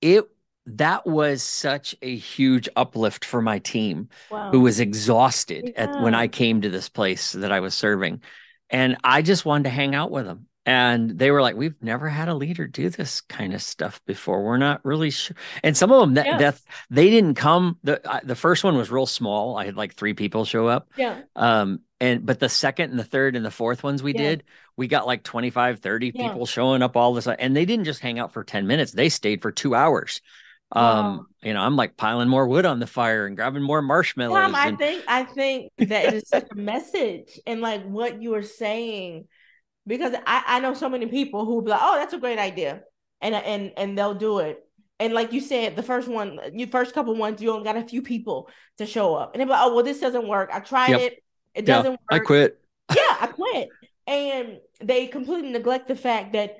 it 0.00 0.24
that 0.66 1.06
was 1.06 1.42
such 1.42 1.94
a 2.02 2.16
huge 2.16 2.68
uplift 2.74 3.24
for 3.24 3.40
my 3.40 3.58
team 3.60 4.08
wow. 4.30 4.50
who 4.50 4.60
was 4.60 4.80
exhausted 4.80 5.72
yeah. 5.74 5.84
at, 5.84 6.02
when 6.02 6.14
I 6.14 6.28
came 6.28 6.60
to 6.62 6.68
this 6.68 6.88
place 6.88 7.32
that 7.32 7.52
I 7.52 7.60
was 7.60 7.74
serving. 7.74 8.22
And 8.68 8.96
I 9.04 9.22
just 9.22 9.44
wanted 9.44 9.64
to 9.64 9.70
hang 9.70 9.94
out 9.94 10.10
with 10.10 10.26
them. 10.26 10.46
And 10.66 11.16
they 11.16 11.30
were 11.30 11.40
like, 11.40 11.54
We've 11.54 11.80
never 11.80 12.08
had 12.08 12.28
a 12.28 12.34
leader 12.34 12.66
do 12.66 12.90
this 12.90 13.20
kind 13.22 13.54
of 13.54 13.62
stuff 13.62 14.00
before. 14.04 14.42
We're 14.42 14.58
not 14.58 14.84
really 14.84 15.10
sure. 15.10 15.36
And 15.62 15.76
some 15.76 15.92
of 15.92 16.00
them 16.00 16.14
that, 16.14 16.26
yeah. 16.26 16.38
that 16.38 16.60
they 16.90 17.08
didn't 17.08 17.34
come. 17.34 17.78
The 17.84 18.20
the 18.24 18.34
first 18.34 18.64
one 18.64 18.76
was 18.76 18.90
real 18.90 19.06
small. 19.06 19.56
I 19.56 19.64
had 19.64 19.76
like 19.76 19.94
three 19.94 20.14
people 20.14 20.44
show 20.44 20.66
up. 20.66 20.90
Yeah. 20.96 21.20
Um, 21.36 21.80
and 22.00 22.26
but 22.26 22.40
the 22.40 22.48
second 22.48 22.90
and 22.90 22.98
the 22.98 23.04
third 23.04 23.36
and 23.36 23.44
the 23.44 23.50
fourth 23.50 23.84
ones 23.84 24.02
we 24.02 24.12
yeah. 24.12 24.22
did, 24.22 24.44
we 24.76 24.88
got 24.88 25.06
like 25.06 25.22
25, 25.22 25.78
30 25.78 26.12
yeah. 26.14 26.28
people 26.28 26.44
showing 26.44 26.82
up 26.82 26.96
all 26.96 27.14
this. 27.14 27.26
And 27.26 27.56
they 27.56 27.64
didn't 27.64 27.84
just 27.84 28.00
hang 28.00 28.18
out 28.18 28.32
for 28.32 28.44
10 28.44 28.66
minutes, 28.66 28.92
they 28.92 29.08
stayed 29.08 29.42
for 29.42 29.52
two 29.52 29.74
hours 29.74 30.20
um 30.72 30.82
wow. 31.18 31.26
you 31.42 31.54
know 31.54 31.60
i'm 31.60 31.76
like 31.76 31.96
piling 31.96 32.28
more 32.28 32.48
wood 32.48 32.66
on 32.66 32.80
the 32.80 32.88
fire 32.88 33.26
and 33.26 33.36
grabbing 33.36 33.62
more 33.62 33.80
marshmallows 33.80 34.36
Tom, 34.36 34.54
i 34.56 34.72
think 34.72 35.04
i 35.06 35.22
think 35.22 35.70
that 35.78 36.12
is 36.12 36.28
such 36.28 36.48
a 36.50 36.56
message 36.56 37.38
and 37.46 37.60
like 37.60 37.84
what 37.84 38.20
you 38.20 38.34
are 38.34 38.42
saying 38.42 39.28
because 39.86 40.14
i 40.26 40.42
i 40.46 40.60
know 40.60 40.74
so 40.74 40.88
many 40.88 41.06
people 41.06 41.44
who 41.44 41.62
be 41.62 41.70
like 41.70 41.80
oh 41.82 41.96
that's 41.96 42.14
a 42.14 42.18
great 42.18 42.38
idea. 42.38 42.82
And 43.20 43.34
and 43.34 43.72
and 43.76 43.96
they'll 43.96 44.14
do 44.14 44.40
it. 44.40 44.62
And 45.00 45.14
like 45.14 45.32
you 45.32 45.40
said 45.40 45.76
the 45.76 45.82
first 45.82 46.08
one 46.08 46.38
you 46.52 46.66
first 46.66 46.94
couple 46.94 47.14
ones 47.16 47.40
you 47.40 47.50
only 47.50 47.64
got 47.64 47.76
a 47.76 47.84
few 47.84 48.02
people 48.02 48.50
to 48.78 48.86
show 48.86 49.14
up. 49.14 49.34
And 49.34 49.40
they're 49.40 49.48
like 49.48 49.60
oh 49.62 49.74
well 49.74 49.84
this 49.84 50.00
doesn't 50.00 50.28
work. 50.28 50.50
I 50.52 50.60
tried 50.60 50.90
yep. 50.90 51.00
it. 51.00 51.22
It 51.54 51.64
doesn't 51.64 51.92
work. 51.92 51.98
i 52.10 52.18
quit. 52.18 52.60
Yeah 52.94 53.16
i 53.20 53.26
quit. 53.26 53.68
And 54.06 54.58
they 54.80 55.06
completely 55.06 55.50
neglect 55.50 55.88
the 55.88 55.96
fact 55.96 56.34
that 56.34 56.58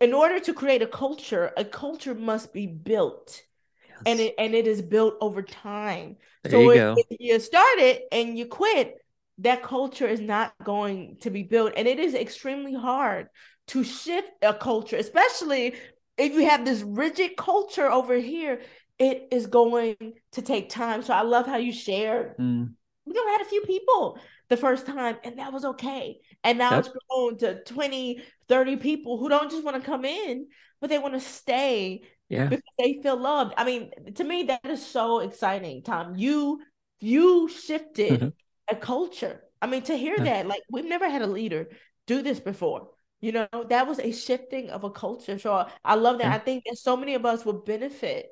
in 0.00 0.12
order 0.12 0.38
to 0.40 0.52
create 0.52 0.82
a 0.82 0.86
culture, 0.86 1.52
a 1.56 1.64
culture 1.64 2.14
must 2.14 2.52
be 2.52 2.66
built. 2.66 3.42
Yes. 3.88 3.98
And 4.04 4.20
it 4.20 4.34
and 4.38 4.54
it 4.54 4.66
is 4.66 4.82
built 4.82 5.14
over 5.20 5.42
time. 5.42 6.16
There 6.42 6.52
so 6.52 6.60
you 6.60 6.72
if, 6.72 7.06
if 7.10 7.20
you 7.20 7.40
start 7.40 7.78
it 7.78 8.02
and 8.12 8.38
you 8.38 8.46
quit, 8.46 8.96
that 9.38 9.62
culture 9.62 10.06
is 10.06 10.20
not 10.20 10.52
going 10.64 11.18
to 11.20 11.30
be 11.30 11.42
built. 11.42 11.72
And 11.76 11.86
it 11.86 11.98
is 11.98 12.14
extremely 12.14 12.74
hard 12.74 13.28
to 13.68 13.84
shift 13.84 14.28
a 14.42 14.54
culture, 14.54 14.96
especially 14.96 15.74
if 16.16 16.32
you 16.32 16.48
have 16.48 16.64
this 16.64 16.82
rigid 16.82 17.36
culture 17.36 17.90
over 17.90 18.14
here. 18.14 18.60
It 18.98 19.28
is 19.30 19.46
going 19.46 19.96
to 20.32 20.42
take 20.42 20.70
time. 20.70 21.02
So 21.02 21.12
I 21.12 21.20
love 21.20 21.46
how 21.46 21.58
you 21.58 21.72
shared. 21.72 22.38
Mm. 22.38 22.72
We 23.04 23.18
only 23.18 23.32
had 23.32 23.42
a 23.42 23.50
few 23.50 23.60
people 23.62 24.18
the 24.48 24.56
first 24.56 24.86
time, 24.86 25.16
and 25.22 25.38
that 25.38 25.52
was 25.52 25.64
okay. 25.64 26.18
And 26.42 26.58
now 26.58 26.78
it's 26.78 26.88
grown 26.88 27.36
to 27.38 27.62
20, 27.64 28.22
30 28.48 28.76
people 28.76 29.18
who 29.18 29.28
don't 29.28 29.50
just 29.50 29.64
want 29.64 29.76
to 29.76 29.82
come 29.82 30.06
in, 30.06 30.46
but 30.80 30.88
they 30.88 30.98
want 30.98 31.14
to 31.14 31.20
stay 31.20 32.02
yeah. 32.28 32.46
because 32.46 32.64
they 32.78 33.00
feel 33.02 33.18
loved. 33.18 33.54
I 33.56 33.64
mean, 33.64 33.90
to 34.14 34.24
me, 34.24 34.44
that 34.44 34.64
is 34.64 34.84
so 34.84 35.20
exciting, 35.20 35.82
Tom. 35.82 36.16
You 36.16 36.62
you 37.00 37.48
shifted 37.48 38.20
mm-hmm. 38.20 38.28
A 38.68 38.76
culture. 38.76 39.42
I 39.60 39.66
mean, 39.66 39.82
to 39.82 39.96
hear 39.96 40.16
that, 40.18 40.46
like 40.46 40.62
we've 40.70 40.84
never 40.84 41.08
had 41.08 41.22
a 41.22 41.26
leader 41.26 41.68
do 42.06 42.22
this 42.22 42.40
before. 42.40 42.88
You 43.20 43.32
know, 43.32 43.48
that 43.68 43.86
was 43.86 43.98
a 43.98 44.12
shifting 44.12 44.70
of 44.70 44.84
a 44.84 44.90
culture. 44.90 45.38
So 45.38 45.66
I 45.84 45.94
love 45.94 46.18
that. 46.18 46.28
Yeah. 46.28 46.34
I 46.34 46.38
think 46.38 46.64
that 46.66 46.76
so 46.76 46.96
many 46.96 47.14
of 47.14 47.24
us 47.24 47.44
would 47.44 47.64
benefit 47.64 48.28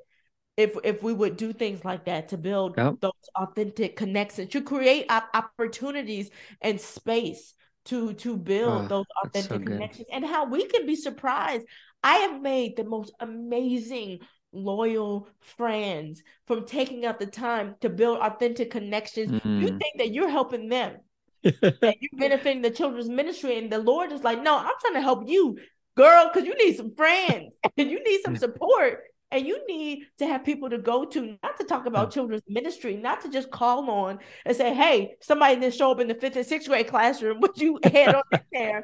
if 0.57 0.75
if 0.83 1.03
we 1.03 1.13
would 1.13 1.37
do 1.37 1.53
things 1.53 1.83
like 1.83 2.05
that 2.05 2.29
to 2.29 2.37
build 2.37 2.75
yep. 2.77 2.95
those 3.01 3.11
authentic 3.35 3.95
connections 3.95 4.49
to 4.51 4.61
create 4.61 5.05
opportunities 5.09 6.29
and 6.61 6.79
space 6.79 7.53
to 7.85 8.13
to 8.13 8.37
build 8.37 8.85
oh, 8.85 8.87
those 8.87 9.05
authentic 9.23 9.67
so 9.67 9.73
connections 9.73 10.07
and 10.11 10.25
how 10.25 10.45
we 10.45 10.65
can 10.65 10.85
be 10.85 10.95
surprised 10.95 11.65
i 12.03 12.15
have 12.17 12.41
made 12.41 12.77
the 12.77 12.83
most 12.83 13.13
amazing 13.19 14.19
loyal 14.55 15.27
friends 15.39 16.23
from 16.47 16.65
taking 16.65 17.05
out 17.05 17.19
the 17.19 17.25
time 17.25 17.75
to 17.81 17.89
build 17.89 18.19
authentic 18.19 18.71
connections 18.71 19.31
mm-hmm. 19.31 19.61
you 19.61 19.67
think 19.67 19.97
that 19.97 20.11
you're 20.11 20.29
helping 20.29 20.69
them 20.69 20.97
that 21.43 21.97
you're 21.99 22.19
benefiting 22.19 22.61
the 22.61 22.69
children's 22.71 23.09
ministry 23.09 23.57
and 23.57 23.71
the 23.71 23.77
lord 23.77 24.11
is 24.11 24.23
like 24.23 24.41
no 24.41 24.57
i'm 24.57 24.71
trying 24.81 24.93
to 24.93 25.01
help 25.01 25.27
you 25.27 25.57
girl 25.95 26.29
because 26.31 26.47
you 26.47 26.55
need 26.57 26.75
some 26.75 26.93
friends 26.95 27.53
and 27.77 27.89
you 27.89 28.03
need 28.03 28.21
some 28.23 28.35
support 28.35 29.03
and 29.31 29.45
you 29.45 29.65
need 29.67 30.07
to 30.17 30.27
have 30.27 30.45
people 30.45 30.69
to 30.69 30.77
go 30.77 31.03
to, 31.03 31.37
not 31.43 31.57
to 31.59 31.65
talk 31.65 31.85
about 31.85 32.11
children's 32.11 32.43
ministry, 32.47 32.95
not 32.95 33.21
to 33.21 33.29
just 33.29 33.51
call 33.51 33.89
on 33.89 34.19
and 34.45 34.55
say, 34.55 34.73
hey, 34.73 35.15
somebody 35.19 35.55
didn't 35.55 35.73
show 35.73 35.91
up 35.91 35.99
in 35.99 36.07
the 36.07 36.15
fifth 36.15 36.35
and 36.35 36.45
sixth 36.45 36.69
grade 36.69 36.87
classroom, 36.87 37.39
would 37.41 37.57
you 37.57 37.79
head 37.83 38.15
on 38.15 38.23
there? 38.51 38.83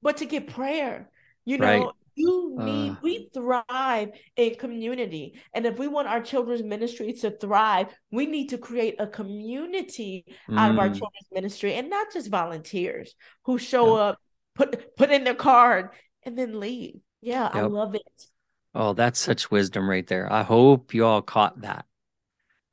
But 0.00 0.18
to 0.18 0.24
get 0.24 0.46
prayer, 0.46 1.10
you 1.44 1.58
know, 1.58 1.66
right. 1.66 1.86
You 2.14 2.56
need, 2.58 2.90
uh, 2.90 2.96
we 3.02 3.28
thrive 3.32 4.10
in 4.36 4.54
community. 4.56 5.40
And 5.54 5.66
if 5.66 5.78
we 5.78 5.88
want 5.88 6.08
our 6.08 6.20
children's 6.20 6.62
ministry 6.62 7.12
to 7.14 7.30
thrive, 7.30 7.88
we 8.10 8.26
need 8.26 8.50
to 8.50 8.58
create 8.58 8.96
a 8.98 9.06
community 9.06 10.24
mm. 10.48 10.58
out 10.58 10.70
of 10.70 10.78
our 10.78 10.88
mm. 10.88 10.94
children's 10.94 11.28
ministry 11.32 11.74
and 11.74 11.90
not 11.90 12.12
just 12.12 12.30
volunteers 12.30 13.14
who 13.44 13.58
show 13.58 13.94
up, 13.94 14.18
put 14.54 14.96
put 14.96 15.10
in 15.10 15.24
their 15.24 15.34
card, 15.34 15.90
and 16.24 16.38
then 16.38 16.60
leave. 16.60 17.00
Yeah, 17.20 17.44
yep. 17.44 17.54
I 17.54 17.62
love 17.62 17.94
it. 17.94 18.26
Oh, 18.74 18.92
that's 18.94 19.18
such 19.18 19.50
wisdom 19.50 19.88
right 19.88 20.06
there. 20.06 20.32
I 20.32 20.42
hope 20.42 20.94
you 20.94 21.04
all 21.04 21.22
caught 21.22 21.60
that. 21.62 21.86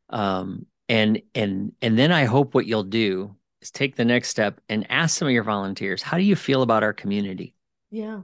Um, 0.09 0.65
and 0.87 1.21
and 1.35 1.73
and 1.81 1.97
then 1.97 2.11
I 2.11 2.25
hope 2.25 2.53
what 2.53 2.65
you'll 2.65 2.83
do 2.83 3.35
is 3.61 3.71
take 3.71 3.95
the 3.95 4.05
next 4.05 4.29
step 4.29 4.59
and 4.69 4.89
ask 4.89 5.17
some 5.17 5.27
of 5.27 5.33
your 5.33 5.43
volunteers, 5.43 6.01
how 6.01 6.17
do 6.17 6.23
you 6.23 6.35
feel 6.35 6.61
about 6.61 6.83
our 6.83 6.93
community? 6.93 7.53
Yeah. 7.91 8.21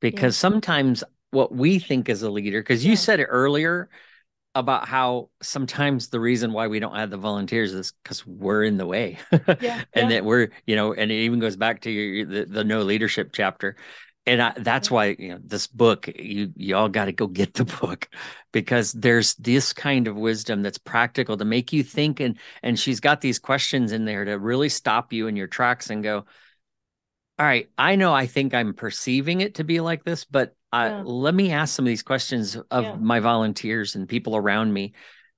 Because 0.00 0.36
yeah. 0.36 0.40
sometimes 0.40 1.04
what 1.30 1.54
we 1.54 1.78
think 1.78 2.08
as 2.08 2.22
a 2.22 2.30
leader, 2.30 2.60
because 2.60 2.84
you 2.84 2.92
yeah. 2.92 2.96
said 2.96 3.20
it 3.20 3.26
earlier 3.26 3.88
about 4.54 4.88
how 4.88 5.30
sometimes 5.42 6.08
the 6.08 6.18
reason 6.18 6.52
why 6.52 6.66
we 6.66 6.80
don't 6.80 6.96
have 6.96 7.10
the 7.10 7.16
volunteers 7.16 7.72
is 7.72 7.92
because 8.02 8.26
we're 8.26 8.64
in 8.64 8.78
the 8.78 8.86
way. 8.86 9.18
yeah. 9.60 9.82
and 9.92 10.10
that 10.10 10.24
we're, 10.24 10.48
you 10.66 10.74
know, 10.74 10.92
and 10.92 11.10
it 11.12 11.16
even 11.16 11.38
goes 11.38 11.56
back 11.56 11.82
to 11.82 11.90
your 11.90 12.26
the, 12.26 12.44
the 12.46 12.64
no 12.64 12.82
leadership 12.82 13.30
chapter 13.32 13.76
and 14.26 14.42
I, 14.42 14.52
that's 14.56 14.90
why 14.90 15.16
you 15.18 15.30
know 15.30 15.40
this 15.42 15.66
book 15.66 16.08
you 16.16 16.52
you 16.56 16.76
all 16.76 16.88
got 16.88 17.06
to 17.06 17.12
go 17.12 17.26
get 17.26 17.54
the 17.54 17.64
book 17.80 18.08
because 18.52 18.92
there's 18.92 19.34
this 19.34 19.72
kind 19.72 20.06
of 20.08 20.16
wisdom 20.16 20.62
that's 20.62 20.78
practical 20.78 21.36
to 21.36 21.44
make 21.44 21.72
you 21.72 21.82
think 21.82 22.20
and 22.20 22.38
and 22.62 22.78
she's 22.78 23.00
got 23.00 23.20
these 23.20 23.38
questions 23.38 23.92
in 23.92 24.04
there 24.04 24.24
to 24.24 24.38
really 24.38 24.68
stop 24.68 25.12
you 25.12 25.26
in 25.26 25.36
your 25.36 25.46
tracks 25.46 25.90
and 25.90 26.02
go 26.02 26.24
all 27.40 27.46
right 27.46 27.70
i 27.78 27.96
know 27.96 28.12
i 28.12 28.26
think 28.26 28.52
i'm 28.52 28.74
perceiving 28.74 29.40
it 29.40 29.54
to 29.54 29.64
be 29.64 29.80
like 29.80 30.04
this 30.04 30.24
but 30.24 30.54
uh, 30.72 30.88
yeah. 30.88 31.02
let 31.04 31.34
me 31.34 31.50
ask 31.50 31.74
some 31.74 31.84
of 31.84 31.88
these 31.88 32.02
questions 32.02 32.56
of 32.70 32.84
yeah. 32.84 32.94
my 32.96 33.18
volunteers 33.18 33.96
and 33.96 34.08
people 34.08 34.36
around 34.36 34.72
me 34.72 34.92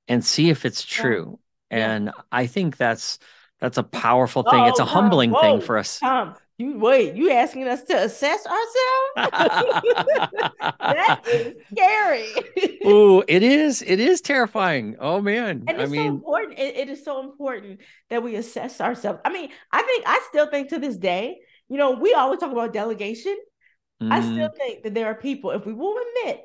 and 0.09 0.25
see 0.25 0.51
if 0.51 0.67
it's 0.67 0.85
true 0.85 1.39
yeah. 1.71 1.93
and 1.93 2.11
i 2.33 2.47
think 2.47 2.77
that's 2.77 3.19
that's 3.61 3.79
a 3.79 3.83
powerful 3.85 4.43
thing 4.43 4.61
oh, 4.61 4.67
it's 4.67 4.81
a 4.81 4.85
humbling 4.85 5.31
whoa, 5.31 5.41
thing 5.41 5.61
for 5.61 5.79
us 5.79 6.01
Tom, 6.01 6.35
you 6.59 6.79
wait, 6.79 7.15
you 7.17 7.31
asking 7.31 7.67
us 7.67 7.83
to 7.85 7.97
assess 7.97 8.47
ourselves? 8.47 9.33
that 10.79 11.21
is 11.27 11.55
scary. 11.73 12.79
oh, 12.85 13.25
it 13.27 13.43
is. 13.43 13.83
It 13.83 13.99
is 13.99 14.21
terrifying. 14.21 14.97
Oh 15.01 15.21
man. 15.21 15.65
And 15.67 15.81
it's 15.81 15.91
I 15.91 15.93
mean, 15.93 16.03
so 16.03 16.09
important. 16.09 16.59
It, 16.59 16.77
it 16.77 16.89
is 16.89 17.05
so 17.05 17.21
important 17.21 17.81
that 18.11 18.23
we 18.23 18.37
assess 18.37 18.81
ourselves. 18.81 19.19
I 19.25 19.33
mean, 19.33 19.51
I 19.73 19.83
think 19.83 20.05
I 20.07 20.25
still 20.29 20.47
think 20.47 20.69
to 20.69 20.79
this 20.79 20.97
day, 20.97 21.41
you 21.73 21.79
know, 21.79 21.93
we 21.93 22.13
always 22.13 22.39
talk 22.39 22.53
about 22.53 22.75
delegation. 22.75 23.35
Mm. 24.03 24.13
I 24.13 24.21
still 24.21 24.51
think 24.59 24.83
that 24.83 24.93
there 24.93 25.07
are 25.07 25.15
people, 25.15 25.53
if 25.53 25.65
we 25.65 25.73
will 25.73 25.97
admit, 25.97 26.45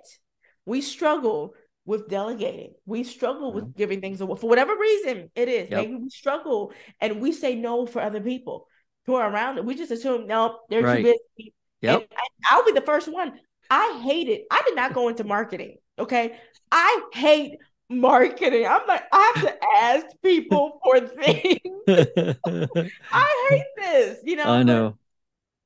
we 0.65 0.80
struggle 0.80 1.53
with 1.84 2.07
delegating. 2.07 2.75
We 2.86 3.03
struggle 3.03 3.51
with 3.51 3.65
mm-hmm. 3.65 3.78
giving 3.78 3.99
things 3.99 4.21
away 4.21 4.39
for 4.39 4.49
whatever 4.49 4.73
reason 4.78 5.30
it 5.36 5.49
is. 5.49 5.69
Yep. 5.69 5.82
Maybe 5.82 5.95
we 5.95 6.09
struggle 6.09 6.71
and 7.01 7.19
we 7.19 7.34
say 7.34 7.55
no 7.55 7.86
for 7.86 8.01
other 8.01 8.21
people 8.21 8.67
who 9.05 9.15
are 9.15 9.30
around 9.30 9.57
it. 9.57 9.65
We 9.65 9.75
just 9.75 9.91
assume, 9.91 10.28
no, 10.28 10.59
they're 10.69 10.82
right. 10.82 11.03
too 11.03 11.13
busy. 11.36 11.53
Yep. 11.82 12.07
I, 12.49 12.55
will 12.55 12.65
be 12.65 12.71
the 12.71 12.86
first 12.86 13.11
one. 13.11 13.34
I 13.69 14.01
hate 14.05 14.30
it. 14.30 14.45
I 14.49 14.61
did 14.65 14.78
not 14.78 14.93
go 14.93 15.09
into 15.09 15.25
marketing. 15.25 15.75
Okay. 15.99 16.38
I 16.71 17.01
hate 17.11 17.57
marketing. 17.89 18.65
I'm 18.65 18.88
like, 18.88 19.03
I 19.11 19.34
have 19.36 19.45
to 19.45 19.57
ask 19.78 20.05
people 20.23 20.80
for 20.86 20.99
things. 21.21 21.59
I 23.11 23.47
hate 23.49 23.65
this, 23.78 24.19
you 24.23 24.38
know. 24.38 24.45
I 24.45 24.63
know. 24.63 24.97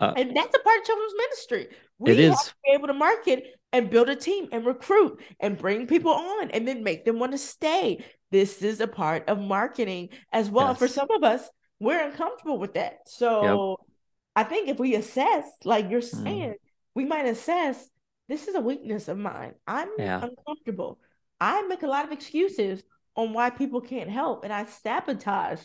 Uh, 0.02 0.14
and 0.18 0.36
that's 0.36 0.56
a 0.56 0.60
part 0.60 0.80
of 0.80 0.86
children's 0.86 1.14
ministry. 1.16 1.68
We 2.00 2.12
it 2.12 2.30
have 2.32 2.44
to 2.44 2.54
be 2.66 2.72
able 2.74 2.88
to 2.88 2.94
market 2.94 3.44
and 3.72 3.90
build 3.90 4.10
a 4.10 4.16
team 4.16 4.50
and 4.52 4.66
recruit 4.66 5.22
and 5.40 5.58
bring 5.58 5.86
people 5.86 6.12
on 6.12 6.50
and 6.52 6.68
then 6.68 6.84
make 6.84 7.06
them 7.06 7.20
want 7.20 7.34
to 7.34 7.38
stay. 7.38 8.04
This 8.32 8.64
is 8.64 8.82
a 8.82 8.88
part 8.88 9.30
of 9.30 9.40
marketing 9.40 10.10
as 10.34 10.50
well. 10.50 10.70
Yes. 10.70 10.80
For 10.80 10.88
some 10.88 11.08
of 11.12 11.24
us, 11.24 11.48
we're 11.80 12.04
uncomfortable 12.04 12.58
with 12.58 12.74
that. 12.74 13.08
So 13.08 13.78
yep. 13.78 13.88
I 14.36 14.50
think 14.50 14.70
if 14.70 14.80
we 14.80 14.96
assess, 14.96 15.46
like 15.64 15.90
you're 15.92 16.02
mm. 16.02 16.24
saying, 16.24 16.50
mm. 16.50 16.56
we 16.96 17.06
might 17.06 17.28
assess 17.28 17.88
this 18.28 18.48
is 18.48 18.56
a 18.56 18.62
weakness 18.62 19.08
of 19.08 19.18
mine. 19.18 19.54
I'm 19.68 19.90
yeah. 20.00 20.22
uncomfortable. 20.24 21.00
I 21.40 21.62
make 21.64 21.84
a 21.84 21.88
lot 21.88 22.06
of 22.06 22.12
excuses 22.12 22.82
on 23.16 23.34
why 23.34 23.50
people 23.50 23.82
can't 23.82 24.10
help, 24.10 24.44
and 24.44 24.54
I 24.54 24.66
sabotage 24.66 25.62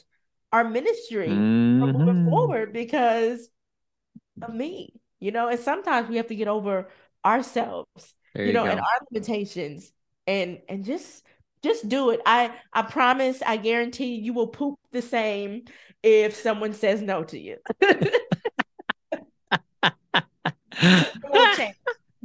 our 0.53 0.64
ministry 0.64 1.28
mm-hmm. 1.28 1.80
from 1.80 1.93
moving 1.93 2.28
forward 2.28 2.72
because 2.72 3.49
of 4.43 4.55
me. 4.55 4.93
You 5.18 5.30
know, 5.30 5.49
and 5.49 5.59
sometimes 5.59 6.09
we 6.09 6.16
have 6.16 6.26
to 6.28 6.34
get 6.34 6.49
over 6.49 6.89
ourselves, 7.24 8.14
you, 8.34 8.45
you, 8.45 8.53
know, 8.53 8.64
go. 8.64 8.70
and 8.70 8.80
our 8.80 9.01
limitations, 9.11 9.91
and 10.26 10.61
and 10.68 10.84
just 10.84 11.24
just 11.62 11.89
do 11.89 12.11
it. 12.11 12.20
I 12.26 12.53
I 12.72 12.82
promise. 12.82 13.43
I 13.45 13.57
guarantee 13.57 14.16
you 14.16 14.34
will 14.34 14.49
poop 14.49 14.78
the 14.93 15.01
same 15.01 15.64
if 16.03 16.37
someone 16.37 16.74
says 16.74 17.01
no 17.01 17.24
to 17.24 17.39
you. 17.39 17.57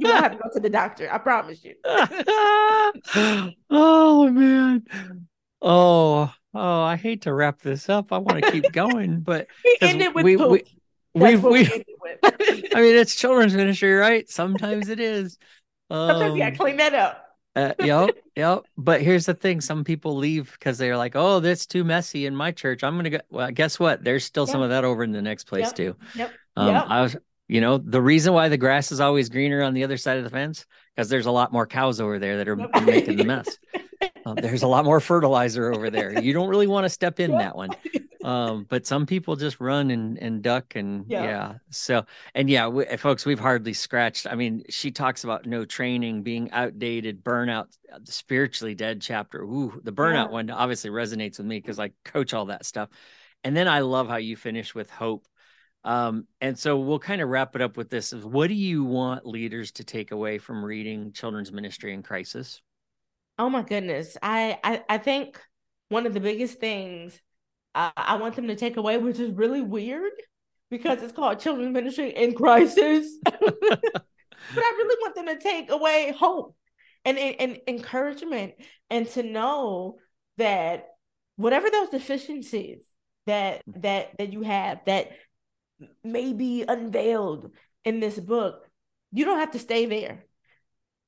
You 0.02 0.08
won't 0.08 0.22
have 0.22 0.32
to 0.32 0.38
go 0.38 0.50
to 0.52 0.60
the 0.60 0.70
doctor. 0.70 1.12
I 1.12 1.18
promise 1.18 1.64
you. 1.64 1.74
oh 3.70 4.30
man. 4.30 4.84
Oh, 5.60 6.32
oh, 6.54 6.80
I 6.82 6.96
hate 6.96 7.22
to 7.22 7.32
wrap 7.32 7.60
this 7.60 7.88
up. 7.88 8.12
I 8.12 8.18
want 8.18 8.42
to 8.42 8.50
keep 8.50 8.72
going, 8.72 9.20
but 9.20 9.46
we 9.64 9.78
ended 9.80 10.14
with 10.14 10.24
we, 10.24 10.36
poop. 10.36 10.50
we 10.50 10.64
we, 11.14 11.36
we, 11.36 11.84
we 12.02 12.10
I 12.74 12.80
mean, 12.80 12.96
it's 12.96 13.14
children's 13.14 13.54
ministry, 13.54 13.92
right? 13.92 14.28
Sometimes 14.28 14.88
it 14.88 15.00
is. 15.00 15.38
Um, 15.90 16.08
Sometimes 16.08 16.34
you 16.34 16.38
gotta 16.40 16.52
um, 16.52 16.56
clean 16.56 16.76
that 16.78 16.94
up. 16.94 17.26
uh, 17.56 17.72
yep, 17.78 18.10
yep. 18.36 18.64
But 18.76 19.02
here's 19.02 19.26
the 19.26 19.34
thing: 19.34 19.60
some 19.60 19.84
people 19.84 20.16
leave 20.16 20.52
because 20.52 20.78
they're 20.78 20.96
like, 20.96 21.16
"Oh, 21.16 21.40
that's 21.40 21.66
too 21.66 21.84
messy 21.84 22.26
in 22.26 22.34
my 22.34 22.50
church. 22.52 22.82
I'm 22.82 22.96
gonna 22.96 23.10
go." 23.10 23.20
Well, 23.30 23.50
guess 23.50 23.78
what? 23.78 24.02
There's 24.02 24.24
still 24.24 24.44
yep. 24.46 24.52
some 24.52 24.62
of 24.62 24.70
that 24.70 24.84
over 24.84 25.04
in 25.04 25.12
the 25.12 25.22
next 25.22 25.44
place 25.44 25.66
yep. 25.66 25.74
too. 25.74 25.96
Yep. 26.14 26.32
Um, 26.56 26.68
yep. 26.68 26.84
I 26.88 27.02
was 27.02 27.16
you 27.52 27.60
know, 27.60 27.76
the 27.76 28.00
reason 28.00 28.32
why 28.32 28.48
the 28.48 28.56
grass 28.56 28.92
is 28.92 29.00
always 29.00 29.28
greener 29.28 29.62
on 29.62 29.74
the 29.74 29.84
other 29.84 29.98
side 29.98 30.16
of 30.16 30.24
the 30.24 30.30
fence 30.30 30.64
because 30.96 31.10
there's 31.10 31.26
a 31.26 31.30
lot 31.30 31.52
more 31.52 31.66
cows 31.66 32.00
over 32.00 32.18
there 32.18 32.38
that 32.38 32.48
are 32.48 32.56
making 32.56 33.18
the 33.18 33.24
mess. 33.24 33.58
Uh, 34.24 34.32
there's 34.40 34.62
a 34.62 34.66
lot 34.66 34.86
more 34.86 35.00
fertilizer 35.00 35.70
over 35.70 35.90
there. 35.90 36.18
You 36.18 36.32
don't 36.32 36.48
really 36.48 36.66
want 36.66 36.86
to 36.86 36.88
step 36.88 37.20
in 37.20 37.32
that 37.32 37.54
one. 37.54 37.68
Um, 38.24 38.66
but 38.68 38.86
some 38.86 39.06
people 39.06 39.36
just 39.36 39.60
run 39.60 39.90
and, 39.90 40.18
and 40.18 40.42
duck 40.42 40.76
and 40.76 41.04
yeah. 41.08 41.24
yeah. 41.24 41.54
So, 41.70 42.04
and 42.34 42.48
yeah, 42.48 42.68
we, 42.68 42.84
folks, 42.96 43.26
we've 43.26 43.38
hardly 43.38 43.72
scratched. 43.72 44.26
I 44.26 44.34
mean, 44.34 44.62
she 44.68 44.90
talks 44.90 45.24
about 45.24 45.46
no 45.46 45.64
training, 45.64 46.22
being 46.22 46.50
outdated, 46.52 47.24
burnout, 47.24 47.76
uh, 47.92 47.98
the 48.04 48.12
spiritually 48.12 48.74
dead 48.74 49.00
chapter. 49.00 49.42
Ooh, 49.42 49.80
the 49.82 49.92
burnout 49.92 50.26
yeah. 50.26 50.32
one 50.32 50.50
obviously 50.50 50.90
resonates 50.90 51.38
with 51.38 51.46
me 51.46 51.58
because 51.58 51.78
I 51.78 51.90
coach 52.04 52.34
all 52.34 52.46
that 52.46 52.64
stuff. 52.64 52.88
And 53.44 53.56
then 53.56 53.66
I 53.66 53.80
love 53.80 54.08
how 54.08 54.16
you 54.16 54.36
finish 54.36 54.74
with 54.74 54.88
hope 54.88 55.26
um, 55.84 56.26
and 56.40 56.58
so 56.58 56.78
we'll 56.78 56.98
kind 56.98 57.20
of 57.20 57.28
wrap 57.28 57.56
it 57.56 57.62
up 57.62 57.76
with 57.76 57.90
this. 57.90 58.12
Is 58.12 58.24
What 58.24 58.48
do 58.48 58.54
you 58.54 58.84
want 58.84 59.26
leaders 59.26 59.72
to 59.72 59.84
take 59.84 60.12
away 60.12 60.38
from 60.38 60.64
reading 60.64 61.12
Children's 61.12 61.52
Ministry 61.52 61.92
in 61.92 62.02
Crisis? 62.02 62.62
Oh 63.38 63.50
my 63.50 63.62
goodness. 63.62 64.16
I 64.22 64.58
I, 64.62 64.82
I 64.88 64.98
think 64.98 65.40
one 65.88 66.06
of 66.06 66.14
the 66.14 66.20
biggest 66.20 66.60
things 66.60 67.20
uh, 67.74 67.90
I 67.96 68.16
want 68.16 68.36
them 68.36 68.48
to 68.48 68.56
take 68.56 68.76
away, 68.76 68.98
which 68.98 69.18
is 69.18 69.32
really 69.32 69.62
weird 69.62 70.12
because 70.70 71.02
it's 71.02 71.12
called 71.12 71.40
Children's 71.40 71.72
Ministry 71.72 72.10
in 72.10 72.34
Crisis. 72.34 73.06
but 73.24 73.34
I 73.44 74.74
really 74.76 74.96
want 75.00 75.14
them 75.14 75.26
to 75.26 75.38
take 75.38 75.70
away 75.70 76.14
hope 76.18 76.56
and, 77.04 77.18
and, 77.18 77.36
and 77.38 77.58
encouragement 77.66 78.54
and 78.90 79.08
to 79.10 79.22
know 79.22 79.98
that 80.38 80.88
whatever 81.36 81.70
those 81.70 81.90
deficiencies 81.90 82.80
that 83.26 83.62
that 83.66 84.10
that 84.18 84.32
you 84.32 84.42
have 84.42 84.80
that 84.86 85.10
may 86.04 86.32
be 86.32 86.64
unveiled 86.66 87.52
in 87.84 88.00
this 88.00 88.18
book, 88.18 88.68
you 89.12 89.24
don't 89.24 89.38
have 89.38 89.52
to 89.52 89.58
stay 89.58 89.86
there. 89.86 90.24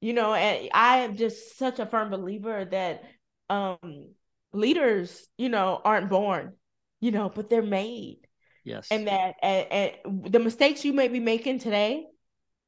You 0.00 0.12
know, 0.12 0.34
and 0.34 0.68
I 0.74 0.98
am 0.98 1.16
just 1.16 1.56
such 1.56 1.78
a 1.78 1.86
firm 1.86 2.10
believer 2.10 2.64
that 2.66 3.02
um 3.50 4.14
leaders, 4.54 5.28
you 5.36 5.48
know, 5.48 5.80
aren't 5.84 6.08
born, 6.08 6.54
you 7.00 7.10
know, 7.10 7.28
but 7.28 7.48
they're 7.48 7.62
made. 7.62 8.20
Yes. 8.64 8.88
And 8.90 9.06
that 9.08 9.34
and, 9.42 9.66
and 9.70 10.32
the 10.32 10.38
mistakes 10.38 10.84
you 10.84 10.92
may 10.92 11.08
be 11.08 11.20
making 11.20 11.58
today 11.58 12.06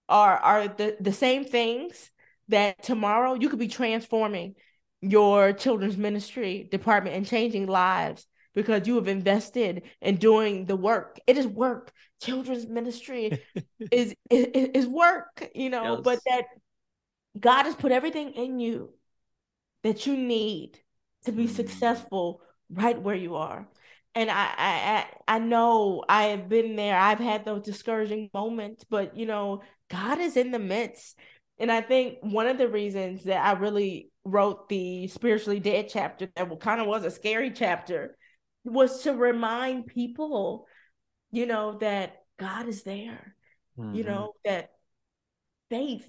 are 0.08 0.36
are 0.36 0.68
the, 0.68 0.96
the 1.00 1.12
same 1.12 1.44
things 1.44 2.10
that 2.48 2.82
tomorrow 2.82 3.34
you 3.34 3.48
could 3.48 3.58
be 3.58 3.68
transforming 3.68 4.54
your 5.00 5.52
children's 5.52 5.96
ministry 5.96 6.68
department 6.70 7.16
and 7.16 7.26
changing 7.26 7.66
lives 7.66 8.26
because 8.54 8.86
you 8.86 8.96
have 8.96 9.08
invested 9.08 9.82
in 10.00 10.16
doing 10.16 10.66
the 10.66 10.76
work. 10.76 11.18
It 11.26 11.36
is 11.36 11.46
work. 11.46 11.92
Children's 12.22 12.66
ministry 12.66 13.42
is, 13.90 14.14
is 14.30 14.46
is 14.52 14.86
work, 14.86 15.48
you 15.54 15.70
know, 15.70 15.94
yes. 15.94 16.00
but 16.02 16.20
that 16.26 16.44
God 17.38 17.64
has 17.64 17.74
put 17.74 17.92
everything 17.92 18.32
in 18.32 18.58
you 18.58 18.92
that 19.82 20.06
you 20.06 20.16
need 20.16 20.78
to 21.26 21.32
be 21.32 21.46
mm. 21.46 21.54
successful 21.54 22.40
right 22.70 23.00
where 23.00 23.14
you 23.14 23.36
are. 23.36 23.68
And 24.14 24.30
I, 24.30 24.48
I 24.56 25.36
I 25.36 25.38
know 25.38 26.02
I 26.08 26.24
have 26.24 26.48
been 26.48 26.74
there. 26.76 26.98
I've 26.98 27.18
had 27.18 27.44
those 27.44 27.62
discouraging 27.62 28.30
moments, 28.32 28.84
but 28.88 29.16
you 29.16 29.26
know, 29.26 29.62
God 29.90 30.20
is 30.20 30.36
in 30.36 30.50
the 30.50 30.58
midst. 30.58 31.18
And 31.58 31.70
I 31.70 31.80
think 31.82 32.18
one 32.22 32.46
of 32.46 32.58
the 32.58 32.68
reasons 32.68 33.24
that 33.24 33.44
I 33.44 33.58
really 33.58 34.10
wrote 34.24 34.68
the 34.68 35.08
spiritually 35.08 35.60
dead 35.60 35.88
chapter 35.90 36.28
that 36.34 36.60
kind 36.60 36.80
of 36.80 36.86
was 36.86 37.04
a 37.04 37.10
scary 37.10 37.50
chapter 37.50 38.16
was 38.64 39.02
to 39.02 39.12
remind 39.12 39.86
people, 39.86 40.66
you 41.30 41.46
know, 41.46 41.78
that 41.78 42.24
God 42.38 42.68
is 42.68 42.82
there. 42.82 43.34
Mm-hmm. 43.78 43.94
You 43.94 44.04
know, 44.04 44.32
that 44.44 44.70
faith 45.70 46.08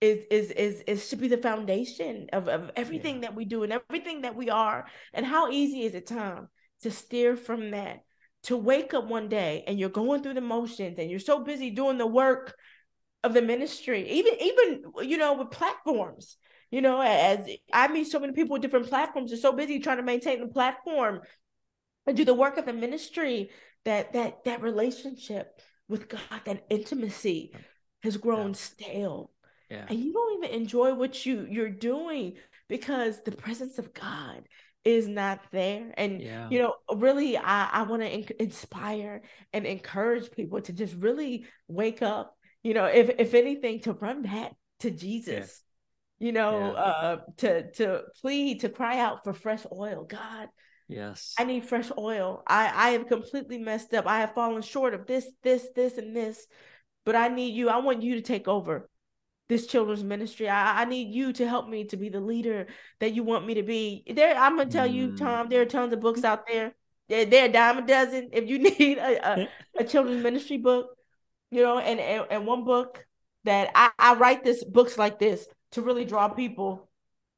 is 0.00 0.24
is 0.30 0.50
is 0.52 0.82
is 0.86 1.08
should 1.08 1.20
be 1.20 1.28
the 1.28 1.36
foundation 1.36 2.28
of, 2.32 2.48
of 2.48 2.70
everything 2.76 3.16
yeah. 3.16 3.20
that 3.22 3.34
we 3.34 3.44
do 3.44 3.62
and 3.62 3.72
everything 3.72 4.22
that 4.22 4.34
we 4.34 4.48
are. 4.48 4.86
And 5.12 5.26
how 5.26 5.50
easy 5.50 5.82
is 5.82 5.94
it, 5.94 6.06
Tom, 6.06 6.48
to 6.82 6.90
steer 6.90 7.36
from 7.36 7.72
that? 7.72 8.00
To 8.44 8.56
wake 8.56 8.94
up 8.94 9.06
one 9.06 9.28
day 9.28 9.64
and 9.66 9.78
you're 9.78 9.90
going 9.90 10.22
through 10.22 10.32
the 10.32 10.40
motions 10.40 10.98
and 10.98 11.10
you're 11.10 11.20
so 11.20 11.44
busy 11.44 11.68
doing 11.68 11.98
the 11.98 12.06
work 12.06 12.54
of 13.22 13.34
the 13.34 13.42
ministry, 13.42 14.08
even 14.10 14.34
even 14.40 15.08
you 15.08 15.18
know, 15.18 15.34
with 15.34 15.50
platforms. 15.50 16.36
You 16.70 16.80
know, 16.80 17.02
as 17.02 17.40
I 17.72 17.88
meet 17.88 18.06
so 18.06 18.20
many 18.20 18.32
people 18.32 18.54
with 18.54 18.62
different 18.62 18.88
platforms, 18.88 19.30
they're 19.30 19.40
so 19.40 19.52
busy 19.52 19.80
trying 19.80 19.98
to 19.98 20.02
maintain 20.02 20.40
the 20.40 20.46
platform 20.46 21.20
and 22.06 22.16
do 22.16 22.24
the 22.24 22.32
work 22.32 22.56
of 22.56 22.64
the 22.64 22.72
ministry 22.72 23.50
that 23.84 24.14
that 24.14 24.44
that 24.44 24.62
relationship 24.62 25.60
with 25.88 26.08
God, 26.08 26.20
that 26.46 26.64
intimacy 26.70 27.52
has 28.02 28.16
grown 28.16 28.48
yeah. 28.48 28.54
stale. 28.54 29.30
Yeah. 29.70 29.86
And 29.88 29.98
you 29.98 30.12
don't 30.12 30.44
even 30.44 30.60
enjoy 30.60 30.94
what 30.94 31.24
you 31.24 31.46
you're 31.48 31.70
doing 31.70 32.34
because 32.68 33.22
the 33.22 33.32
presence 33.32 33.78
of 33.78 33.94
God 33.94 34.42
is 34.84 35.06
not 35.06 35.40
there. 35.52 35.92
And 35.96 36.20
yeah. 36.20 36.48
you 36.50 36.58
know, 36.58 36.74
really 36.94 37.36
I 37.36 37.68
I 37.72 37.82
want 37.82 38.02
to 38.02 38.12
in- 38.12 38.26
inspire 38.38 39.22
and 39.52 39.66
encourage 39.66 40.30
people 40.32 40.60
to 40.62 40.72
just 40.72 40.94
really 40.94 41.46
wake 41.68 42.02
up, 42.02 42.36
you 42.62 42.74
know, 42.74 42.86
if 42.86 43.10
if 43.18 43.34
anything 43.34 43.80
to 43.80 43.92
run 43.92 44.22
back 44.22 44.52
to 44.80 44.90
Jesus. 44.90 45.62
You 46.18 46.32
know, 46.32 46.72
uh 46.72 47.16
to 47.38 47.70
to 47.72 48.02
plead 48.20 48.60
to 48.60 48.68
cry 48.68 48.98
out 48.98 49.24
for 49.24 49.32
fresh 49.32 49.64
oil. 49.72 50.04
God, 50.04 50.48
Yes. 50.90 51.34
I 51.38 51.44
need 51.44 51.64
fresh 51.64 51.90
oil. 51.96 52.42
I 52.46 52.70
I 52.74 52.90
have 52.90 53.06
completely 53.06 53.58
messed 53.58 53.94
up. 53.94 54.06
I 54.06 54.20
have 54.20 54.34
fallen 54.34 54.60
short 54.60 54.92
of 54.92 55.06
this, 55.06 55.30
this, 55.42 55.66
this, 55.74 55.96
and 55.98 56.14
this. 56.14 56.46
But 57.06 57.14
I 57.14 57.28
need 57.28 57.54
you. 57.54 57.68
I 57.68 57.78
want 57.78 58.02
you 58.02 58.16
to 58.16 58.22
take 58.22 58.48
over 58.48 58.89
this 59.50 59.66
children's 59.66 60.04
ministry. 60.04 60.48
I, 60.48 60.82
I 60.82 60.84
need 60.86 61.12
you 61.12 61.32
to 61.34 61.46
help 61.46 61.68
me 61.68 61.84
to 61.86 61.96
be 61.96 62.08
the 62.08 62.20
leader 62.20 62.68
that 63.00 63.12
you 63.12 63.24
want 63.24 63.46
me 63.46 63.54
to 63.54 63.62
be. 63.62 64.04
There, 64.08 64.34
I'm 64.34 64.56
gonna 64.56 64.70
tell 64.70 64.88
mm. 64.88 64.94
you, 64.94 65.16
Tom. 65.16 65.48
There 65.50 65.60
are 65.60 65.66
tons 65.66 65.92
of 65.92 66.00
books 66.00 66.24
out 66.24 66.46
there. 66.46 66.72
They're, 67.08 67.26
they're 67.26 67.46
a 67.46 67.52
dime 67.52 67.78
a 67.78 67.86
dozen. 67.86 68.30
If 68.32 68.48
you 68.48 68.58
need 68.78 68.96
a, 68.98 69.42
a, 69.42 69.48
a 69.80 69.84
children's 69.84 70.22
ministry 70.22 70.56
book, 70.56 70.96
you 71.50 71.62
know, 71.62 71.78
and, 71.78 72.00
and 72.00 72.26
and 72.30 72.46
one 72.46 72.64
book 72.64 73.04
that 73.44 73.70
I, 73.74 73.90
I 73.98 74.14
write 74.14 74.44
this 74.44 74.64
books 74.64 74.96
like 74.96 75.18
this 75.18 75.46
to 75.72 75.82
really 75.82 76.04
draw 76.04 76.28
people 76.28 76.88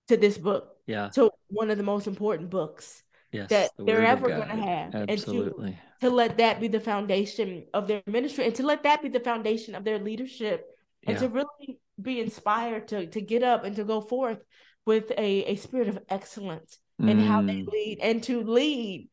to 0.08 0.16
this 0.16 0.38
book. 0.38 0.68
Yeah. 0.86 1.08
To 1.14 1.30
one 1.48 1.70
of 1.70 1.78
the 1.78 1.84
most 1.84 2.06
important 2.06 2.50
books 2.50 3.02
yes, 3.30 3.48
that 3.48 3.70
the 3.78 3.84
they're 3.84 4.04
ever 4.04 4.28
going 4.28 4.48
to 4.48 4.56
have. 4.56 4.94
Absolutely. 5.08 5.66
And 5.68 5.76
to, 6.00 6.08
to 6.08 6.14
let 6.14 6.36
that 6.38 6.60
be 6.60 6.68
the 6.68 6.80
foundation 6.80 7.64
of 7.72 7.88
their 7.88 8.02
ministry 8.06 8.44
and 8.44 8.54
to 8.56 8.62
let 8.62 8.82
that 8.82 9.02
be 9.02 9.08
the 9.08 9.20
foundation 9.20 9.74
of 9.74 9.84
their 9.84 9.98
leadership 9.98 10.68
and 11.06 11.16
yeah. 11.16 11.22
to 11.22 11.28
really 11.28 11.78
be 12.00 12.20
inspired 12.20 12.88
to, 12.88 13.06
to 13.06 13.20
get 13.20 13.42
up 13.42 13.64
and 13.64 13.76
to 13.76 13.84
go 13.84 14.00
forth 14.00 14.38
with 14.86 15.10
a, 15.12 15.44
a 15.44 15.56
spirit 15.56 15.88
of 15.88 15.98
excellence 16.08 16.78
mm. 17.00 17.10
in 17.10 17.20
how 17.20 17.42
they 17.42 17.62
mm. 17.62 17.68
lead 17.68 17.98
and 18.02 18.22
to 18.24 18.42
lead 18.42 19.08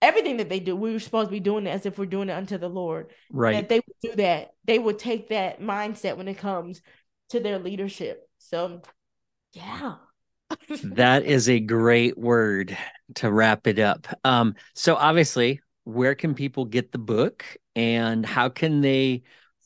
everything 0.00 0.36
that 0.38 0.48
they 0.48 0.60
do, 0.60 0.76
we 0.76 0.92
were 0.92 1.00
supposed 1.00 1.28
to 1.28 1.32
be 1.32 1.40
doing 1.40 1.66
it 1.66 1.70
as 1.70 1.86
if 1.86 1.98
we're 1.98 2.06
doing 2.06 2.28
it 2.28 2.32
unto 2.32 2.58
the 2.58 2.68
Lord. 2.68 3.10
Right. 3.32 3.56
And 3.56 3.68
they 3.68 3.76
would 3.76 3.96
do 4.02 4.16
that. 4.16 4.50
They 4.64 4.78
would 4.78 4.98
take 4.98 5.30
that 5.30 5.60
mindset 5.60 6.16
when 6.16 6.28
it 6.28 6.38
comes 6.38 6.80
to 7.30 7.40
their 7.40 7.58
leadership. 7.58 8.28
So, 8.38 8.82
yeah. 9.52 9.96
that 10.82 11.24
is 11.24 11.48
a 11.48 11.60
great 11.60 12.16
word 12.16 12.76
to 13.16 13.30
wrap 13.30 13.66
it 13.66 13.78
up. 13.78 14.06
Um, 14.24 14.54
so 14.74 14.94
obviously, 14.94 15.60
where 15.84 16.14
can 16.14 16.34
people 16.34 16.64
get 16.64 16.92
the 16.92 16.98
book 16.98 17.44
and 17.74 18.24
how 18.24 18.48
can 18.48 18.80
they 18.80 19.22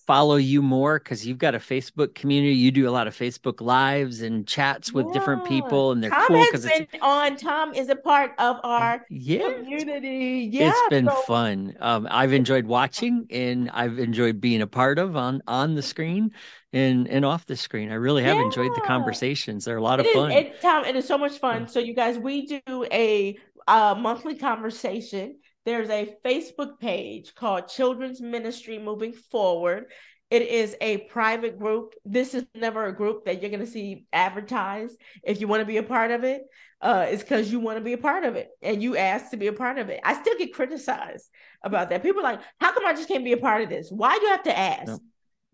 follow 0.07 0.36
you 0.36 0.62
more 0.62 0.98
because 0.98 1.26
you've 1.26 1.38
got 1.38 1.55
a 1.55 1.59
Facebook 1.59 2.14
community. 2.14 2.55
You 2.55 2.70
do 2.70 2.88
a 2.88 2.90
lot 2.90 3.07
of 3.07 3.16
Facebook 3.16 3.61
lives 3.61 4.20
and 4.22 4.46
chats 4.46 4.92
with 4.92 5.07
yeah. 5.07 5.12
different 5.12 5.44
people, 5.46 5.92
and 5.92 6.03
they're 6.03 6.11
Tom 6.11 6.28
cool 6.28 6.44
because 6.44 6.64
it's 6.64 6.94
on. 7.00 7.36
Tom 7.36 7.74
is 7.74 7.88
a 7.88 7.96
part 7.96 8.32
of 8.38 8.59
our 8.64 9.05
yeah. 9.11 9.53
community. 9.53 10.48
Yeah, 10.50 10.70
it's 10.70 10.88
been 10.90 11.07
so... 11.07 11.14
fun. 11.22 11.74
Um, 11.80 12.09
I've 12.11 12.32
enjoyed 12.32 12.66
watching, 12.66 13.26
and 13.30 13.70
I've 13.70 13.98
enjoyed 13.98 14.40
being 14.40 14.62
a 14.62 14.66
part 14.66 14.98
of 14.98 15.16
on 15.16 15.42
on 15.46 15.74
the 15.74 15.82
screen 15.82 16.32
and 16.72 17.09
and 17.09 17.24
off 17.24 17.46
the 17.46 17.57
screen. 17.57 17.90
I 17.90 17.94
really 17.94 18.22
have 18.24 18.36
yeah. 18.36 18.44
enjoyed 18.44 18.74
the 18.74 18.82
conversations. 18.82 19.64
They're 19.64 19.76
a 19.76 19.82
lot 19.82 20.00
it 20.00 20.07
of 20.07 20.12
fun. 20.12 20.30
it, 20.32 20.61
Tom, 20.61 20.84
it 20.84 20.96
is 20.96 21.07
so 21.07 21.18
much 21.18 21.38
fun. 21.38 21.68
So 21.68 21.78
you 21.78 21.94
guys, 21.94 22.18
we 22.18 22.46
do 22.46 22.86
a 22.90 23.36
uh, 23.68 23.94
monthly 23.98 24.34
conversation 24.34 25.36
there's 25.64 25.90
a 25.90 26.14
Facebook 26.24 26.78
page 26.80 27.34
called 27.34 27.68
Children's 27.68 28.20
Ministry 28.20 28.78
Moving 28.78 29.12
Forward. 29.12 29.86
It 30.30 30.42
is 30.42 30.74
a 30.80 30.98
private 30.98 31.58
group. 31.58 31.94
This 32.04 32.34
is 32.34 32.44
never 32.54 32.86
a 32.86 32.96
group 32.96 33.26
that 33.26 33.42
you're 33.42 33.50
going 33.50 33.60
to 33.60 33.66
see 33.66 34.06
advertised. 34.12 34.98
If 35.22 35.40
you 35.40 35.46
want 35.46 35.60
to 35.60 35.66
be 35.66 35.76
a 35.76 35.82
part 35.82 36.10
of 36.10 36.24
it, 36.24 36.42
uh, 36.80 37.06
it's 37.08 37.22
because 37.22 37.52
you 37.52 37.60
want 37.60 37.78
to 37.78 37.84
be 37.84 37.92
a 37.92 37.98
part 37.98 38.24
of 38.24 38.34
it 38.34 38.48
and 38.60 38.82
you 38.82 38.96
asked 38.96 39.30
to 39.30 39.36
be 39.36 39.46
a 39.46 39.52
part 39.52 39.78
of 39.78 39.88
it. 39.88 40.00
I 40.02 40.20
still 40.20 40.36
get 40.38 40.54
criticized 40.54 41.28
about 41.62 41.90
that. 41.90 42.02
People 42.02 42.20
are 42.20 42.32
like, 42.32 42.40
how 42.60 42.72
come 42.72 42.86
I 42.86 42.94
just 42.94 43.08
can't 43.08 43.24
be 43.24 43.32
a 43.32 43.36
part 43.36 43.62
of 43.62 43.68
this? 43.68 43.88
Why 43.90 44.16
do 44.18 44.24
you 44.24 44.30
have 44.30 44.42
to 44.44 44.58
ask 44.58 44.86
no. 44.86 44.98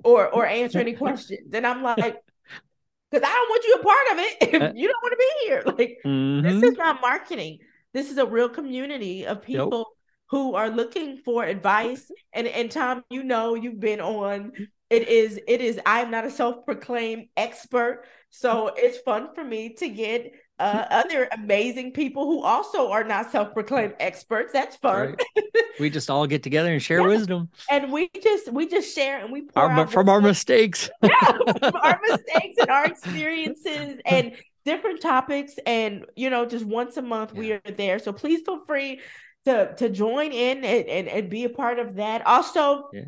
or 0.05 0.29
or 0.29 0.47
answer 0.47 0.79
any 0.79 0.95
questions? 0.95 1.53
And 1.53 1.67
I'm 1.67 1.83
like, 1.83 1.99
because 3.11 3.29
I 3.29 3.33
don't 3.33 3.51
want 3.51 3.65
you 3.65 3.75
a 3.75 3.83
part 3.83 4.07
of 4.13 4.19
it 4.19 4.55
if 4.55 4.63
uh, 4.63 4.73
you 4.75 4.89
don't 4.89 5.03
want 5.03 5.13
to 5.13 5.19
be 5.19 5.47
here. 5.47 5.63
Like 5.67 5.99
mm-hmm. 6.05 6.47
this 6.47 6.73
is 6.73 6.79
not 6.79 7.01
marketing. 7.01 7.59
This 7.93 8.11
is 8.11 8.19
a 8.19 8.27
real 8.27 8.49
community 8.49 9.27
of 9.27 9.43
people 9.43 9.89
who 10.31 10.55
are 10.55 10.71
looking 10.71 11.19
for 11.19 11.45
advice. 11.45 12.11
And 12.33 12.47
and 12.47 12.71
Tom 12.71 13.05
you 13.11 13.23
know 13.23 13.55
you've 13.55 13.81
been 13.81 14.01
on 14.01 14.53
it 14.91 15.09
is 15.09 15.39
it 15.47 15.61
is 15.61 15.79
I'm 15.85 16.11
not 16.11 16.25
a 16.25 16.31
self-proclaimed 16.31 17.29
expert. 17.37 18.05
So 18.31 18.73
it's 18.77 18.99
fun 18.99 19.35
for 19.35 19.45
me 19.45 19.75
to 19.75 19.89
get 19.89 20.33
uh, 20.59 20.85
other 20.91 21.29
amazing 21.33 21.93
people 21.93 22.25
who 22.25 22.43
also 22.43 22.91
are 22.91 23.05
not 23.05 23.31
self-proclaimed 23.31 23.95
experts. 24.01 24.53
That's 24.53 24.77
fun. 24.77 25.17
Right. 25.37 25.45
we 25.79 25.89
just 25.89 26.11
all 26.11 26.27
get 26.27 26.43
together 26.43 26.73
and 26.73 26.83
share 26.83 27.01
yeah. 27.03 27.07
wisdom. 27.07 27.49
And 27.71 27.93
we 27.93 28.11
just 28.23 28.53
we 28.53 28.67
just 28.67 28.95
share 28.95 29.19
and 29.19 29.33
we 29.33 29.43
pour 29.43 29.65
our, 29.65 29.87
from 29.87 30.09
our 30.09 30.21
mistakes. 30.21 30.91
Yeah 31.03 31.39
our 31.75 32.01
mistakes 32.09 32.59
and 32.59 32.71
our 32.71 32.87
experiences 32.87 34.01
and 34.05 34.33
different 34.65 35.01
topics. 35.01 35.55
And 35.67 36.07
you 36.17 36.31
know 36.31 36.47
just 36.47 36.65
once 36.65 36.97
a 36.97 37.03
month 37.03 37.33
yeah. 37.35 37.39
we 37.39 37.53
are 37.53 37.75
there. 37.77 37.99
So 37.99 38.13
please 38.13 38.41
feel 38.45 38.65
free 38.67 39.01
to 39.49 39.75
to 39.77 39.89
join 39.89 40.33
in 40.33 40.65
and, 40.65 40.89
and, 40.89 41.09
and 41.09 41.31
be 41.31 41.45
a 41.45 41.51
part 41.51 41.79
of 41.79 41.95
that. 41.97 42.27
Also, 42.27 42.89
yeah. 42.93 43.03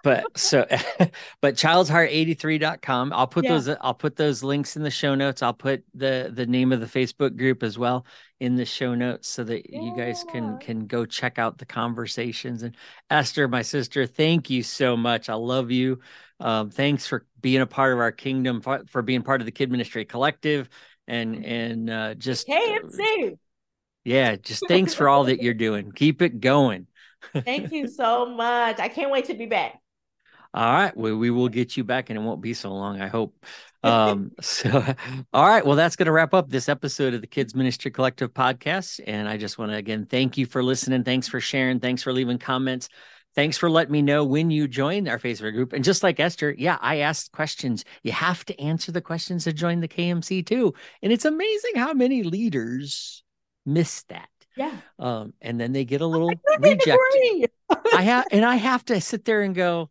But 0.05 0.39
so, 0.39 0.67
but 1.41 1.55
childsheart83.com. 1.55 3.13
I'll 3.15 3.27
put 3.27 3.45
yeah. 3.45 3.53
those. 3.53 3.69
I'll 3.81 3.95
put 3.95 4.17
those 4.17 4.45
links 4.45 4.77
in 4.77 4.83
the 4.83 4.91
show 4.91 5.15
notes. 5.15 5.43
I'll 5.43 5.55
put 5.55 5.83
the 5.95 6.31
the 6.33 6.47
name 6.47 6.73
of 6.73 6.81
the 6.81 6.87
Facebook 6.87 7.37
group 7.37 7.63
as 7.63 7.79
well 7.79 8.05
in 8.39 8.55
the 8.55 8.67
show 8.67 8.95
notes 8.95 9.29
so 9.29 9.43
that 9.45 9.71
yeah. 9.71 9.81
you 9.81 9.97
guys 9.97 10.23
can 10.31 10.59
can 10.59 10.87
go 10.87 11.07
check 11.07 11.39
out 11.39 11.57
the 11.57 11.65
conversations. 11.65 12.63
And 12.63 12.77
Esther, 13.09 13.49
my 13.49 13.63
sister, 13.63 14.07
thank 14.07 14.51
you 14.51 14.63
so 14.63 14.95
much. 14.95 15.31
I 15.31 15.35
love 15.35 15.71
you. 15.71 16.01
Um, 16.39 16.69
thanks 16.69 17.07
for 17.07 17.25
being 17.41 17.63
a 17.63 17.67
part 17.67 17.95
of 17.95 17.99
our 17.99 18.13
kingdom, 18.13 18.61
for, 18.61 18.85
for 18.91 19.01
being 19.01 19.23
part 19.23 19.41
of 19.41 19.47
the 19.47 19.53
Kid 19.53 19.71
Ministry 19.71 20.05
Collective, 20.05 20.69
and 21.09 21.35
mm-hmm. 21.35 21.45
and 21.45 21.91
uh, 21.91 22.15
just 22.15 22.47
KMC. 22.47 23.33
Uh, 23.33 23.37
yeah, 24.05 24.37
just 24.37 24.65
thanks 24.69 24.93
for 24.93 25.09
all 25.09 25.25
that 25.25 25.43
you're 25.43 25.55
doing. 25.55 25.93
Keep 25.93 26.21
it 26.21 26.41
going. 26.41 26.89
Thank 27.35 27.73
you 27.73 27.89
so 27.89 28.27
much. 28.27 28.79
I 28.79 28.89
can't 28.89 29.11
wait 29.11 29.25
to 29.27 29.35
be 29.35 29.47
back. 29.47 29.81
All 30.55 30.73
right, 30.73 30.97
well, 30.97 31.17
we 31.17 31.31
will 31.31 31.49
get 31.49 31.77
you 31.77 31.83
back, 31.83 32.11
and 32.11 32.19
it 32.19 32.23
won't 32.23 32.41
be 32.41 32.55
so 32.55 32.73
long. 32.73 33.01
I 33.01 33.09
hope. 33.09 33.35
Um, 33.85 34.33
so, 34.41 34.83
all 35.35 35.47
right, 35.47 35.67
well, 35.67 35.77
that's 35.77 35.95
going 35.95 36.07
to 36.07 36.13
wrap 36.13 36.33
up 36.33 36.49
this 36.49 36.71
episode 36.71 37.13
of 37.13 37.21
the 37.21 37.27
Kids 37.27 37.55
Ministry 37.55 37.91
Collective 37.91 38.33
podcast. 38.33 38.99
And 39.07 39.29
I 39.29 39.37
just 39.37 39.59
want 39.59 39.73
to 39.73 39.77
again 39.77 40.07
thank 40.07 40.39
you 40.39 40.47
for 40.47 40.63
listening. 40.63 41.05
Thanks 41.05 41.29
for 41.29 41.39
sharing. 41.39 41.81
Thanks 41.81 42.03
for 42.03 42.11
leaving 42.11 42.39
comments. 42.39 42.89
Thanks 43.35 43.59
for 43.59 43.69
letting 43.69 43.93
me 43.93 44.01
know 44.01 44.25
when 44.25 44.51
you 44.51 44.69
join 44.69 45.07
our 45.07 45.19
Facebook 45.19 45.53
group. 45.53 45.75
And 45.75 45.85
just 45.85 46.03
like 46.03 46.19
Esther, 46.19 46.55
yeah, 46.57 46.79
I 46.81 47.01
asked 47.01 47.33
questions. 47.33 47.85
You 48.03 48.13
have 48.13 48.45
to 48.47 48.59
answer 48.59 48.91
the 48.91 49.03
questions 49.03 49.45
to 49.45 49.53
join 49.53 49.81
the 49.81 49.89
KMC 49.89 50.47
too. 50.47 50.73
And 51.03 51.13
it's 51.13 51.27
amazing 51.27 51.73
how 51.75 51.93
many 51.93 52.23
leaders 52.23 53.23
miss 53.67 54.03
that. 54.05 54.31
Yeah. 54.57 54.77
Um, 54.99 55.35
and 55.43 55.61
then 55.61 55.73
they 55.73 55.85
get 55.85 56.01
a 56.01 56.07
little 56.07 56.33
rejected. 56.59 57.51
I 57.93 58.03
have 58.03 58.27
and 58.31 58.45
I 58.45 58.57
have 58.57 58.85
to 58.87 59.01
sit 59.01 59.25
there 59.25 59.43
and 59.43 59.55
go, 59.55 59.91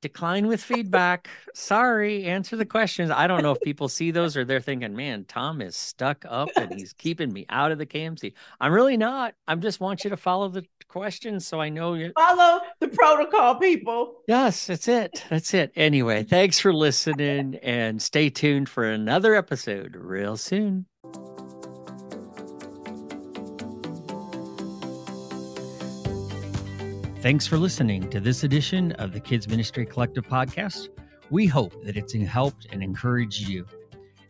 decline 0.00 0.46
with 0.46 0.62
feedback. 0.62 1.28
Sorry, 1.54 2.24
answer 2.24 2.56
the 2.56 2.64
questions. 2.64 3.10
I 3.10 3.26
don't 3.26 3.42
know 3.42 3.52
if 3.52 3.60
people 3.60 3.88
see 3.88 4.10
those 4.10 4.36
or 4.36 4.44
they're 4.44 4.60
thinking, 4.60 4.96
man, 4.96 5.24
Tom 5.24 5.60
is 5.60 5.76
stuck 5.76 6.24
up 6.28 6.48
and 6.56 6.72
he's 6.72 6.92
keeping 6.98 7.32
me 7.32 7.46
out 7.48 7.72
of 7.72 7.78
the 7.78 7.86
KMC. 7.86 8.32
I'm 8.60 8.72
really 8.72 8.96
not. 8.96 9.34
I 9.46 9.54
just 9.56 9.80
want 9.80 10.04
you 10.04 10.10
to 10.10 10.16
follow 10.16 10.48
the 10.48 10.64
questions 10.88 11.46
so 11.46 11.60
I 11.60 11.68
know 11.68 11.94
you 11.94 12.12
follow 12.16 12.60
the 12.80 12.88
protocol, 12.88 13.56
people. 13.56 14.22
Yes, 14.26 14.66
that's 14.66 14.88
it. 14.88 15.24
That's 15.30 15.54
it. 15.54 15.72
Anyway, 15.76 16.24
thanks 16.24 16.58
for 16.58 16.72
listening 16.72 17.56
and 17.62 18.00
stay 18.02 18.30
tuned 18.30 18.68
for 18.68 18.84
another 18.84 19.34
episode 19.34 19.96
real 19.96 20.36
soon. 20.36 20.86
Thanks 27.20 27.46
for 27.46 27.58
listening 27.58 28.08
to 28.08 28.18
this 28.18 28.44
edition 28.44 28.92
of 28.92 29.12
the 29.12 29.20
Kids 29.20 29.46
Ministry 29.46 29.84
Collective 29.84 30.26
podcast. 30.26 30.88
We 31.28 31.46
hope 31.46 31.74
that 31.84 31.98
it's 31.98 32.14
helped 32.14 32.68
and 32.72 32.82
encouraged 32.82 33.46
you. 33.46 33.66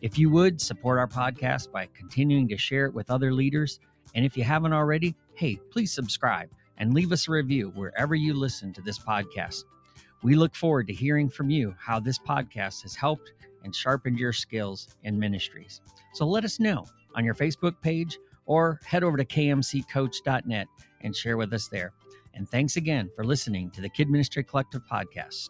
If 0.01 0.19
you 0.19 0.29
would 0.29 0.59
support 0.59 0.99
our 0.99 1.07
podcast 1.07 1.71
by 1.71 1.87
continuing 1.97 2.49
to 2.49 2.57
share 2.57 2.87
it 2.87 2.93
with 2.93 3.09
other 3.09 3.31
leaders, 3.31 3.79
and 4.13 4.25
if 4.25 4.35
you 4.35 4.43
haven't 4.43 4.73
already, 4.73 5.15
hey, 5.35 5.57
please 5.71 5.93
subscribe 5.93 6.49
and 6.79 6.93
leave 6.93 7.13
us 7.13 7.29
a 7.29 7.31
review 7.31 7.71
wherever 7.75 8.13
you 8.13 8.33
listen 8.33 8.73
to 8.73 8.81
this 8.81 8.99
podcast. 8.99 9.63
We 10.21 10.35
look 10.35 10.53
forward 10.53 10.87
to 10.87 10.93
hearing 10.93 11.29
from 11.29 11.49
you 11.49 11.73
how 11.79 12.01
this 12.01 12.19
podcast 12.19 12.81
has 12.81 12.93
helped 12.93 13.31
and 13.63 13.73
sharpened 13.73 14.19
your 14.19 14.33
skills 14.33 14.89
in 15.05 15.17
ministries. 15.17 15.79
So 16.13 16.27
let 16.27 16.43
us 16.43 16.59
know 16.59 16.85
on 17.15 17.23
your 17.23 17.35
Facebook 17.35 17.79
page 17.81 18.19
or 18.47 18.81
head 18.83 19.05
over 19.05 19.15
to 19.15 19.23
kmccoach.net 19.23 20.67
and 20.99 21.15
share 21.15 21.37
with 21.37 21.53
us 21.53 21.69
there. 21.69 21.93
And 22.33 22.49
thanks 22.49 22.77
again 22.77 23.09
for 23.15 23.23
listening 23.23 23.71
to 23.71 23.81
the 23.81 23.89
Kid 23.89 24.09
Ministry 24.09 24.43
Collective 24.43 24.81
podcast. 24.91 25.49